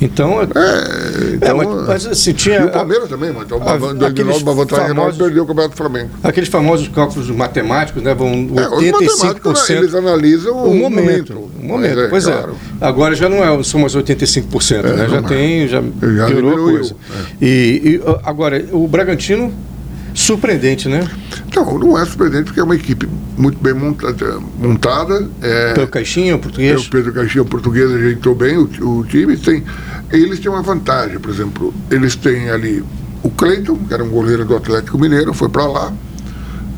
Então, 0.00 0.40
é, 0.40 0.44
É, 0.44 1.34
então, 1.34 1.56
mas, 1.56 1.86
mas 1.86 2.06
assim, 2.06 2.30
e 2.30 2.34
tinha 2.34 2.64
o 2.64 2.70
Palmeiras 2.70 3.08
também, 3.08 3.32
mas 3.32 3.42
então, 3.44 3.58
uma, 3.58 3.72
a- 3.72 3.76
van- 3.76 3.94
2009, 3.94 4.42
uma 4.42 4.54
vantagem 4.54 4.84
enorme, 4.86 5.00
famosos- 5.12 5.18
perdeu 5.22 5.42
o 5.42 5.46
campeonato 5.46 5.74
do 5.74 5.76
Flamengo. 5.78 6.10
aqueles 6.22 6.48
famosos 6.48 6.88
cálculos 6.88 7.28
matemáticos, 7.30 8.02
né? 8.02 8.14
Vão 8.14 8.28
É, 8.32 8.34
os 8.68 8.82
matemáticos, 8.82 9.60
85%. 9.60 9.70
eles 9.76 9.94
analisam 9.94 10.56
o 10.64 10.74
momento. 10.74 11.34
O 11.60 11.64
momento, 11.66 11.96
Mas 11.98 12.08
pois 12.10 12.24
claro. 12.24 12.56
é. 12.80 12.84
Agora 12.86 13.14
já 13.14 13.28
não 13.28 13.44
é, 13.44 13.62
são 13.62 13.80
mais 13.80 13.94
85%, 13.94 14.82
né? 14.96 15.08
Já 15.08 15.16
é. 15.18 15.22
tem, 15.22 15.68
já, 15.68 15.82
Já 16.16 16.26
piorou 16.26 16.52
a 16.52 16.56
coisa. 16.72 16.96
E, 17.40 17.46
e, 17.46 18.00
agora, 18.24 18.64
o 18.72 18.88
Bragantino, 18.88 19.52
surpreendente, 20.14 20.88
né? 20.88 21.08
Não, 21.54 21.78
não 21.78 21.98
é 21.98 22.04
surpreendente, 22.04 22.44
porque 22.44 22.60
é 22.60 22.62
uma 22.64 22.74
equipe 22.74 23.08
muito 23.36 23.58
bem 23.58 23.72
montada. 23.74 24.38
montada 24.58 25.28
é, 25.42 25.72
Pelo 25.74 25.88
Caixinha, 25.88 26.34
o 26.34 26.38
É, 26.38 26.40
português. 26.40 26.86
o 26.86 26.90
Pedro 26.90 27.12
Caixinha, 27.12 27.42
o 27.42 27.46
português, 27.46 27.90
ajeitou 27.90 28.34
bem 28.34 28.56
o, 28.58 28.68
o 28.80 29.04
time. 29.04 29.36
Tem, 29.36 29.64
eles 30.10 30.40
têm 30.40 30.50
uma 30.50 30.62
vantagem, 30.62 31.18
por 31.18 31.30
exemplo, 31.30 31.72
eles 31.90 32.16
têm 32.16 32.50
ali 32.50 32.84
o 33.22 33.30
Cleiton, 33.30 33.76
que 33.76 33.94
era 33.94 34.02
um 34.02 34.08
goleiro 34.08 34.44
do 34.44 34.56
Atlético 34.56 34.98
Mineiro, 34.98 35.32
foi 35.34 35.48
para 35.48 35.66
lá, 35.66 35.92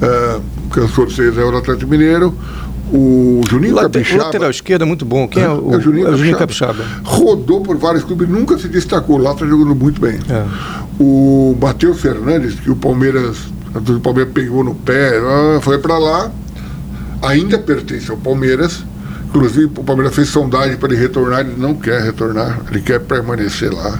é, 0.01 0.41
cansou 0.73 1.07
de 1.07 1.15
ser 1.15 1.33
do 1.33 1.57
Atlético 1.57 1.91
Mineiro. 1.91 2.37
O 2.93 3.41
Juninho 3.49 3.75
Late- 3.75 3.87
Capixaba. 3.93 4.25
lateral 4.25 4.51
esquerda 4.51 4.85
muito 4.85 5.05
bom. 5.05 5.27
Quem 5.27 5.43
é, 5.43 5.49
o, 5.49 5.73
é 5.73 5.77
o 5.77 5.81
Juninho, 5.81 6.07
é 6.09 6.11
o 6.11 6.17
Juninho 6.17 6.37
Capixaba. 6.37 6.75
Capixaba? 6.85 7.09
Rodou 7.09 7.61
por 7.63 7.77
vários 7.79 8.05
clubes, 8.05 8.29
nunca 8.29 8.59
se 8.59 8.69
destacou. 8.69 9.17
Lá 9.19 9.33
está 9.33 9.47
jogando 9.47 9.75
muito 9.75 10.01
bem. 10.01 10.19
É. 10.29 10.45
O 11.01 11.57
Matheus 11.61 12.01
Fernandes, 12.01 12.61
que 12.61 12.71
o 12.71 12.77
Palmeiras, 12.77 13.39
o 13.75 14.01
Palmeiras 14.01 14.33
pegou 14.35 14.63
no 14.63 14.75
pé, 14.75 15.19
ah, 15.19 15.59
foi 15.63 15.79
para 15.79 15.97
lá, 15.99 16.31
ainda 17.23 17.59
pertence 17.59 18.11
ao 18.11 18.17
Palmeiras. 18.19 18.85
Inclusive, 19.29 19.65
o 19.65 19.85
Palmeiras 19.85 20.15
fez 20.15 20.29
sondagem 20.29 20.77
para 20.77 20.93
ele 20.93 21.01
retornar, 21.01 21.41
ele 21.41 21.55
não 21.57 21.75
quer 21.75 22.03
retornar, 22.03 22.61
ele 22.71 22.83
quer 22.83 23.01
permanecer 23.01 23.73
lá. 23.73 23.99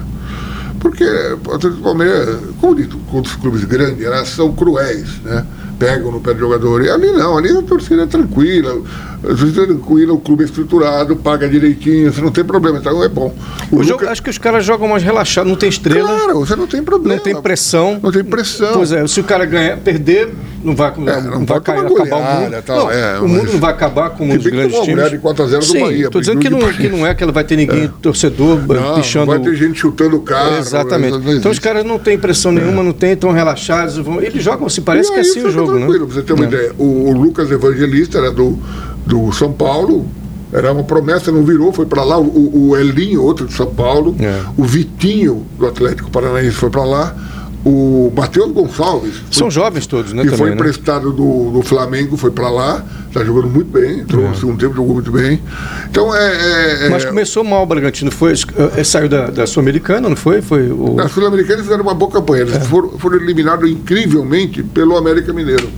Porque 0.79 1.03
o 1.05 1.81
Palmeiras, 1.81 2.39
como 2.61 2.75
dito, 2.75 2.97
contra 3.09 3.31
os 3.31 3.35
clubes 3.37 3.63
grandes, 3.63 4.05
elas 4.05 4.29
são 4.29 4.51
cruéis, 4.53 5.07
né? 5.23 5.43
Pegam 5.79 6.11
no 6.11 6.19
pé 6.19 6.33
do 6.33 6.39
jogador. 6.39 6.83
E 6.83 6.89
ali 6.89 7.11
não, 7.11 7.37
ali 7.37 7.49
a 7.57 7.61
torcida 7.61 8.03
é 8.03 8.05
tranquila. 8.05 8.81
A 9.23 9.27
torcida 9.27 9.63
é 9.63 9.65
tranquila, 9.67 10.13
o 10.13 10.19
clube 10.19 10.43
é 10.43 10.45
estruturado, 10.45 11.15
paga 11.15 11.47
direitinho, 11.47 12.11
você 12.11 12.19
não 12.21 12.31
tem 12.31 12.43
problema, 12.43 12.77
então 12.79 13.01
é 13.03 13.07
bom. 13.07 13.33
O 13.71 13.77
O 13.77 13.83
jogo, 13.83 14.01
Luca- 14.01 14.11
acho 14.11 14.21
que 14.21 14.29
os 14.29 14.37
caras 14.37 14.65
jogam 14.65 14.87
mais 14.89 15.01
relaxado, 15.01 15.47
não 15.47 15.55
tem 15.55 15.69
estrela, 15.69 16.07
Claro, 16.09 16.39
você 16.41 16.55
não 16.57 16.67
tem 16.67 16.83
problema. 16.83 17.15
não 17.15 17.23
tem 17.23 17.41
pressão. 17.41 17.99
Não 18.03 18.11
tem 18.11 18.23
pressão. 18.23 18.73
Pois 18.73 18.91
é, 18.91 19.07
se 19.07 19.19
o 19.21 19.23
cara 19.23 19.45
ganhar, 19.45 19.77
perder, 19.77 20.29
não 20.61 20.75
vai, 20.75 20.91
não, 20.97 21.07
É, 21.07 21.21
não 21.21 21.31
vai 21.37 21.45
pode 21.45 21.63
cair, 21.63 21.87
tomar 21.87 22.01
acabar 22.03 22.15
o 22.17 22.23
mundo. 22.23 22.43
goleada, 22.43 22.61
tal, 22.65 22.77
não, 22.79 22.91
é, 22.91 23.19
o 23.19 23.27
mundo 23.29 23.53
não 23.53 23.59
vai 23.59 23.71
acabar 23.71 24.09
com 24.09 24.27
que 24.29 24.37
grandes 24.51 24.73
times. 24.73 24.87
goleada 24.89 25.09
de 25.11 25.17
4 25.19 25.43
a 25.43 25.47
0 25.47 25.59
do 25.61 25.65
Sim, 25.65 25.79
Bahia, 25.79 26.09
tô 26.09 26.19
dizendo 26.19 26.39
que 26.39 26.49
não, 26.49 26.59
incrível 26.59 26.81
que 26.91 26.97
não 26.97 27.07
é 27.07 27.15
que 27.15 27.25
vai 27.25 27.43
ter 27.45 27.55
ninguém, 27.55 27.87
torcedor, 28.01 28.59
Não, 28.67 28.95
pichando. 28.95 29.25
não 29.25 29.41
vai 29.41 29.51
ter 29.51 29.55
gente 29.55 29.79
chutando 29.79 30.17
o 30.17 30.21
carro. 30.21 30.57
Exatamente. 30.57 31.17
não 31.17 31.33
Então 31.33 31.49
os 31.51 31.59
caras 31.59 31.85
não 31.85 31.97
têm 31.97 32.17
pressão 32.19 32.51
nenhuma, 32.51 32.83
não 32.83 32.91
têm, 32.91 33.13
estão 33.13 33.31
relaxados. 33.31 33.97
Vão... 33.97 34.21
Eles 34.21 34.43
jogam 34.43 34.67
assim, 34.67 34.81
parece 34.81 35.09
que 35.11 35.17
é 35.17 35.21
assim 35.21 35.39
o 35.39 35.49
fica 35.49 35.51
jogo, 35.79 35.85
tranquilo, 35.91 36.05
né? 36.07 36.13
Pra 36.13 36.15
você 36.15 36.21
ter 36.21 36.33
uma 36.33 36.45
É. 36.45 36.47
ideia, 36.47 36.71
o, 36.77 37.09
o 37.09 37.11
Lucas 37.13 37.51
Evangelista 37.51 38.17
era 38.17 38.31
do, 38.31 38.57
do 39.05 39.31
São 39.31 39.51
Paulo, 39.51 40.05
era 40.51 40.71
uma 40.71 40.83
promessa, 40.83 41.31
não 41.31 41.43
virou, 41.43 41.71
foi 41.73 41.85
para 41.85 42.03
lá. 42.03 42.19
O, 42.19 42.69
o 42.69 42.77
Elinho, 42.77 43.21
outro 43.23 43.47
de 43.47 43.53
São 43.53 43.67
Paulo, 43.67 44.15
É. 44.19 44.41
o 44.57 44.63
Vitinho 44.63 45.45
do 45.57 45.65
Atlético 45.67 46.09
Paranaense 46.11 46.55
foi 46.55 46.69
para 46.69 46.83
lá, 46.83 47.15
o 47.65 48.11
Matheus 48.15 48.51
Gonçalves. 48.51 49.15
foi- 49.15 49.23
São 49.31 49.49
jovens 49.51 49.87
todos, 49.87 50.11
né? 50.13 50.23
que 50.23 50.35
foi 50.35 50.49
né? 50.49 50.55
emprestado 50.55 51.11
do, 51.11 51.51
do 51.51 51.61
Flamengo, 51.61 52.17
foi 52.17 52.31
para 52.31 52.49
lá, 52.49 52.83
está 53.07 53.23
jogando 53.23 53.47
muito 53.49 53.71
bem, 53.71 53.99
entrou 54.01 54.27
no 54.27 54.35
segundo 54.35 54.57
tempo, 54.59 54.75
jogou 54.75 54.95
muito 54.95 55.11
bem. 55.11 55.41
Então 55.89 56.13
é. 56.15 56.19
é- 56.83 56.85
é- 56.87 56.89
Mas 56.89 57.05
começou 57.05 57.43
mal 57.43 57.63
o 57.63 57.65
Bragantino. 57.65 58.11
Foi, 58.11 58.33
eh, 58.77 58.83
saiu 58.83 59.07
da, 59.07 59.27
da 59.27 59.47
Sul-Americana, 59.47 60.09
não 60.09 60.15
foi? 60.15 60.41
Foi 60.41 60.69
o. 60.71 60.93
Na 60.95 61.07
Sul-Americana 61.07 61.55
eles 61.55 61.65
fizeram 61.65 61.83
uma 61.83 61.93
boa 61.93 62.11
campanha. 62.11 62.43
É. 62.43 62.47
Eles 62.47 62.67
foram, 62.67 62.89
foram 62.99 63.17
eliminados 63.17 63.69
incrivelmente 63.69 64.61
pelo 64.63 64.97
América 64.97 65.31
Mineiro. 65.31 65.69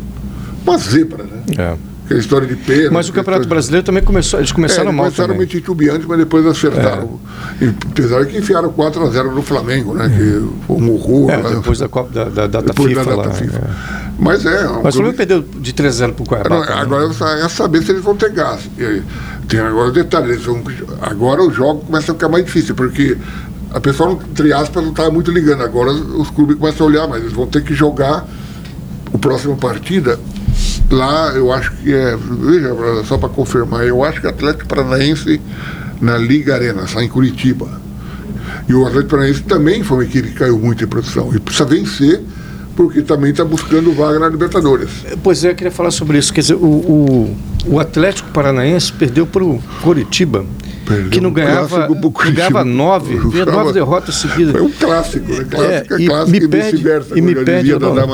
Uma 0.66 0.78
zebra, 0.78 1.24
né? 1.24 1.44
É. 1.58 1.76
Aquela 2.06 2.20
história 2.20 2.48
de 2.48 2.56
pena. 2.56 2.92
Mas 2.92 3.10
o 3.10 3.14
Campeonato 3.14 3.48
Brasileiro 3.48 3.84
também 3.84 4.04
começou. 4.04 4.40
Eles 4.40 4.52
começaram 4.52 4.90
é, 4.90 4.94
mal 4.94 5.06
começaram 5.08 5.30
também. 5.30 5.44
É. 5.44 5.48
meio 5.48 5.50
titubeantes, 5.62 6.06
mas 6.08 6.18
depois 6.20 6.46
acertaram. 6.46 7.20
E, 7.60 7.74
apesar 7.90 8.26
que 8.28 8.38
enfiaram 8.38 8.72
4x0 8.72 9.34
no 9.34 9.42
Flamengo, 9.42 9.96
né? 9.96 10.08
Que 10.10 10.48
foi 10.68 10.76
um 10.76 10.92
horror. 10.94 11.32
É, 11.32 11.38
lá. 11.38 11.50
depois 11.50 11.80
da, 11.80 11.90
Copa- 11.90 12.10
da, 12.14 12.26
da 12.26 12.48
data 12.48 12.68
Depois 12.68 12.90
FIFA 12.90 13.04
da 13.06 13.16
lá. 13.16 13.24
data 13.24 13.36
FIFA. 13.36 13.58
é. 13.58 14.06
Mas 14.20 14.46
é. 14.46 14.70
um 14.70 14.84
Mas 14.84 14.94
o 14.94 14.98
Flamengo 14.98 15.18
perdeu 15.18 15.42
de 15.42 15.74
3 15.74 15.94
a 15.96 15.98
0 15.98 16.14
pro 16.14 16.26
Cuiabá. 16.26 16.50
Não, 16.50 16.62
também. 16.64 16.80
agora 16.80 17.10
é 17.44 17.50
saber 17.50 17.82
se 17.84 17.92
eles 17.92 18.04
vão 18.04 18.16
ter 18.16 18.32
gás. 18.32 18.62
E 18.78 19.02
Tem 19.48 19.60
agora 19.60 19.90
o 19.90 19.92
detalhe, 19.92 20.32
eles 20.32 20.44
vão, 20.44 20.62
agora 21.02 21.42
o 21.44 21.52
jogo 21.52 21.82
começa 21.86 22.12
a 22.12 22.16
ficar 22.16 22.30
mais 22.30 22.46
difícil, 22.46 22.76
porque 22.76 23.18
a 23.74 23.80
pessoa, 23.82 24.18
entre 24.30 24.54
aspas, 24.54 24.84
não 24.84 24.92
está 24.92 25.10
muito 25.10 25.32
ligando. 25.32 25.64
Agora 25.64 25.92
os 25.92 26.30
clubes 26.30 26.56
começam 26.58 26.86
a 26.86 26.90
olhar, 26.90 27.08
mas 27.08 27.22
eles 27.22 27.34
vão 27.34 27.48
ter 27.48 27.64
que 27.64 27.74
jogar 27.74 28.26
o 29.12 29.18
próximo 29.18 29.58
partida. 29.58 30.20
Lá 30.90 31.32
eu 31.36 31.52
acho 31.52 31.72
que 31.74 31.94
é. 31.94 32.16
Veja, 32.18 32.74
só 33.06 33.18
para 33.18 33.30
confirmar, 33.30 33.86
eu 33.86 34.04
acho 34.04 34.22
que 34.22 34.28
o 34.28 34.30
Atlético 34.30 34.68
Paranaense 34.68 35.42
na 36.02 36.18
Liga 36.18 36.54
Arena, 36.56 36.84
lá 36.94 37.04
em 37.04 37.08
Curitiba. 37.10 37.82
E 38.68 38.74
o 38.74 38.86
Atlético 38.86 39.12
Paranaense 39.12 39.44
também 39.44 39.84
foi 39.84 39.98
uma 39.98 40.04
equipe 40.04 40.30
que 40.30 40.36
caiu 40.36 40.60
muito 40.60 40.84
em 40.84 40.88
produção. 40.88 41.32
E 41.34 41.40
precisa 41.40 41.66
vencer, 41.66 42.22
porque 42.76 43.02
também 43.02 43.32
está 43.32 43.44
buscando 43.44 43.92
vaga 43.94 44.20
na 44.20 44.28
Libertadores. 44.30 44.90
Pois 45.24 45.44
é, 45.44 45.52
eu 45.52 45.56
queria 45.56 45.72
falar 45.72 45.92
sobre 45.92 46.18
isso. 46.18 46.32
Quer 46.34 46.42
dizer, 46.42 46.56
o, 46.56 46.66
o, 46.66 47.38
o 47.68 47.80
Atlético 47.80 48.30
Paranaense 48.32 48.92
perdeu 48.94 49.26
para 49.26 49.44
o 49.44 49.60
Coritiba, 49.82 50.46
Perdeu 50.86 51.10
que 51.10 51.20
não 51.20 51.32
ganhava, 51.34 51.88
não 51.88 51.96
ganhava 51.96 52.12
Curitiba. 52.12 52.64
nove, 52.64 53.16
Jogava- 53.18 53.52
nove 53.52 53.74
derrotas 53.74 54.16
seguidas. 54.16 54.52
Foi 54.52 54.62
um 54.62 54.72
clássico, 54.72 55.32
né? 55.32 55.46
Clássico 55.50 55.94
é, 55.96 56.02
e 56.02 56.06
clássico 56.08 56.32
me 56.32 56.38
e 56.38 56.48
perde, 56.48 56.72
vice-versa. 56.72 57.18
e 57.18 57.22
me 57.22 57.36
perde, 57.36 57.72
não. 57.80 57.96
Dadá 57.96 58.06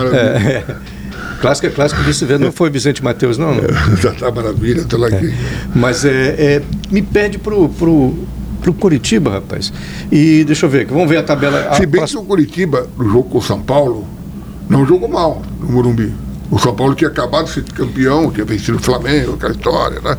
Maravilha. 1.41 1.41
É, 1.41 1.41
é. 1.41 1.41
Clássico 1.41 1.67
é 1.67 1.69
clássico, 1.69 2.01
vice-versa. 2.03 2.43
Não 2.43 2.51
foi 2.51 2.69
Vicente 2.69 3.03
Matheus, 3.03 3.37
não. 3.37 3.55
não. 3.55 3.61
Dadá 4.01 4.31
Maravilha, 4.31 4.83
tô 4.85 4.97
lá 4.97 5.07
aqui. 5.07 5.33
Mas 5.75 6.05
é, 6.05 6.35
é, 6.37 6.61
me 6.91 7.01
perde 7.01 7.37
pro, 7.37 7.67
pro, 7.69 8.13
pro 8.61 8.73
Curitiba, 8.73 9.31
rapaz. 9.31 9.71
E 10.11 10.43
deixa 10.43 10.65
eu 10.65 10.69
ver, 10.69 10.85
vamos 10.85 11.09
ver 11.09 11.17
a 11.17 11.23
tabela. 11.23 11.67
a 11.69 11.75
Se 11.75 11.81
bem 11.81 11.91
que 11.91 11.97
próxima- 11.97 12.21
o 12.21 12.25
Curitiba, 12.25 12.87
no 12.97 13.09
jogo 13.09 13.29
com 13.29 13.37
o 13.39 13.41
São 13.41 13.61
Paulo, 13.61 14.05
não 14.69 14.85
jogou 14.85 15.09
mal 15.09 15.41
no 15.59 15.71
Morumbi. 15.71 16.13
O 16.49 16.59
São 16.59 16.75
Paulo 16.75 16.93
tinha 16.95 17.09
acabado 17.09 17.45
de 17.45 17.51
ser 17.51 17.63
campeão, 17.63 18.29
tinha 18.29 18.45
vencido 18.45 18.77
o 18.77 18.81
Flamengo, 18.81 19.35
aquela 19.35 19.53
história, 19.53 20.01
né? 20.01 20.17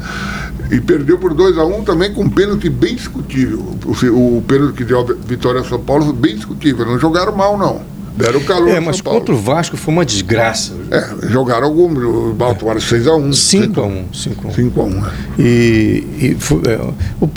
E 0.71 0.81
perdeu 0.81 1.19
por 1.19 1.35
2 1.35 1.59
a 1.59 1.65
1 1.67 1.81
um, 1.81 1.85
também 1.85 2.13
com 2.15 2.23
um 2.23 2.31
pênalti 2.31 2.71
bem 2.71 2.95
discutível. 2.95 3.77
O, 3.85 4.39
o 4.39 4.43
pênalti 4.43 4.77
que 4.77 4.85
deu 4.85 5.01
a 5.01 5.05
vitória 5.27 5.61
ao 5.61 5.67
São 5.67 5.79
Paulo 5.79 6.05
foi 6.07 6.15
bem 6.15 6.35
discutível. 6.35 6.87
Não 6.87 6.99
jogaram 6.99 7.37
mal, 7.37 7.59
não. 7.59 7.83
Deram 8.17 8.41
calor 8.41 8.69
É, 8.69 8.79
mas 8.81 9.01
contra 9.01 9.35
o 9.35 9.39
Vasco 9.39 9.77
foi 9.77 9.95
uma 9.95 10.05
desgraça. 10.05 10.73
É, 10.91 11.29
jogaram 11.29 11.67
algum, 11.67 11.87
o 12.31 12.33
Baltimore 12.35 12.77
tomaram 12.77 12.81
6x1. 12.81 13.31
5x1. 13.33 14.05
5x1, 14.13 15.07
é. 15.07 15.43
E, 15.43 16.07
e 16.21 16.37
foi, 16.39 16.63
é, 16.67 16.79
o, 17.21 17.29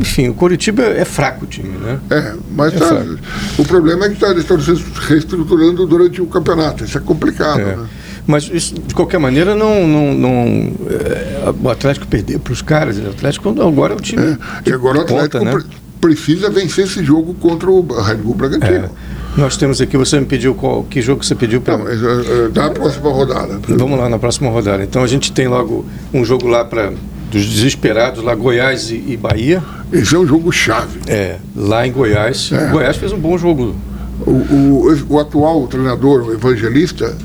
enfim, 0.00 0.28
o 0.28 0.34
Coritiba 0.34 0.82
é 0.82 1.04
fraco 1.04 1.44
o 1.44 1.48
time, 1.48 1.76
né? 1.78 1.98
É, 2.10 2.34
mas 2.54 2.72
É 2.74 2.78
tá- 2.78 3.04
o 3.58 3.64
problema 3.64 4.04
é 4.06 4.10
que 4.10 4.16
tá, 4.16 4.28
eles 4.28 4.42
estão 4.42 4.60
se 4.60 4.72
reestruturando 5.08 5.86
durante 5.86 6.22
o 6.22 6.26
campeonato. 6.26 6.84
Isso 6.84 6.96
é 6.96 7.00
complicado, 7.00 7.60
É. 7.60 7.76
né? 7.76 7.86
Mas 8.24 8.48
isso, 8.52 8.74
de 8.74 8.94
qualquer 8.94 9.18
maneira, 9.18 9.56
não, 9.56 9.84
não, 9.88 10.14
não, 10.14 10.72
é, 10.88 11.52
o 11.60 11.68
Atlético 11.68 12.06
perdeu 12.06 12.38
para 12.38 12.52
os 12.52 12.62
caras. 12.62 12.96
O 12.96 13.08
Atlético 13.10 13.48
agora 13.60 13.94
é 13.94 13.96
o 13.96 14.00
time. 14.00 14.22
É. 14.22 14.38
E 14.70 14.72
agora 14.72 14.98
o 14.98 15.00
Atlético 15.00 15.44
né? 15.44 15.50
pre- 15.50 15.64
precisa 16.00 16.48
vencer 16.48 16.84
esse 16.84 17.02
jogo 17.04 17.34
contra 17.34 17.68
o 17.68 17.80
Red 18.00 18.14
Bull 18.18 18.34
Bragantino. 18.36 18.84
É. 18.86 19.21
Nós 19.36 19.56
temos 19.56 19.80
aqui, 19.80 19.96
você 19.96 20.20
me 20.20 20.26
pediu 20.26 20.54
qual, 20.54 20.84
que 20.84 21.00
jogo 21.00 21.24
você 21.24 21.34
pediu 21.34 21.60
para. 21.60 21.74
É, 21.74 22.46
é, 22.46 22.48
da 22.48 22.70
próxima 22.70 23.10
rodada. 23.10 23.60
Vamos 23.66 23.98
lá 23.98 24.08
na 24.08 24.18
próxima 24.18 24.50
rodada. 24.50 24.82
Então 24.84 25.02
a 25.02 25.06
gente 25.06 25.32
tem 25.32 25.48
logo 25.48 25.86
um 26.12 26.24
jogo 26.24 26.46
lá 26.46 26.64
para 26.64 26.92
dos 27.30 27.46
desesperados, 27.46 28.22
lá 28.22 28.34
Goiás 28.34 28.90
e, 28.90 29.02
e 29.08 29.16
Bahia. 29.16 29.62
Esse 29.90 30.14
é 30.14 30.18
um 30.18 30.26
jogo 30.26 30.52
chave. 30.52 31.00
É, 31.06 31.38
lá 31.56 31.86
em 31.86 31.92
Goiás. 31.92 32.50
É. 32.52 32.68
Goiás 32.68 32.96
fez 32.96 33.10
um 33.10 33.18
bom 33.18 33.38
jogo. 33.38 33.74
O, 34.26 34.30
o, 34.30 34.96
o 35.08 35.18
atual 35.18 35.66
treinador, 35.66 36.28
o 36.28 36.32
evangelista, 36.34 37.16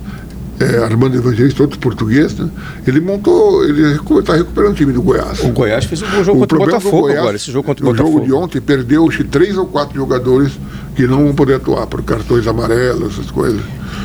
é, 0.60 0.84
Armando 0.84 1.16
Evangelista, 1.16 1.62
outro 1.62 1.78
português, 1.78 2.34
né? 2.34 2.50
ele 2.88 3.00
montou, 3.00 3.64
ele 3.64 3.96
está 4.20 4.36
recuperando 4.36 4.72
o 4.72 4.76
time 4.76 4.92
do 4.92 5.02
Goiás. 5.02 5.44
O 5.44 5.50
Goiás 5.50 5.86
fez 5.86 6.02
um 6.02 6.10
bom 6.10 6.24
jogo 6.24 6.40
contra 6.40 6.56
o 6.56 6.60
problema 6.60 6.72
do 6.72 6.84
Botafogo 6.84 7.02
Goiás, 7.04 7.20
agora. 7.20 7.36
Esse 7.36 7.52
jogo 7.52 7.66
contra 7.68 7.86
o 7.86 7.90
Botafogo. 7.90 8.14
jogo 8.14 8.26
de 8.26 8.34
ontem 8.34 8.62
perdeu 8.62 9.08
três 9.30 9.58
ou 9.58 9.68
quatro 9.68 9.96
jogadores 9.96 10.54
que 10.98 11.06
não 11.08 11.24
vão 11.26 11.34
poder 11.36 11.54
atuar 11.56 11.86
por 11.88 12.02
cartões 12.04 12.46
amarelos, 12.48 13.14
essas 13.14 13.32
coisas. 13.32 13.62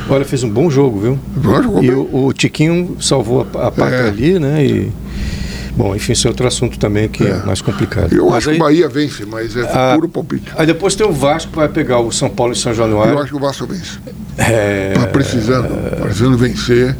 Olha, 0.09 0.23
fez 0.23 0.43
um 0.43 0.49
bom 0.49 0.69
jogo, 0.69 0.99
viu? 0.99 1.19
Jogou 1.41 1.83
E 1.83 1.89
o, 1.91 2.27
o 2.27 2.33
Tiquinho 2.33 2.95
salvou 3.01 3.47
a, 3.55 3.67
a 3.83 3.89
É. 3.89 4.07
ali, 4.09 4.37
né? 4.39 4.63
E, 4.63 4.91
bom, 5.75 5.95
enfim, 5.95 6.11
esse 6.11 6.27
é 6.27 6.29
outro 6.29 6.45
assunto 6.47 6.77
também 6.77 7.09
que 7.09 7.23
é, 7.23 7.29
É. 7.31 7.43
mais 7.45 7.61
complicado. 7.61 8.13
Eu 8.13 8.25
Mas 8.27 8.35
acho 8.35 8.49
aí, 8.51 8.55
que 8.57 8.61
o 8.61 8.65
Bahia 8.65 8.87
vence, 8.89 9.25
mas 9.25 9.55
é 9.57 9.61
Ah, 9.73 9.93
puro 9.95 10.07
palpite. 10.07 10.51
Aí 10.55 10.67
depois 10.67 10.93
tem 10.95 11.07
o 11.07 11.11
Vasco 11.11 11.49
que 11.51 11.57
vai 11.57 11.67
pegar 11.67 11.99
o 11.99 12.11
São 12.11 12.29
Paulo 12.29 12.53
e 12.53 12.55
São 12.55 12.71
Eu 12.73 12.77
Januário. 12.77 13.17
acho 13.17 13.29
que 13.31 13.35
o 13.35 13.39
Vasco 13.39 13.65
vence. 13.65 13.97
É, 14.37 14.93
Tá 14.93 15.07
precisando, 15.07 15.69
precisando 16.01 16.37
vencer. 16.37 16.95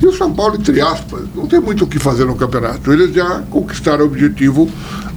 E 0.00 0.06
o 0.06 0.12
São 0.12 0.32
Paulo, 0.32 0.56
entre 0.56 0.80
aspas, 0.80 1.22
não 1.34 1.46
tem 1.46 1.60
muito 1.60 1.84
o 1.84 1.86
que 1.86 1.98
fazer 1.98 2.24
no 2.26 2.34
campeonato. 2.34 2.92
Eles 2.92 3.14
já 3.14 3.40
conquistaram 3.50 4.04
o 4.04 4.08
objetivo 4.08 4.68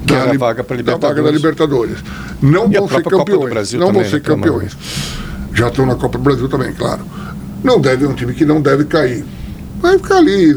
Que 0.05 0.13
era 0.13 0.29
a 0.29 0.31
li- 0.31 0.37
vaga 0.37 0.63
pra 0.63 0.75
da 0.77 0.95
vaga 0.97 1.21
da 1.21 1.31
Libertadores. 1.31 1.97
Libertadores. 1.97 1.97
Não 2.41 2.71
E 2.71 2.77
a 2.77 2.79
vão 2.79 2.89
ser 2.89 3.03
campeões. 3.03 3.73
Não 3.73 3.93
vão 3.93 4.03
ser 4.03 4.13
né, 4.15 4.19
campeões. 4.19 4.77
Já 5.53 5.67
estão 5.67 5.85
na 5.85 5.95
Copa 5.95 6.17
do 6.17 6.23
Brasil 6.23 6.47
também, 6.49 6.73
claro. 6.73 7.01
Não 7.63 7.79
deve, 7.79 8.05
é 8.05 8.07
um 8.07 8.13
time 8.13 8.33
que 8.33 8.45
não 8.45 8.61
deve 8.61 8.85
cair. 8.85 9.23
Vai 9.81 9.97
ficar 9.97 10.17
ali, 10.17 10.53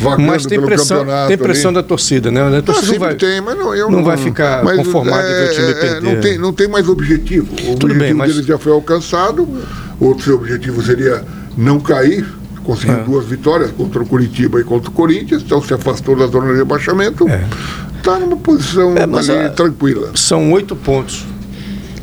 vagando 0.00 0.26
Mas 0.26 0.44
tem 0.44 0.58
pelo 0.58 0.66
pressão, 0.66 0.98
campeonato. 0.98 1.28
tem 1.28 1.38
pressão 1.38 1.68
ali. 1.70 1.74
da 1.76 1.82
torcida, 1.82 2.30
né? 2.30 2.40
A 2.42 2.58
Ah, 2.58 2.62
torcida 2.62 2.72
não 2.72 2.82
sempre 2.82 2.98
vai, 2.98 3.14
tem, 3.14 3.40
mas 3.40 3.58
não, 3.58 3.74
eu 3.74 3.90
não 3.90 4.04
vai 4.04 4.16
ficar 4.18 4.62
mas, 4.64 4.76
conformado 4.76 5.26
ver 5.26 5.48
o 5.50 5.54
time 5.54 5.66
é, 5.66 5.70
é, 5.70 5.74
perder. 5.74 6.02
Não 6.14 6.20
tem, 6.20 6.38
não 6.38 6.52
tem 6.52 6.68
mais 6.68 6.88
objetivo. 6.88 7.46
O 7.52 7.56
Tudo 7.56 7.70
objetivo 7.86 7.98
bem, 8.00 8.14
mas- 8.14 8.32
deles 8.32 8.46
já 8.46 8.58
foi 8.58 8.72
alcançado. 8.72 9.48
Outro 9.98 10.24
seu 10.24 10.34
objetivo 10.36 10.82
seria 10.82 11.24
não 11.56 11.80
cair. 11.80 12.26
Conseguiu 12.64 12.96
É. 12.98 13.02
duas 13.02 13.24
vitórias 13.24 13.70
contra 13.72 14.02
o 14.02 14.06
Curitiba 14.06 14.60
e 14.60 14.64
contra 14.64 14.90
o 14.90 14.92
Corinthians, 14.92 15.40
então 15.42 15.62
se 15.62 15.72
afastou 15.72 16.14
da 16.14 16.26
zona 16.26 16.52
de 16.52 16.58
rebaixamento. 16.58 17.26
Está 17.98 18.18
numa 18.18 18.36
posição 18.36 18.94
É, 18.96 19.02
ali 19.02 19.50
tranquila. 19.54 20.10
São 20.14 20.50
oito 20.52 20.74
pontos 20.76 21.24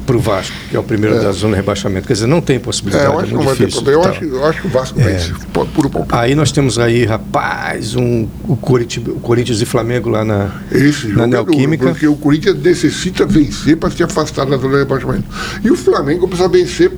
para 0.06 0.16
o 0.16 0.20
Vasco, 0.20 0.54
que 0.70 0.78
é 0.78 0.80
o 0.80 0.84
primeiro 0.84 1.16
da 1.20 1.32
zona 1.32 1.54
de 1.56 1.62
rebaixamento. 1.62 2.06
Quer 2.06 2.14
dizer, 2.14 2.28
não 2.28 2.40
tem 2.40 2.58
É, 2.58 2.60
possibilidade. 2.60 3.06
eu 3.12 3.20
acho 3.20 3.28
que 3.30 3.34
não 3.34 3.38
muito 3.44 3.48
vai 3.48 3.56
ter 3.58 3.66
difícil, 3.66 3.82
problema. 3.84 4.00
Eu 4.00 4.04
tal. 4.04 4.12
acho, 4.12 4.20
que- 4.20 4.36
eu 4.36 4.46
acho 4.46 4.62
que 4.62 4.68
o 4.68 4.70
Vasco 4.70 5.00
É. 5.00 5.04
vence. 5.04 5.34
Pode 5.52 5.70
puro 5.72 5.90
palpite. 5.90 6.16
Aí 6.16 6.36
nós 6.36 6.52
temos 6.52 6.78
aí, 6.78 7.06
rapaz, 7.06 7.96
um, 7.96 8.28
o, 8.48 8.56
Coritiba, 8.56 9.12
o 9.14 9.20
Corinthians 9.20 9.62
e 9.62 9.66
Flamengo 9.66 10.10
lá 10.10 10.24
na. 10.24 10.52
Esse 10.72 11.08
Na 11.08 11.24
é 11.24 11.28
Neoquímica. 11.28 11.88
porque 11.88 12.08
o 12.08 12.16
Corinthians 12.16 12.56
necessita 12.62 13.26
vencer 13.26 13.78
para 13.78 13.90
se 13.90 14.04
afastar 14.04 14.46
da 14.46 14.58
zona 14.58 14.74
de 14.74 14.80
rebaixamento. 14.80 15.24
E 15.64 15.72
o 15.72 15.76
Flamengo 15.76 16.28
precisa 16.28 16.48
vencer 16.50 16.92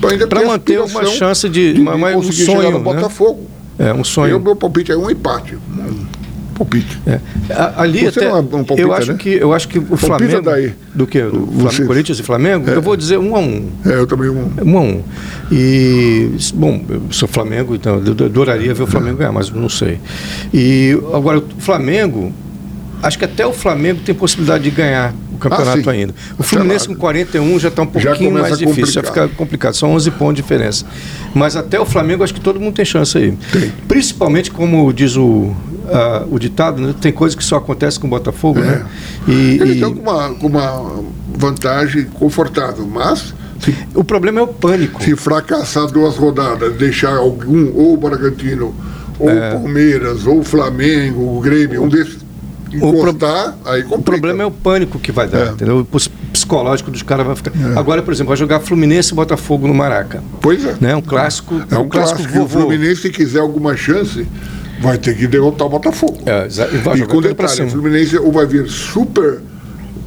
para 0.00 0.16
ter 0.16 0.46
manter 0.46 0.80
uma 0.80 1.04
chance 1.06 1.48
de- 1.48 1.74
uma- 1.80 1.98
mais 1.98 2.16
um 2.16 2.30
sonho, 2.30 2.70
no 2.70 2.78
né? 2.78 2.84
Botafogo. 2.84 3.48
É 3.76 3.90
um 3.92 3.96
Aí 3.96 4.00
o 4.00 4.04
sonho. 4.04 4.38
meu 4.38 4.54
palpite 4.54 4.92
é 4.92 4.96
um 4.96 5.10
empate. 5.10 5.58
Palpite. 6.54 6.98
É. 7.06 7.20
Ali 7.76 8.00
Você 8.00 8.20
até, 8.20 8.28
não 8.28 8.36
é 8.36 8.40
um 8.40 8.46
palpita, 8.46 8.80
eu 8.80 8.92
acho 8.92 9.12
né? 9.12 9.18
que 9.18 9.28
eu 9.30 9.52
acho 9.52 9.68
que 9.68 9.78
o 9.78 9.82
Palpita 9.82 10.06
Flamengo 10.06 10.42
daí. 10.42 10.72
do 10.94 11.06
que 11.06 11.20
do. 11.20 11.46
Flamengo, 11.46 11.86
Corinthians 11.86 12.18
e 12.18 12.22
Flamengo, 12.22 12.70
eu 12.70 12.82
vou 12.82 12.96
dizer 12.96 13.18
um 13.18 13.34
a 13.34 13.40
um. 13.40 13.68
É, 13.84 13.94
eu 13.94 14.06
também 14.06 14.30
um. 14.30 14.50
Um 14.64 14.78
a 14.78 14.80
um. 14.80 15.02
E, 15.50 16.30
bom, 16.54 16.82
eu 16.88 17.02
sou 17.10 17.28
Flamengo, 17.28 17.74
então 17.74 18.02
eu 18.04 18.26
adoraria 18.26 18.72
ver 18.72 18.84
o 18.84 18.86
Flamengo 18.86 19.18
ganhar, 19.18 19.32
mas 19.32 19.50
não 19.50 19.68
sei. 19.68 19.98
E 20.52 20.98
agora, 21.12 21.38
o 21.38 21.44
Flamengo, 21.58 22.32
acho 23.02 23.18
que 23.18 23.24
até 23.24 23.46
o 23.46 23.52
Flamengo 23.52 24.00
tem 24.04 24.14
possibilidade 24.14 24.64
de 24.64 24.70
ganhar 24.70 25.12
o 25.34 25.38
campeonato 25.38 25.88
Ah, 25.90 25.92
ainda. 25.92 26.12
O 26.32 26.34
Até 26.34 26.42
Fluminense 26.44 26.88
com 26.88 26.94
41 26.94 27.58
já 27.58 27.68
está 27.68 27.82
um 27.82 27.86
pouquinho 27.86 28.32
mais 28.32 28.58
difícil, 28.58 28.92
já 28.94 29.02
fica 29.02 29.28
complicado. 29.28 29.74
São 29.74 29.92
11 29.92 30.10
pontos 30.12 30.36
de 30.36 30.42
diferença. 30.42 30.84
Mas 31.34 31.56
até 31.56 31.78
o 31.80 31.84
Flamengo, 31.86 32.22
acho 32.24 32.32
que 32.34 32.40
todo 32.40 32.60
mundo 32.60 32.74
tem 32.74 32.84
chance 32.84 33.16
aí. 33.18 33.32
Tem. 33.52 33.72
Principalmente, 33.88 34.50
como 34.50 34.92
diz 34.92 35.16
o, 35.16 35.54
ah, 35.90 36.24
o 36.30 36.38
ditado, 36.38 36.80
né, 36.80 36.94
tem 37.00 37.12
coisas 37.12 37.36
que 37.36 37.44
só 37.44 37.56
acontecem 37.56 38.00
com 38.00 38.06
o 38.06 38.10
Botafogo, 38.10 38.60
É. 38.60 38.62
né? 38.62 38.86
E, 39.28 39.32
Eles 39.32 39.68
e 39.70 39.72
estão 39.74 39.94
com 39.94 40.02
uma, 40.02 40.30
com 40.34 40.46
uma 40.46 41.02
vantagem 41.36 42.04
confortável, 42.04 42.86
mas 42.86 43.34
se, 43.60 43.74
o 43.94 44.04
problema 44.04 44.40
é 44.40 44.42
o 44.42 44.46
pânico. 44.48 45.02
se 45.02 45.16
fracassar 45.16 45.86
duas 45.86 46.16
rodadas, 46.16 46.74
deixar 46.76 47.16
algum, 47.16 47.72
ou 47.74 47.94
o 47.94 47.96
Bragantino, 47.96 48.74
ou 49.18 49.28
É. 49.30 49.50
o 49.50 49.60
Palmeiras, 49.60 50.26
ou 50.26 50.40
o 50.40 50.44
Flamengo, 50.44 51.36
o 51.36 51.40
Grêmio, 51.40 51.82
um 51.82 51.88
desses 51.88 52.23
encostar, 52.76 53.56
aí 53.64 53.82
complica. 53.82 53.94
O 54.00 54.02
problema 54.02 54.42
é 54.42 54.46
o 54.46 54.50
pânico 54.50 54.98
que 54.98 55.12
vai 55.12 55.28
dar, 55.28 55.46
É. 55.46 55.50
entendeu? 55.50 55.78
O 55.80 55.84
psicológico 56.32 56.90
dos 56.90 57.02
caras 57.02 57.26
vai 57.26 57.36
ficar. 57.36 57.52
Agora, 57.76 58.02
por 58.02 58.12
exemplo, 58.12 58.28
vai 58.28 58.36
jogar 58.36 58.60
Fluminense 58.60 59.12
e 59.12 59.14
Botafogo 59.14 59.66
no 59.66 59.74
Maraca. 59.74 60.22
Pois 60.40 60.64
é. 60.64 60.74
Né? 60.80 60.96
Um 60.96 61.02
clássico. 61.02 61.62
É 61.70 61.78
um 61.78 61.88
clássico. 61.88 62.22
E 62.22 62.38
o. 62.38 62.48
Fluminense, 62.48 63.02
se 63.02 63.10
quiser 63.10 63.40
alguma 63.40 63.76
chance, 63.76 64.26
vai 64.80 64.98
ter 64.98 65.16
que 65.16 65.26
derrotar 65.26 65.66
o 65.66 65.70
Botafogo. 65.70 66.18
É, 66.26 66.46
e 66.46 66.48
e 66.48 66.98
jogar 66.98 67.06
com 67.06 67.20
detalhe, 67.20 67.48
o 67.48 67.48
cima. 67.54 67.68
Fluminense 67.70 68.18
ou 68.18 68.32
vai 68.32 68.46
vir 68.46 68.66
super 68.68 69.40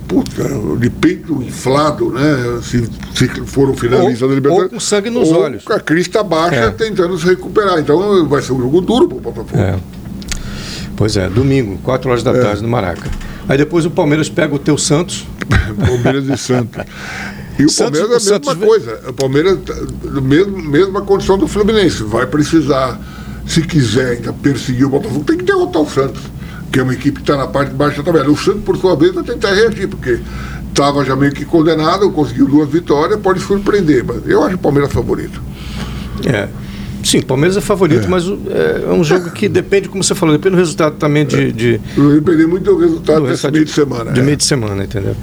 puta, 0.07 0.43
de 0.79 0.89
peito 0.89 1.41
inflado, 1.43 2.11
né? 2.11 2.59
Se, 2.63 2.89
se 3.13 3.27
for 3.45 3.69
o 3.69 3.73
finalista 3.75 4.23
Ou- 4.23 4.29
da 4.29 4.35
Libertadores. 4.35 4.71
ou 4.71 4.77
com 4.77 4.79
sangue 4.79 5.09
nos 5.09 5.29
ou 5.29 5.41
olhos. 5.41 5.63
Com 5.65 5.73
a 5.73 5.79
crista 5.81 6.23
baixa 6.23 6.55
É. 6.55 6.69
tentando 6.71 7.17
se 7.17 7.25
recuperar. 7.25 7.77
Então 7.79 8.25
vai 8.25 8.41
ser 8.41 8.53
um 8.53 8.59
jogo 8.61 8.79
duro 8.79 9.07
pro 9.09 9.19
Botafogo. 9.19 9.59
É. 9.61 9.75
Pois 10.97 11.15
é, 11.15 11.29
domingo, 11.29 11.77
4 11.83 12.09
horas 12.09 12.23
da 12.23 12.31
É. 12.31 12.41
tarde 12.41 12.61
no 12.61 12.67
Maraca. 12.67 13.09
Aí 13.47 13.57
depois 13.57 13.85
o 13.85 13.89
Palmeiras 13.91 14.27
pega 14.29 14.53
o 14.53 14.59
teu 14.59 14.77
Santos. 14.77 15.25
Palmeiras 15.87 16.27
e 16.27 16.35
Santos. 16.37 16.83
E 17.57 17.63
o 17.65 17.69
Santos- 17.69 17.99
Palmeiras 17.99 18.27
é 18.27 18.35
a 18.35 18.39
mesma 18.39 18.51
Santos- 18.53 18.67
coisa. 18.67 19.01
O 19.07 19.13
Palmeiras, 19.13 19.59
tá 19.65 19.73
mesmo, 20.21 20.57
mesma 20.61 21.01
condição 21.01 21.37
do 21.37 21.47
Fluminense. 21.47 22.03
Vai 22.03 22.25
precisar, 22.25 22.99
se 23.45 23.61
quiser 23.61 24.17
ainda 24.17 24.33
perseguir 24.33 24.85
o 24.85 24.89
Botafogo, 24.89 25.23
tem 25.23 25.37
que 25.37 25.43
derrotar 25.45 25.81
o 25.83 25.89
Santos, 25.89 26.21
que 26.71 26.79
é 26.79 26.83
uma 26.83 26.93
equipe 26.93 27.17
que 27.17 27.21
está 27.21 27.37
na 27.37 27.47
parte 27.47 27.69
de 27.69 27.75
baixo 27.75 27.97
da 27.97 28.03
tabela. 28.11 28.29
O 28.29 28.37
Santos, 28.37 28.63
por 28.63 28.75
sua 28.77 28.95
vez, 28.95 29.13
vai 29.13 29.23
tentar 29.23 29.53
reagir, 29.53 29.87
porque 29.87 30.19
estava 30.69 31.05
já 31.05 31.15
meio 31.15 31.31
que 31.31 31.45
condenado, 31.45 32.11
conseguiu 32.11 32.47
duas 32.47 32.69
vitórias, 32.69 33.19
pode 33.19 33.39
surpreender. 33.39 34.03
Mas 34.03 34.27
eu 34.27 34.43
acho 34.43 34.55
o 34.55 34.59
Palmeiras 34.59 34.91
favorito. 34.91 35.41
É. 36.25 36.47
Sim, 37.07 37.19
o 37.19 37.25
Palmeiras 37.25 37.55
é 37.55 37.61
favorito, 37.61 38.05
mas 38.09 38.27
o- 38.27 38.37
é, 38.49 38.83
é 38.89 38.91
um 38.91 39.01
jogo 39.01 39.29
que 39.31 39.47
depende, 39.47 39.87
como 39.87 40.03
você 40.03 40.13
falou, 40.13 40.35
depende 40.35 40.55
do 40.55 40.59
resultado 40.59 40.95
também 40.97 41.25
de. 41.25 41.53
de 41.53 41.79
Vai 41.95 42.15
depender 42.15 42.47
muito 42.47 42.65
do 42.65 42.77
resultado 42.77 43.21
do 43.21 43.27
desse 43.27 43.49
meio 43.49 43.63
de 43.63 43.71
semana. 43.71 44.11
De 44.11 44.19
é. 44.19 44.23
meio 44.23 44.35
de 44.35 44.43
semana, 44.43 44.83
entendeu? 44.83 45.15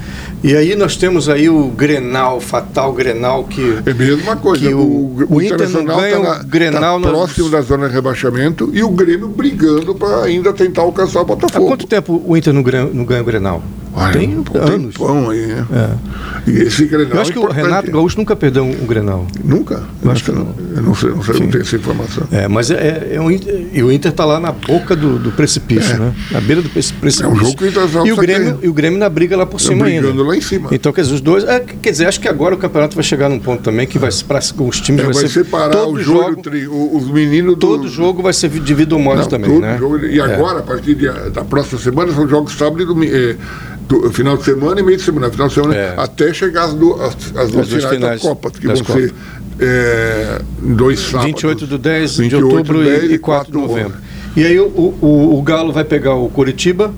E 0.43 0.57
aí 0.57 0.75
nós 0.77 0.97
temos 0.97 1.29
aí 1.29 1.51
o 1.51 1.69
Grenal, 1.69 2.41
fatal 2.41 2.91
Grenal, 2.95 3.45
que. 3.45 3.79
É 3.85 3.91
a 3.91 3.95
mesma 3.95 4.37
coisa. 4.37 4.75
o- 4.75 5.27
o 5.29 5.43
Inter 5.43 5.69
não 5.69 5.85
ganha 5.85 6.21
tá 6.21 6.41
o 6.41 6.47
Grenal 6.47 7.01
tá 7.01 7.09
próximo 7.11 7.51
da 7.51 7.61
zona 7.61 7.87
de 7.89 7.95
rebaixamento 7.95 8.71
e 8.73 8.83
o 8.83 8.89
Grêmio 8.89 9.29
brigando 9.29 9.95
para 9.95 10.25
ainda 10.25 10.53
tentar 10.55 10.81
alcançar 10.83 11.19
o 11.19 11.23
Há 11.23 11.25
Botafogo. 11.27 11.67
quanto 11.67 11.87
tempo 11.87 12.23
o 12.27 12.35
Inter 12.35 12.55
não 12.55 12.63
ganha, 12.63 12.85
não 12.93 13.05
ganha 13.05 13.21
o 13.21 13.25
Grenal? 13.25 13.63
Olha, 13.97 14.13
Tem 14.13 14.29
um 14.37 14.45
anos. 14.61 14.95
tempão 14.95 15.31
aí, 15.31 15.47
né? 15.47 15.67
É. 15.73 16.51
E 16.51 16.63
esse 16.63 16.85
Grenal 16.87 17.15
Eu 17.15 17.21
acho 17.21 17.31
é 17.31 17.33
que 17.35 17.39
o. 17.39 17.47
Renato 17.51 17.91
Gaúcho 17.93 18.19
nunca 18.19 18.35
perdeu 18.35 18.65
um, 18.65 18.71
um 18.71 18.87
Grenal. 18.87 19.25
Nunca? 19.45 19.85
Eu 20.03 20.11
acho 20.11 20.25
que 20.25 20.33
não. 20.33 20.49
Eu 20.75 20.83
não 20.83 20.95
sei, 20.97 21.11
não 21.11 21.23
sei, 21.23 21.39
não 21.41 21.47
tenho 21.49 21.63
essa 21.63 21.77
informação. 21.77 22.25
É, 22.33 22.49
mas 22.49 22.71
é, 22.73 22.75
é, 22.75 23.15
é 23.15 23.21
um 23.21 23.31
Inter- 23.31 23.67
e 23.73 23.83
o 23.85 23.93
Inter 23.93 24.11
está 24.11 24.25
lá 24.25 24.41
na 24.41 24.51
boca 24.51 24.97
do, 24.97 25.19
do 25.19 25.31
precipício, 25.31 25.97
né? 25.97 26.13
Na 26.33 26.41
beira 26.41 26.61
do 26.61 26.69
preci- 26.69 26.93
precipício. 26.95 27.31
É 27.31 27.33
um 27.33 27.37
jogo 27.37 27.57
que 27.57 27.65
o 27.65 27.69
Internacional 27.69 28.07
e 28.09 28.13
o 28.13 28.17
tá 28.17 28.23
Grêmio. 28.23 28.59
E 28.63 28.69
o 28.69 28.73
Grêmio 28.73 28.99
na 28.99 29.09
briga 29.09 29.37
lá 29.37 29.47
por 29.47 29.61
cima 29.61 29.85
brigando 29.85 30.09
ainda. 30.09 30.23
lá 30.25 30.37
em 30.37 30.41
cima. 30.41 30.69
Então, 30.73 30.93
quer 30.93 31.03
dizer, 31.03 31.15
os 31.15 31.21
dois. 31.21 31.45
é, 31.45 31.61
quer 31.61 31.91
dizer, 31.93 32.07
acho 32.07 32.21
que 32.21 32.29
agora 32.29 32.57
o 32.57 32.59
campeonato 32.59 32.97
vai 32.97 33.05
chegar 33.05 33.29
num 33.29 33.39
ponto 33.39 33.63
também 33.63 33.87
que 33.87 33.99
vai 33.99 34.11
para 34.27 34.41
os 34.41 34.81
times 34.81 35.01
É, 35.03 35.05
vai, 35.05 35.15
vai 35.15 35.23
ser 35.23 35.45
separar 35.45 35.71
todo 35.71 35.95
o 35.95 36.03
jogo, 36.03 36.31
jogo, 36.31 36.43
tri- 36.43 36.67
o- 36.67 36.97
os 36.97 37.09
meninos 37.13 37.55
do. 37.55 37.61
todo 37.61 37.87
jogo 37.89 38.23
vai 38.23 38.33
ser 38.33 38.49
de 38.51 38.75
vida 38.75 38.95
ou 38.95 39.01
morte 39.01 39.29
também, 39.29 39.49
todo 39.51 39.61
né? 39.63 39.77
jogo. 39.79 39.99
E 40.05 40.19
É. 40.19 40.23
agora, 40.23 40.59
a 40.59 40.63
partir 40.63 40.97
de- 40.97 41.31
da 41.31 41.45
próxima 41.45 41.79
semana, 41.81 42.13
são 42.13 42.27
jogos 42.29 42.53
sábado 42.57 42.83
e 42.83 42.87
domingo. 42.87 43.13
Do, 43.89 44.11
final 44.13 44.37
de 44.37 44.45
semana 44.45 44.81
e 44.81 44.83
meio 44.83 44.97
de 44.99 45.03
semana. 45.05 45.31
Final 45.31 45.49
de 45.49 45.55
semana, 45.55 45.75
É. 45.75 45.95
até 45.97 46.33
chegar 46.33 46.65
às, 46.65 46.75
du- 46.75 46.95
as, 46.95 47.15
as 47.37 47.51
duas 47.51 47.69
duas 47.69 47.69
finais, 47.69 47.89
finais 47.95 48.23
da 48.23 48.29
Copa, 48.29 48.51
que 48.51 48.67
vão 48.67 48.77
ser 48.77 49.13
eh, 49.61 50.43
dois 50.61 51.01
sábados. 51.01 51.27
28 51.27 51.67
do 51.67 51.79
10 51.79 52.11
de 52.13 52.23
28 52.23 52.47
outubro 52.47 52.79
do 52.79 52.85
10 52.85 53.13
e 53.13 53.19
4 53.19 53.53
de 53.53 53.59
novembro. 53.59 53.95
E 54.37 54.45
aí 54.45 54.59
o, 54.59 54.67
o, 54.67 55.39
o 55.39 55.43
Galo 55.43 55.73
vai 55.73 55.85
pegar 55.85 56.15
o 56.15 56.29
Curitiba, 56.29 56.93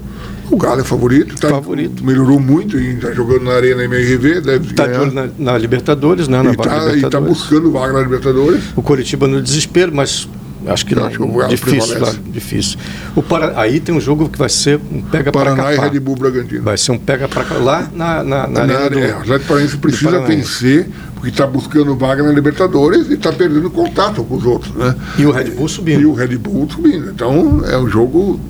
O 0.50 0.56
Galo 0.56 0.80
é 0.80 0.84
favorito, 0.84 1.34
tá, 1.38 1.48
Favorito. 1.50 2.04
melhorou 2.04 2.38
muito 2.40 2.78
e 2.78 2.94
está 2.94 3.12
jogando 3.12 3.42
na 3.44 3.52
Arena 3.52 3.82
MRV, 3.84 4.38
está 4.70 4.86
de 4.86 4.98
olho 4.98 5.12
na, 5.12 5.28
na 5.38 5.58
Libertadores, 5.58 6.28
né? 6.28 6.40
Na 6.42 6.50
e 6.50 6.52
está 6.52 6.84
Libertadores. 6.86 7.36
buscando 7.36 7.70
vaga 7.72 7.92
na 7.94 8.00
Libertadores. 8.00 8.62
O 8.76 8.80
Curitiba 8.80 9.26
no 9.26 9.42
desespero, 9.42 9.92
mas 9.94 10.28
acho 10.66 10.86
que 10.86 10.94
não. 10.94 11.06
acho 11.06 11.16
que 11.16 11.22
o 11.22 11.48
difícil, 11.48 12.00
lá, 12.00 12.14
difícil. 12.26 12.78
O 13.14 13.22
Para... 13.22 13.60
Aí 13.60 13.80
tem 13.80 13.94
um 13.94 14.00
jogo 14.00 14.28
que 14.28 14.38
vai 14.38 14.48
ser 14.48 14.80
um 14.90 15.02
pega 15.02 15.30
para 15.30 15.50
Paraná 15.50 15.74
e. 15.74 15.78
Red 15.78 16.00
Bull 16.00 16.16
Bragantino. 16.16 16.62
Vai 16.62 16.76
ser 16.76 16.92
um 16.92 16.98
pega 16.98 17.28
para 17.28 17.56
lá 17.58 17.88
na, 17.94 18.22
na, 18.22 18.46
na 18.46 18.66
Na 18.66 18.88
do... 18.88 18.98
é, 18.98 19.14
o 19.14 19.20
Atlético 19.20 19.48
Paranaense 19.48 19.76
precisa 19.78 20.20
vencer, 20.20 20.88
porque 21.14 21.28
está 21.28 21.46
buscando 21.46 21.94
vaga 21.96 22.22
na 22.22 22.30
Libertadores 22.30 23.08
e 23.08 23.14
está 23.14 23.32
perdendo 23.32 23.70
contato 23.70 24.22
com 24.24 24.36
os 24.36 24.44
outros, 24.44 24.74
né? 24.74 24.94
E 25.18 25.26
o 25.26 25.30
Red 25.30 25.50
Bull 25.50 25.68
subindo. 25.68 26.00
E 26.00 26.06
o 26.06 26.12
Red 26.12 26.36
Bull 26.38 26.68
subindo. 26.70 27.10
Então 27.10 27.62
é 27.66 27.76
um 27.76 27.88
jogo 27.88 28.40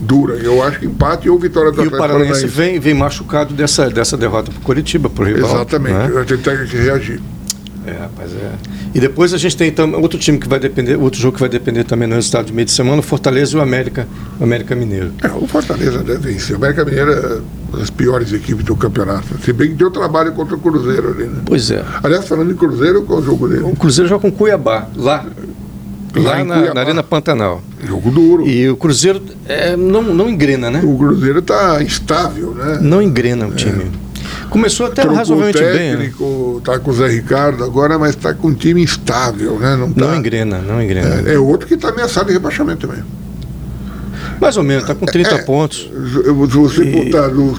duro. 0.00 0.34
Eu 0.34 0.62
acho 0.62 0.80
que 0.80 0.86
empate 0.86 1.28
ou 1.28 1.38
vitória 1.38 1.70
do 1.70 1.76
E 1.76 1.78
o 1.78 1.86
Atlético 1.86 1.98
Paranaense 1.98 2.46
Paranaense. 2.46 2.56
vem, 2.56 2.78
vem 2.78 2.94
machucado 2.94 3.54
dessa, 3.54 3.88
dessa 3.90 4.16
derrota 4.16 4.50
para 4.50 4.60
o 4.60 5.10
para 5.10 5.22
o 5.22 5.26
rival. 5.26 5.50
Exatamente. 5.50 5.94
né? 5.94 6.08
Vai 6.08 6.24
ter 6.24 6.38
que 6.68 6.76
reagir. 6.76 7.20
É, 7.86 7.92
rapaz, 7.92 8.32
é. 8.32 8.52
E 8.94 8.98
depois 9.00 9.32
a 9.32 9.38
gente 9.38 9.56
tem 9.56 9.70
tam- 9.70 9.92
outro 10.00 10.18
time 10.18 10.38
que 10.38 10.48
vai 10.48 10.58
depender, 10.58 10.96
outro 10.96 11.20
jogo 11.20 11.34
que 11.34 11.40
vai 11.40 11.48
depender 11.48 11.84
também 11.84 12.08
no 12.08 12.14
resultado 12.16 12.46
de 12.46 12.52
meio 12.52 12.66
de 12.66 12.72
semana, 12.72 12.98
o 12.98 13.02
Fortaleza 13.02 13.54
e 13.56 13.58
o 13.58 13.62
América, 13.62 14.08
o 14.40 14.44
América 14.44 14.74
Mineiro. 14.74 15.12
É, 15.22 15.28
o 15.28 15.46
Fortaleza 15.46 16.02
deve 16.02 16.32
vencer. 16.32 16.54
O 16.54 16.56
América 16.58 16.84
Mineiro 16.84 17.12
é 17.12 17.38
uma 17.70 17.78
das 17.78 17.90
piores 17.90 18.32
equipes 18.32 18.64
do 18.64 18.74
campeonato. 18.74 19.26
Se 19.44 19.52
bem 19.52 19.68
que 19.68 19.74
deu 19.74 19.90
trabalho 19.90 20.32
contra 20.32 20.56
o 20.56 20.58
Cruzeiro 20.58 21.10
ali, 21.10 21.24
né? 21.24 21.40
Pois 21.44 21.70
é. 21.70 21.84
Aliás, 22.02 22.26
falando 22.26 22.50
em 22.52 22.56
Cruzeiro, 22.56 23.02
qual 23.02 23.20
é 23.20 23.22
o 23.22 23.24
jogo 23.24 23.48
dele? 23.48 23.62
O 23.62 23.76
Cruzeiro 23.76 24.08
joga 24.08 24.22
com 24.22 24.32
Cuiabá, 24.32 24.88
lá. 24.96 25.24
Lá 26.14 26.38
Lá 26.38 26.44
na, 26.44 26.72
na 26.74 26.80
Arena 26.80 27.02
Pantanal. 27.02 27.60
Jogo 27.86 28.10
duro. 28.10 28.48
E 28.48 28.70
o 28.70 28.76
Cruzeiro 28.76 29.20
é, 29.46 29.76
não, 29.76 30.02
não 30.02 30.30
engrena, 30.30 30.70
né? 30.70 30.80
O 30.82 30.96
Cruzeiro 30.96 31.40
está 31.40 31.82
instável, 31.82 32.54
né? 32.54 32.78
Não 32.80 33.02
engrena 33.02 33.46
o 33.46 33.52
time. 33.52 33.90
Começou 34.50 34.86
até 34.86 35.02
Trocou 35.02 35.12
o 35.14 35.18
razoavelmente 35.18 35.58
bem. 35.58 35.72
né? 35.72 35.96
técnico, 35.96 36.60
tá 36.64 36.78
com 36.78 36.90
o 36.90 36.94
Zé 36.94 37.08
Ricardo 37.08 37.64
agora, 37.64 37.98
mas 37.98 38.10
está 38.10 38.32
com 38.32 38.48
um 38.48 38.54
time 38.54 38.82
instável, 38.82 39.58
né? 39.58 39.76
Não, 39.76 39.92
tá, 39.92 40.00
Não 40.06 40.16
engrena, 40.16 40.58
não 40.58 40.82
engrena. 40.82 41.28
É, 41.28 41.34
é 41.34 41.38
outro 41.38 41.66
que 41.66 41.74
está 41.74 41.88
ameaçado 41.90 42.26
de 42.28 42.32
rebaixamento 42.32 42.86
também. 42.86 43.02
Mais 44.40 44.56
ou 44.56 44.62
menos, 44.62 44.82
está 44.84 44.94
com 44.94 45.06
30 45.06 45.34
É, 45.34 45.38
pontos. 45.42 45.90
Se 45.90 46.22
se 46.22 46.30
você 46.56 46.82
E- 46.82 47.04
botar 47.04 47.28
no. 47.28 47.58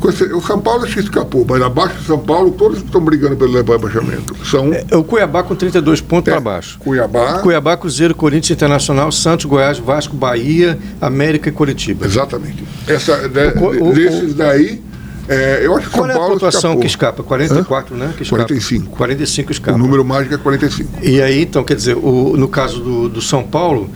O 0.00 0.40
São 0.40 0.60
Paulo 0.60 0.84
acho 0.84 0.94
que 0.94 1.00
escapou, 1.00 1.44
mas 1.48 1.60
abaixo 1.60 1.96
do 1.96 2.04
São 2.04 2.18
Paulo, 2.20 2.52
todos 2.52 2.78
estão 2.78 3.00
brigando 3.00 3.36
pelo 3.36 3.52
rebaixamento. 3.56 4.32
São 4.46 4.70
É 4.72 4.96
o 4.96 5.02
Cuiabá 5.02 5.42
com 5.42 5.56
32 5.56 6.00
pontos 6.00 6.28
é, 6.28 6.30
para 6.30 6.40
baixo. 6.40 6.78
Cuiabá. 6.78 7.40
Cuiabá, 7.40 7.76
Cruzeiro, 7.76 8.14
Corinthians 8.14 8.56
Internacional, 8.56 9.10
Santos, 9.10 9.46
Goiás, 9.46 9.78
Vasco, 9.78 10.14
Bahia, 10.14 10.78
América 11.00 11.48
e 11.48 11.52
Curitiba. 11.52 12.06
Exatamente. 12.06 12.62
Essa, 12.86 13.28
de- 13.28 13.58
O- 13.58 13.88
o- 13.88 13.92
desses 13.92 14.34
daí, 14.34 14.80
é, 15.28 15.60
eu 15.62 15.76
acho 15.76 15.86
que 15.88 15.92
Qual 15.92 16.04
São 16.06 16.10
é 16.10 16.14
a 16.14 16.18
Paulo 16.18 16.32
pontuação 16.34 16.58
escapou. 16.60 16.80
que 16.80 16.86
escapa? 16.86 17.22
44, 17.22 17.96
né? 17.96 18.12
Que 18.16 18.22
escapa. 18.22 18.42
45. 18.44 18.96
45 18.96 19.52
escapa. 19.52 19.76
O 19.76 19.80
número 19.80 20.04
mágico 20.04 20.34
é 20.34 20.38
45. 20.38 20.90
E 21.02 21.20
aí, 21.22 21.42
então, 21.42 21.62
quer 21.64 21.74
dizer, 21.76 21.96
o, 21.96 22.36
no 22.36 22.48
caso 22.48 22.80
do, 22.80 23.08
do 23.08 23.20
São 23.22 23.42
Paulo, 23.42 23.90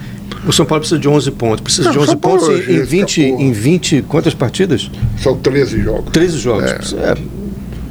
o 0.47 0.53
São 0.53 0.67
Paulo 0.67 0.81
precisa 0.81 1.01
de 1.01 1.09
11 1.09 1.31
pontos. 1.33 1.61
Precisa 1.63 1.85
Não, 1.85 1.93
de 1.93 1.99
11 1.99 2.07
São 2.09 2.19
Paulo 2.19 2.41
pontos 2.41 2.69
em, 2.69 2.73
em 2.73 2.79
já 2.79 2.85
20, 2.85 3.21
escapou. 3.23 3.41
em 3.47 3.53
20. 3.53 4.03
Quantas 4.09 4.35
partidas? 4.35 4.91
São 5.19 5.37
13 5.37 5.83
jogos. 5.83 6.11
13 6.13 6.39
jogos. 6.39 6.95
É. 6.95 7.15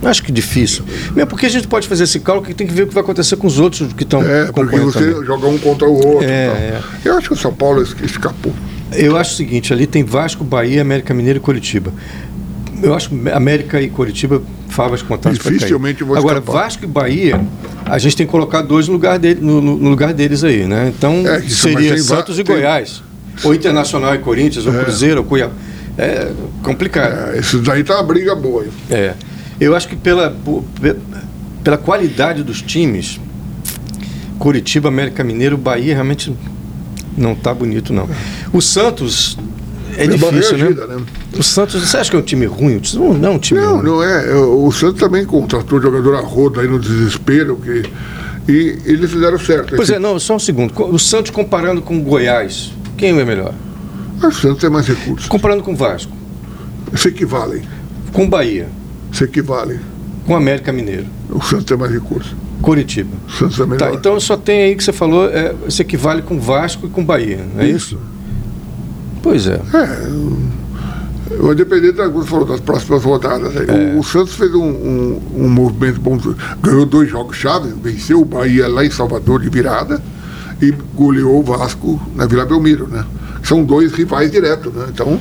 É, 0.03 0.07
acho 0.07 0.23
que 0.23 0.31
difícil. 0.31 0.83
Mesmo 1.15 1.27
porque 1.27 1.45
a 1.45 1.49
gente 1.49 1.67
pode 1.67 1.87
fazer 1.87 2.03
esse 2.05 2.19
cálculo 2.19 2.47
que 2.47 2.53
tem 2.53 2.67
que 2.67 2.73
ver 2.73 2.83
o 2.83 2.87
que 2.87 2.93
vai 2.93 3.03
acontecer 3.03 3.35
com 3.37 3.47
os 3.47 3.59
outros 3.59 3.93
que 3.93 4.03
estão 4.03 4.21
É, 4.23 4.51
porque 4.51 4.77
você 4.77 4.99
também. 5.11 5.25
joga 5.25 5.47
um 5.47 5.57
contra 5.57 5.87
o 5.87 5.93
outro. 5.95 6.23
É, 6.27 6.27
e 6.27 6.29
é. 6.29 6.81
Eu 7.05 7.17
acho 7.17 7.27
que 7.27 7.33
o 7.33 7.37
São 7.37 7.53
Paulo 7.53 7.81
es- 7.81 7.95
escapou. 8.03 8.53
Eu 8.93 9.15
acho 9.15 9.33
o 9.33 9.35
seguinte, 9.37 9.71
ali 9.71 9.87
tem 9.87 10.03
Vasco, 10.03 10.43
Bahia, 10.43 10.81
América 10.81 11.13
Mineiro 11.13 11.37
e 11.37 11.39
Curitiba. 11.39 11.93
Eu 12.81 12.93
acho 12.95 13.11
América 13.33 13.81
e 13.81 13.89
Curitiba, 13.89 14.41
favas 14.69 15.01
contadas. 15.01 15.37
Dificilmente 15.37 16.03
vão 16.03 16.15
Agora, 16.17 16.39
escapar. 16.39 16.63
Vasco 16.63 16.83
e 16.83 16.87
Bahia, 16.87 17.39
a 17.85 17.97
gente 17.97 18.15
tem 18.17 18.25
que 18.25 18.31
colocar 18.31 18.61
dois 18.61 18.87
no 18.87 18.93
lugar, 18.93 19.19
dele, 19.19 19.39
no, 19.41 19.61
no- 19.61 19.89
lugar 19.89 20.13
deles 20.13 20.43
aí, 20.43 20.65
né? 20.65 20.91
Então, 20.95 21.23
É, 21.27 21.39
isso, 21.39 21.61
seria 21.61 21.97
Santos 22.01 22.39
e 22.39 22.43
tem- 22.43 22.55
Goiás. 22.55 23.03
Ou 23.43 23.53
Internacional 23.53 24.13
e 24.15 24.19
Corinthians, 24.19 24.65
ou 24.65 24.73
Cruzeiro, 24.73 25.21
ou 25.21 25.25
Cuiabá. 25.25 25.53
É 25.97 26.31
complicado. 26.63 27.33
É, 27.35 27.39
esses 27.39 27.61
daí 27.61 27.83
tá 27.83 27.95
uma 27.95 28.03
briga 28.03 28.33
boa. 28.35 28.63
hein? 28.63 28.71
É. 28.89 29.13
Eu 29.59 29.75
acho 29.75 29.87
que 29.87 29.95
pela, 29.95 30.35
pela 31.63 31.77
qualidade 31.77 32.43
dos 32.43 32.61
times, 32.61 33.19
Curitiba, 34.39 34.87
América 34.89 35.23
Mineiro, 35.23 35.57
Bahia 35.57 35.93
realmente 35.93 36.35
não 37.17 37.33
está 37.33 37.53
bonito, 37.53 37.93
não. 37.93 38.09
O 38.51 38.61
Santos 38.61 39.37
é 39.97 40.07
difícil, 40.07 40.57
né? 40.57 40.69
né? 40.69 41.03
O 41.37 41.43
Santos, 41.43 41.81
você 41.87 41.97
acha 41.97 42.09
que 42.09 42.15
é 42.15 42.19
um 42.19 42.23
time 42.23 42.45
ruim? 42.45 42.81
Não, 42.95 43.13
não 43.13 43.29
é 43.29 43.31
um 43.31 43.39
time 43.39 43.59
Não, 43.61 43.75
ruim. 43.77 43.83
não 43.85 44.03
é. 44.03 44.35
O 44.35 44.71
Santos 44.71 44.99
também 44.99 45.25
contratou 45.25 45.81
jogador 45.81 46.15
a 46.15 46.21
roda 46.21 46.61
aí 46.61 46.67
no 46.67 46.79
desespero. 46.79 47.55
Que, 47.57 47.83
e 48.51 48.77
eles 48.85 49.11
fizeram 49.11 49.37
certo. 49.39 49.75
Pois 49.75 49.89
é, 49.89 49.99
não, 49.99 50.19
só 50.19 50.35
um 50.35 50.39
segundo. 50.39 50.73
O 50.91 50.97
Santos 50.99 51.31
comparando 51.31 51.81
com 51.81 51.97
o 51.97 52.01
Goiás, 52.01 52.71
quem 52.97 53.17
é 53.19 53.25
melhor? 53.25 53.53
Mas 54.21 54.37
o 54.37 54.41
Santos 54.41 54.59
tem 54.61 54.69
mais 54.69 54.87
recursos. 54.87 55.27
Comparando 55.27 55.63
com 55.63 55.73
o 55.73 55.75
Vasco, 55.75 56.11
Se 56.95 57.07
equivalem. 57.07 57.61
com 58.13 58.25
o 58.25 58.27
Bahia, 58.27 58.67
Se 59.11 59.23
equivalem. 59.23 59.79
com 60.25 60.33
o 60.33 60.35
América 60.35 60.71
Mineiro, 60.71 61.05
O 61.29 61.41
Santos 61.41 61.65
tem 61.65 61.77
mais 61.77 61.91
recursos. 61.91 62.35
Curitiba. 62.61 63.09
O 63.27 63.31
Santos 63.31 63.59
é 63.59 63.65
melhor. 63.65 63.89
Tá, 63.89 63.95
então 63.95 64.19
só 64.19 64.37
tem 64.37 64.61
aí 64.63 64.75
que 64.75 64.83
você 64.83 64.93
falou, 64.93 65.27
é, 65.27 65.55
se 65.69 65.81
equivale 65.81 66.21
com 66.21 66.39
Vasco 66.39 66.85
e 66.85 66.89
com 66.89 67.03
Bahia, 67.03 67.39
não 67.55 67.61
é 67.63 67.67
isso? 67.67 67.97
Pois 69.21 69.47
é. 69.47 69.59
Vai 71.39 71.55
depender 71.55 71.91
da, 71.93 72.09
falou, 72.23 72.45
das 72.45 72.59
próximas 72.59 73.03
rodadas. 73.03 73.53
É. 73.55 73.95
O, 73.95 73.99
o 73.99 74.03
Santos 74.03 74.35
fez 74.35 74.53
um, 74.53 74.63
um, 74.63 75.21
um 75.35 75.49
movimento 75.49 75.99
bom. 75.99 76.19
Ganhou 76.61 76.85
dois 76.85 77.09
jogos 77.09 77.37
chaves, 77.37 77.73
venceu 77.81 78.21
o 78.21 78.25
Bahia 78.25 78.67
lá 78.67 78.85
em 78.85 78.91
Salvador 78.91 79.41
de 79.41 79.49
virada 79.49 80.01
e 80.61 80.71
goleou 80.93 81.39
o 81.39 81.43
Vasco 81.43 81.99
na 82.15 82.25
Vila 82.25 82.45
Belmiro, 82.45 82.87
né? 82.87 83.05
São 83.43 83.63
dois 83.63 83.91
rivais 83.93 84.31
diretos, 84.31 84.71
né? 84.73 84.85
Então, 84.89 85.19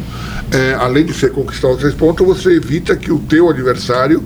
é, 0.53 0.74
além 0.74 1.07
de 1.07 1.14
você 1.14 1.28
conquistar 1.28 1.68
os 1.68 1.78
três 1.78 1.94
pontos, 1.94 2.26
você 2.26 2.57
evita 2.57 2.94
que 2.94 3.11
o 3.11 3.18
teu 3.18 3.48
adversário 3.48 4.22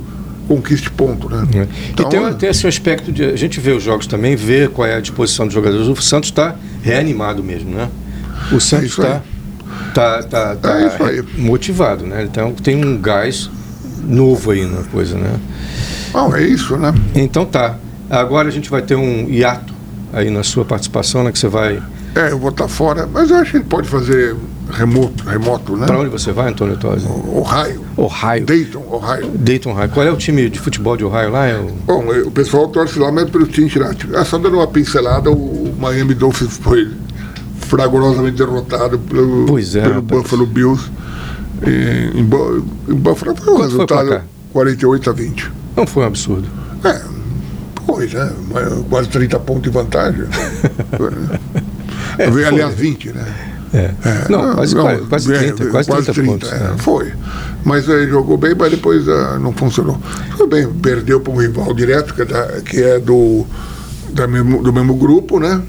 conquiste 0.48 0.90
ponto, 0.90 1.28
né? 1.28 1.46
É. 1.54 1.68
Então, 1.90 2.06
e 2.06 2.10
tem, 2.10 2.34
tem 2.34 2.48
esse 2.48 2.66
aspecto 2.66 3.12
de. 3.12 3.24
A 3.24 3.36
gente 3.36 3.60
vê 3.60 3.72
os 3.72 3.82
jogos 3.82 4.06
também, 4.06 4.34
vê 4.34 4.68
qual 4.68 4.88
é 4.88 4.96
a 4.96 5.00
disposição 5.00 5.46
dos 5.46 5.54
jogadores. 5.54 5.86
O 5.86 6.02
Santos 6.02 6.30
está 6.30 6.56
reanimado 6.82 7.42
mesmo, 7.42 7.70
né? 7.70 7.88
O 8.50 8.60
Santos 8.60 8.86
isso 8.86 9.02
aí. 9.02 9.08
está 9.08 9.22
tá, 9.94 10.22
tá, 10.22 10.56
tá 10.56 10.80
É 10.80 10.86
isso 10.88 11.02
aí. 11.02 11.22
motivado, 11.38 12.04
né? 12.04 12.24
Então 12.24 12.52
tem 12.52 12.84
um 12.84 13.00
gás 13.00 13.48
novo 14.02 14.50
aí 14.50 14.66
na 14.66 14.82
coisa, 14.84 15.16
né? 15.16 15.38
Bom, 16.12 16.34
é 16.34 16.42
isso, 16.42 16.76
né? 16.76 16.92
Então 17.14 17.46
tá. 17.46 17.76
Agora 18.10 18.48
a 18.48 18.50
gente 18.50 18.70
vai 18.70 18.82
ter 18.82 18.94
um 18.94 19.28
hiato 19.28 19.72
aí 20.12 20.30
na 20.30 20.42
sua 20.42 20.64
participação, 20.64 21.24
né? 21.24 21.32
Que 21.32 21.38
você 21.38 21.48
vai. 21.48 21.82
É, 22.14 22.30
eu 22.30 22.38
vou 22.38 22.50
estar 22.50 22.68
fora, 22.68 23.08
mas 23.12 23.30
eu 23.30 23.36
acho 23.38 23.52
que 23.52 23.56
ele 23.56 23.64
pode 23.64 23.88
fazer 23.88 24.36
remoto, 24.70 25.24
remoto 25.24 25.76
né? 25.76 25.86
Para 25.86 25.98
onde 25.98 26.10
você 26.10 26.30
vai, 26.30 26.48
Antônio 26.50 26.76
Tosi? 26.76 27.06
Ohio, 27.06 27.84
Ohio. 27.96 28.46
Dayton, 28.46 28.84
Ohio. 28.88 29.30
Dayton 29.34 29.70
Ohio. 29.70 29.88
Qual 29.88 30.06
é 30.06 30.10
o 30.10 30.16
time 30.16 30.48
de 30.48 30.58
futebol 30.60 30.96
de 30.96 31.04
Ohio 31.04 31.30
lá? 31.30 31.46
É 31.46 31.56
o... 31.58 31.66
Bom, 31.84 32.04
o 32.26 32.30
pessoal 32.30 32.68
torce 32.68 32.98
lá, 32.98 33.10
mas 33.10 33.28
pelo 33.28 33.52
Cincinnati. 33.52 34.08
Ah, 34.14 34.24
só 34.24 34.38
dando 34.38 34.58
uma 34.58 34.66
pincelada, 34.68 35.30
o 35.30 35.74
Miami 35.78 36.14
Dolphins 36.14 36.56
foi 36.58 36.88
fragorosamente 37.76 38.36
derrotado 38.36 38.98
pelo, 38.98 39.58
é, 39.58 39.80
pelo. 39.82 40.02
Buffalo 40.02 40.46
Bills. 40.46 40.90
E, 41.66 42.18
em, 42.18 42.20
em 42.20 42.94
Buffalo 42.94 43.14
foi 43.14 43.28
um 43.30 43.34
Quanto 43.34 43.42
foi 43.44 43.54
o 43.54 43.62
resultado 43.62 44.06
placar? 44.06 44.26
48 44.52 45.10
a 45.10 45.12
20. 45.12 45.52
Não 45.76 45.86
foi 45.86 46.02
um 46.02 46.06
absurdo. 46.06 46.48
É, 46.84 47.00
pois, 47.86 48.12
né? 48.12 48.32
Quase 48.88 49.08
30 49.08 49.38
pontos 49.40 49.62
de 49.64 49.70
vantagem. 49.70 50.24
É, 52.16 52.30
foi. 52.30 52.44
Aliás, 52.44 52.72
20, 52.76 53.08
né? 53.12 53.24
É. 53.72 53.90
Não, 54.30 54.54
quase, 54.54 54.76
quase 55.08 55.26
30, 55.32 55.66
quase 55.66 55.90
30, 55.90 56.22
pontos. 56.22 56.52
é, 56.52 56.74
Foi. 56.78 57.12
Mas 57.64 57.88
ele 57.88 58.08
jogou 58.08 58.36
bem, 58.38 58.54
mas 58.56 58.70
depois 58.70 59.08
ah, 59.08 59.36
não 59.40 59.52
funcionou. 59.52 60.00
Tudo 60.30 60.46
bem, 60.46 60.68
perdeu 60.74 61.18
para 61.18 61.32
um 61.32 61.36
rival 61.40 61.74
direto, 61.74 62.14
que 62.14 62.22
é, 62.22 62.24
da- 62.24 62.60
que 62.60 62.80
é 62.80 63.00
do, 63.00 63.44
da 64.10 64.28
mesmo, 64.28 64.62
do 64.62 64.72
mesmo 64.72 64.94
grupo, 64.94 65.40
né? 65.40 65.60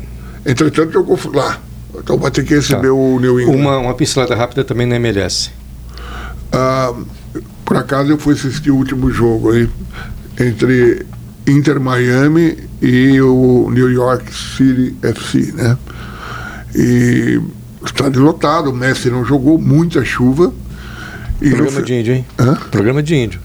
Entretanto, 0.45 0.91
jogou 0.93 1.17
lá. 1.33 1.57
Então 2.05 2.19
vai 2.19 2.29
ter 2.29 2.43
que 2.45 2.53
receber 2.53 2.87
Tá. 2.89 2.93
o 2.93 3.19
New 3.19 3.41
England. 3.41 3.55
Uma, 3.55 3.77
uma 3.79 3.93
pincelada 3.95 4.35
rápida 4.35 4.63
também 4.63 4.85
na 4.85 4.95
MLS. 4.97 5.49
Ah, 6.51 6.93
por 7.65 7.77
acaso 7.77 8.11
eu 8.11 8.17
fui 8.19 8.35
assistir 8.35 8.69
o 8.69 8.75
último 8.75 9.09
jogo 9.09 9.51
aí 9.51 9.67
entre 10.39 11.03
Inter 11.47 11.79
Miami 11.79 12.59
e 12.79 13.19
o 13.21 13.69
New 13.71 13.89
York 13.91 14.31
City 14.31 14.95
FC, 15.01 15.51
né? 15.53 15.75
E 16.75 17.41
estádio 17.83 18.21
lotado, 18.21 18.69
o 18.69 18.73
Messi 18.73 19.09
não 19.09 19.25
jogou, 19.25 19.57
muita 19.57 20.05
chuva. 20.05 20.53
E 21.41 21.45
no 21.49 21.55
Programa 21.55 21.79
fi- 21.79 21.85
de 21.85 21.93
índio, 21.95 22.13
hein? 22.13 22.25
Hã? 22.37 22.55
Programa 22.69 23.01
de 23.03 23.15
índio. 23.15 23.39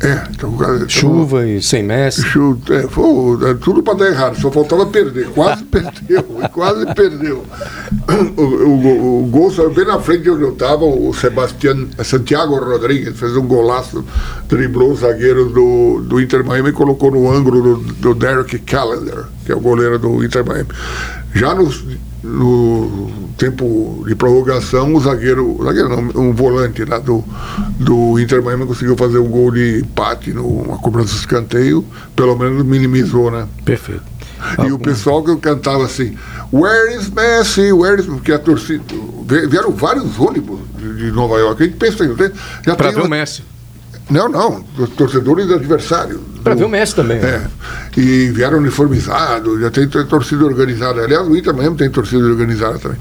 É, 0.00 0.28
então, 0.30 0.56
Chuva 0.88 1.44
e 1.46 1.60
sem 1.60 1.82
Messi. 1.82 2.22
Chuta, 2.22 2.72
é, 2.74 2.82
foi, 2.88 3.50
é, 3.50 3.54
tudo 3.54 3.82
para 3.82 3.94
dar 3.94 4.06
errado, 4.06 4.40
só 4.40 4.48
faltava 4.50 4.86
perder. 4.86 5.26
Quase 5.30 5.64
perdeu, 5.66 6.22
quase 6.52 6.86
perdeu. 6.94 7.44
O, 8.36 8.42
o- 8.42 9.24
o 9.24 9.26
gol 9.26 9.50
saiu 9.50 9.74
bem 9.74 9.84
na 9.84 9.98
frente 9.98 10.22
de 10.22 10.30
onde 10.30 10.42
eu 10.42 10.52
estava, 10.52 10.84
o 10.84 11.12
Sebastián 11.12 11.88
Santiago 12.04 12.56
Rodrigues 12.56 13.18
fez 13.18 13.36
um 13.36 13.46
golaço, 13.46 14.04
driblou 14.48 14.92
o 14.92 14.96
zagueiro 14.96 15.46
do, 15.50 16.00
do 16.06 16.20
Inter 16.20 16.44
Miami 16.44 16.68
e 16.68 16.72
colocou 16.72 17.10
no 17.10 17.28
ângulo 17.30 17.60
do, 17.78 17.92
do 17.94 18.14
Derek 18.14 18.58
Callender, 18.60 19.24
que 19.44 19.50
é 19.50 19.56
o 19.56 19.60
goleiro 19.60 19.98
do 19.98 20.24
Inter 20.24 20.46
Miami. 20.46 20.68
Já 21.34 21.54
no, 21.54 21.68
no 22.22 23.10
tempo 23.36 24.04
de 24.06 24.14
prorrogação, 24.14 24.94
o 24.94 25.00
zagueiro, 25.00 25.60
o 25.60 25.64
zagueiro 25.64 25.88
não, 25.88 26.22
um 26.22 26.32
volante 26.32 26.84
lá 26.84 26.98
do, 26.98 27.24
do 27.78 28.18
Inter 28.18 28.42
Miami 28.42 28.66
conseguiu 28.66 28.96
fazer 28.96 29.18
um 29.18 29.28
gol 29.28 29.50
de 29.52 29.80
empate 29.80 30.32
numa 30.32 30.78
cobrança 30.78 31.12
de 31.12 31.20
escanteio, 31.20 31.84
pelo 32.16 32.36
menos 32.36 32.64
minimizou, 32.64 33.30
né? 33.30 33.46
Perfeito. 33.64 34.02
E 34.64 34.70
o 34.70 34.78
pessoal 34.78 35.22
que 35.22 35.34
cantava 35.36 35.84
assim, 35.84 36.16
Where 36.52 36.94
is 36.94 37.10
Messi? 37.10 37.72
Where 37.72 38.00
is... 38.00 38.06
Porque 38.06 38.32
a 38.32 38.38
torcida. 38.38 38.82
Vieram 39.48 39.72
vários 39.72 40.18
ônibus 40.18 40.60
de 40.78 41.10
Nova 41.10 41.36
York. 41.38 41.62
A 41.62 41.66
gente 41.66 41.76
pensa. 41.76 42.04
Já 42.64 42.76
Para 42.76 42.86
tem 42.86 42.94
ver 42.94 43.00
o 43.02 43.04
uma- 43.04 43.16
Messi. 43.16 43.42
Não, 44.10 44.28
não, 44.28 44.62
torcedores 44.96 45.50
adversários. 45.50 46.18
Para 46.42 46.54
ver 46.54 46.64
o 46.64 46.68
Messi 46.68 46.94
também. 46.94 47.18
É. 47.18 47.42
E 47.96 48.30
vieram 48.30 48.58
uniformizados, 48.58 49.60
já 49.60 49.70
tem 49.70 49.86
torcida 49.88 50.44
organizada. 50.44 51.02
Aliás, 51.02 51.26
o 51.26 51.36
Inter 51.36 51.54
mesmo 51.54 51.76
tem 51.76 51.90
torcida 51.90 52.24
organizada 52.24 52.78
também. 52.78 52.98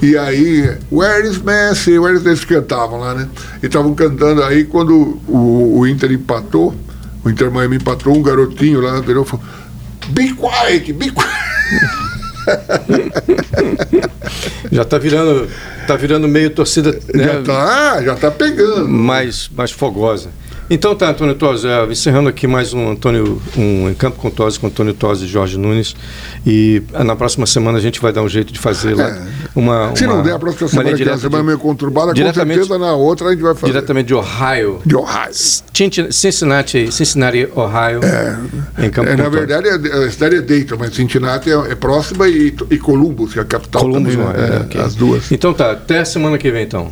E 0.00 0.16
aí, 0.16 0.76
Where 0.90 1.28
is 1.28 1.38
Messi? 1.38 1.98
Where 1.98 2.16
is... 2.16 2.24
Eles 2.24 2.44
cantavam 2.44 3.00
lá, 3.00 3.14
né? 3.14 3.28
E 3.62 3.66
estavam 3.66 3.94
cantando 3.94 4.42
aí 4.42 4.64
quando 4.64 5.20
o, 5.28 5.80
o 5.80 5.86
Inter 5.86 6.10
empatou, 6.12 6.74
o 7.22 7.28
Inter 7.28 7.50
Miami 7.50 7.76
empatou, 7.76 8.16
um 8.16 8.22
garotinho 8.22 8.80
lá 8.80 8.98
virou 9.00 9.24
e 9.24 9.26
falou: 9.26 9.44
Be 10.08 10.34
quiet, 10.34 10.92
be 10.92 11.10
quiet. 11.10 11.46
Já 14.70 14.82
está 14.82 14.98
virando, 14.98 15.48
tá 15.86 15.96
virando 15.96 16.28
meio 16.28 16.50
torcida 16.50 16.92
né, 17.14 17.24
Já 17.24 17.42
tá, 17.42 18.02
já 18.02 18.14
tá 18.14 18.30
pegando. 18.30 18.88
mais, 18.88 19.50
mais 19.54 19.70
fogosa. 19.70 20.30
Então 20.68 20.96
tá, 20.96 21.10
Antônio 21.10 21.36
Tosi, 21.36 21.64
é, 21.68 21.84
encerrando 21.86 22.28
aqui 22.28 22.44
mais 22.48 22.74
um 22.74 22.90
Antônio, 22.90 23.40
um 23.56 23.88
Em 23.88 23.94
Campo 23.94 24.18
com 24.18 24.28
Tosi, 24.30 24.58
com 24.58 24.66
Antônio 24.66 24.92
Tosi 24.94 25.24
e 25.24 25.28
Jorge 25.28 25.56
Nunes. 25.56 25.94
E 26.44 26.82
ah, 26.92 27.04
na 27.04 27.14
próxima 27.14 27.46
semana 27.46 27.78
a 27.78 27.80
gente 27.80 28.00
vai 28.00 28.12
dar 28.12 28.22
um 28.22 28.28
jeito 28.28 28.52
de 28.52 28.58
fazer 28.58 28.96
lá 28.96 29.16
uma. 29.54 29.94
Se 29.94 30.04
uma- 30.04 30.16
não 30.16 30.22
der 30.24 30.32
a 30.34 30.38
próxima 30.40 30.66
semana, 30.68 30.96
que 30.96 31.04
é 31.04 31.06
uma 31.06 31.18
semana 31.18 31.42
de- 31.42 31.46
meio 31.46 31.58
conturbada, 31.60 32.12
com 32.12 32.34
certeza 32.34 32.78
na 32.78 32.92
outra 32.94 33.28
a 33.28 33.30
gente 33.30 33.42
vai 33.42 33.54
fazer. 33.54 33.72
diretamente 33.72 34.06
de 34.08 34.14
Ohio. 34.14 34.80
De 34.84 34.96
Ohio. 34.96 35.30
Cinci- 35.32 36.10
Cincinnati, 36.10 36.90
Cincinnati, 36.90 37.48
Ohio. 37.54 38.00
em 38.76 38.90
Campo 38.90 39.08
É, 39.10 39.16
na 39.16 39.28
verdade, 39.28 39.68
é- 39.68 40.04
a 40.06 40.10
cidade 40.10 40.34
é 40.36 40.40
Dayton, 40.40 40.76
mas 40.80 40.92
Cincinnati 40.96 41.48
é, 41.48 41.54
é 41.54 41.74
próxima 41.76 42.26
e, 42.26 42.52
e 42.70 42.78
Columbus, 42.78 43.32
que 43.32 43.38
é 43.38 43.42
a 43.42 43.44
capital 43.44 43.82
Columbus, 43.82 44.14
também, 44.16 44.26
não 44.26 44.32
né? 44.32 44.48
é, 44.52 44.56
É, 44.56 44.60
ok. 44.62 44.80
As 44.80 44.94
duas. 44.96 45.30
Então 45.30 45.54
tá, 45.54 45.70
até 45.70 46.04
semana 46.04 46.36
que 46.38 46.50
vem 46.50 46.64
então. 46.64 46.88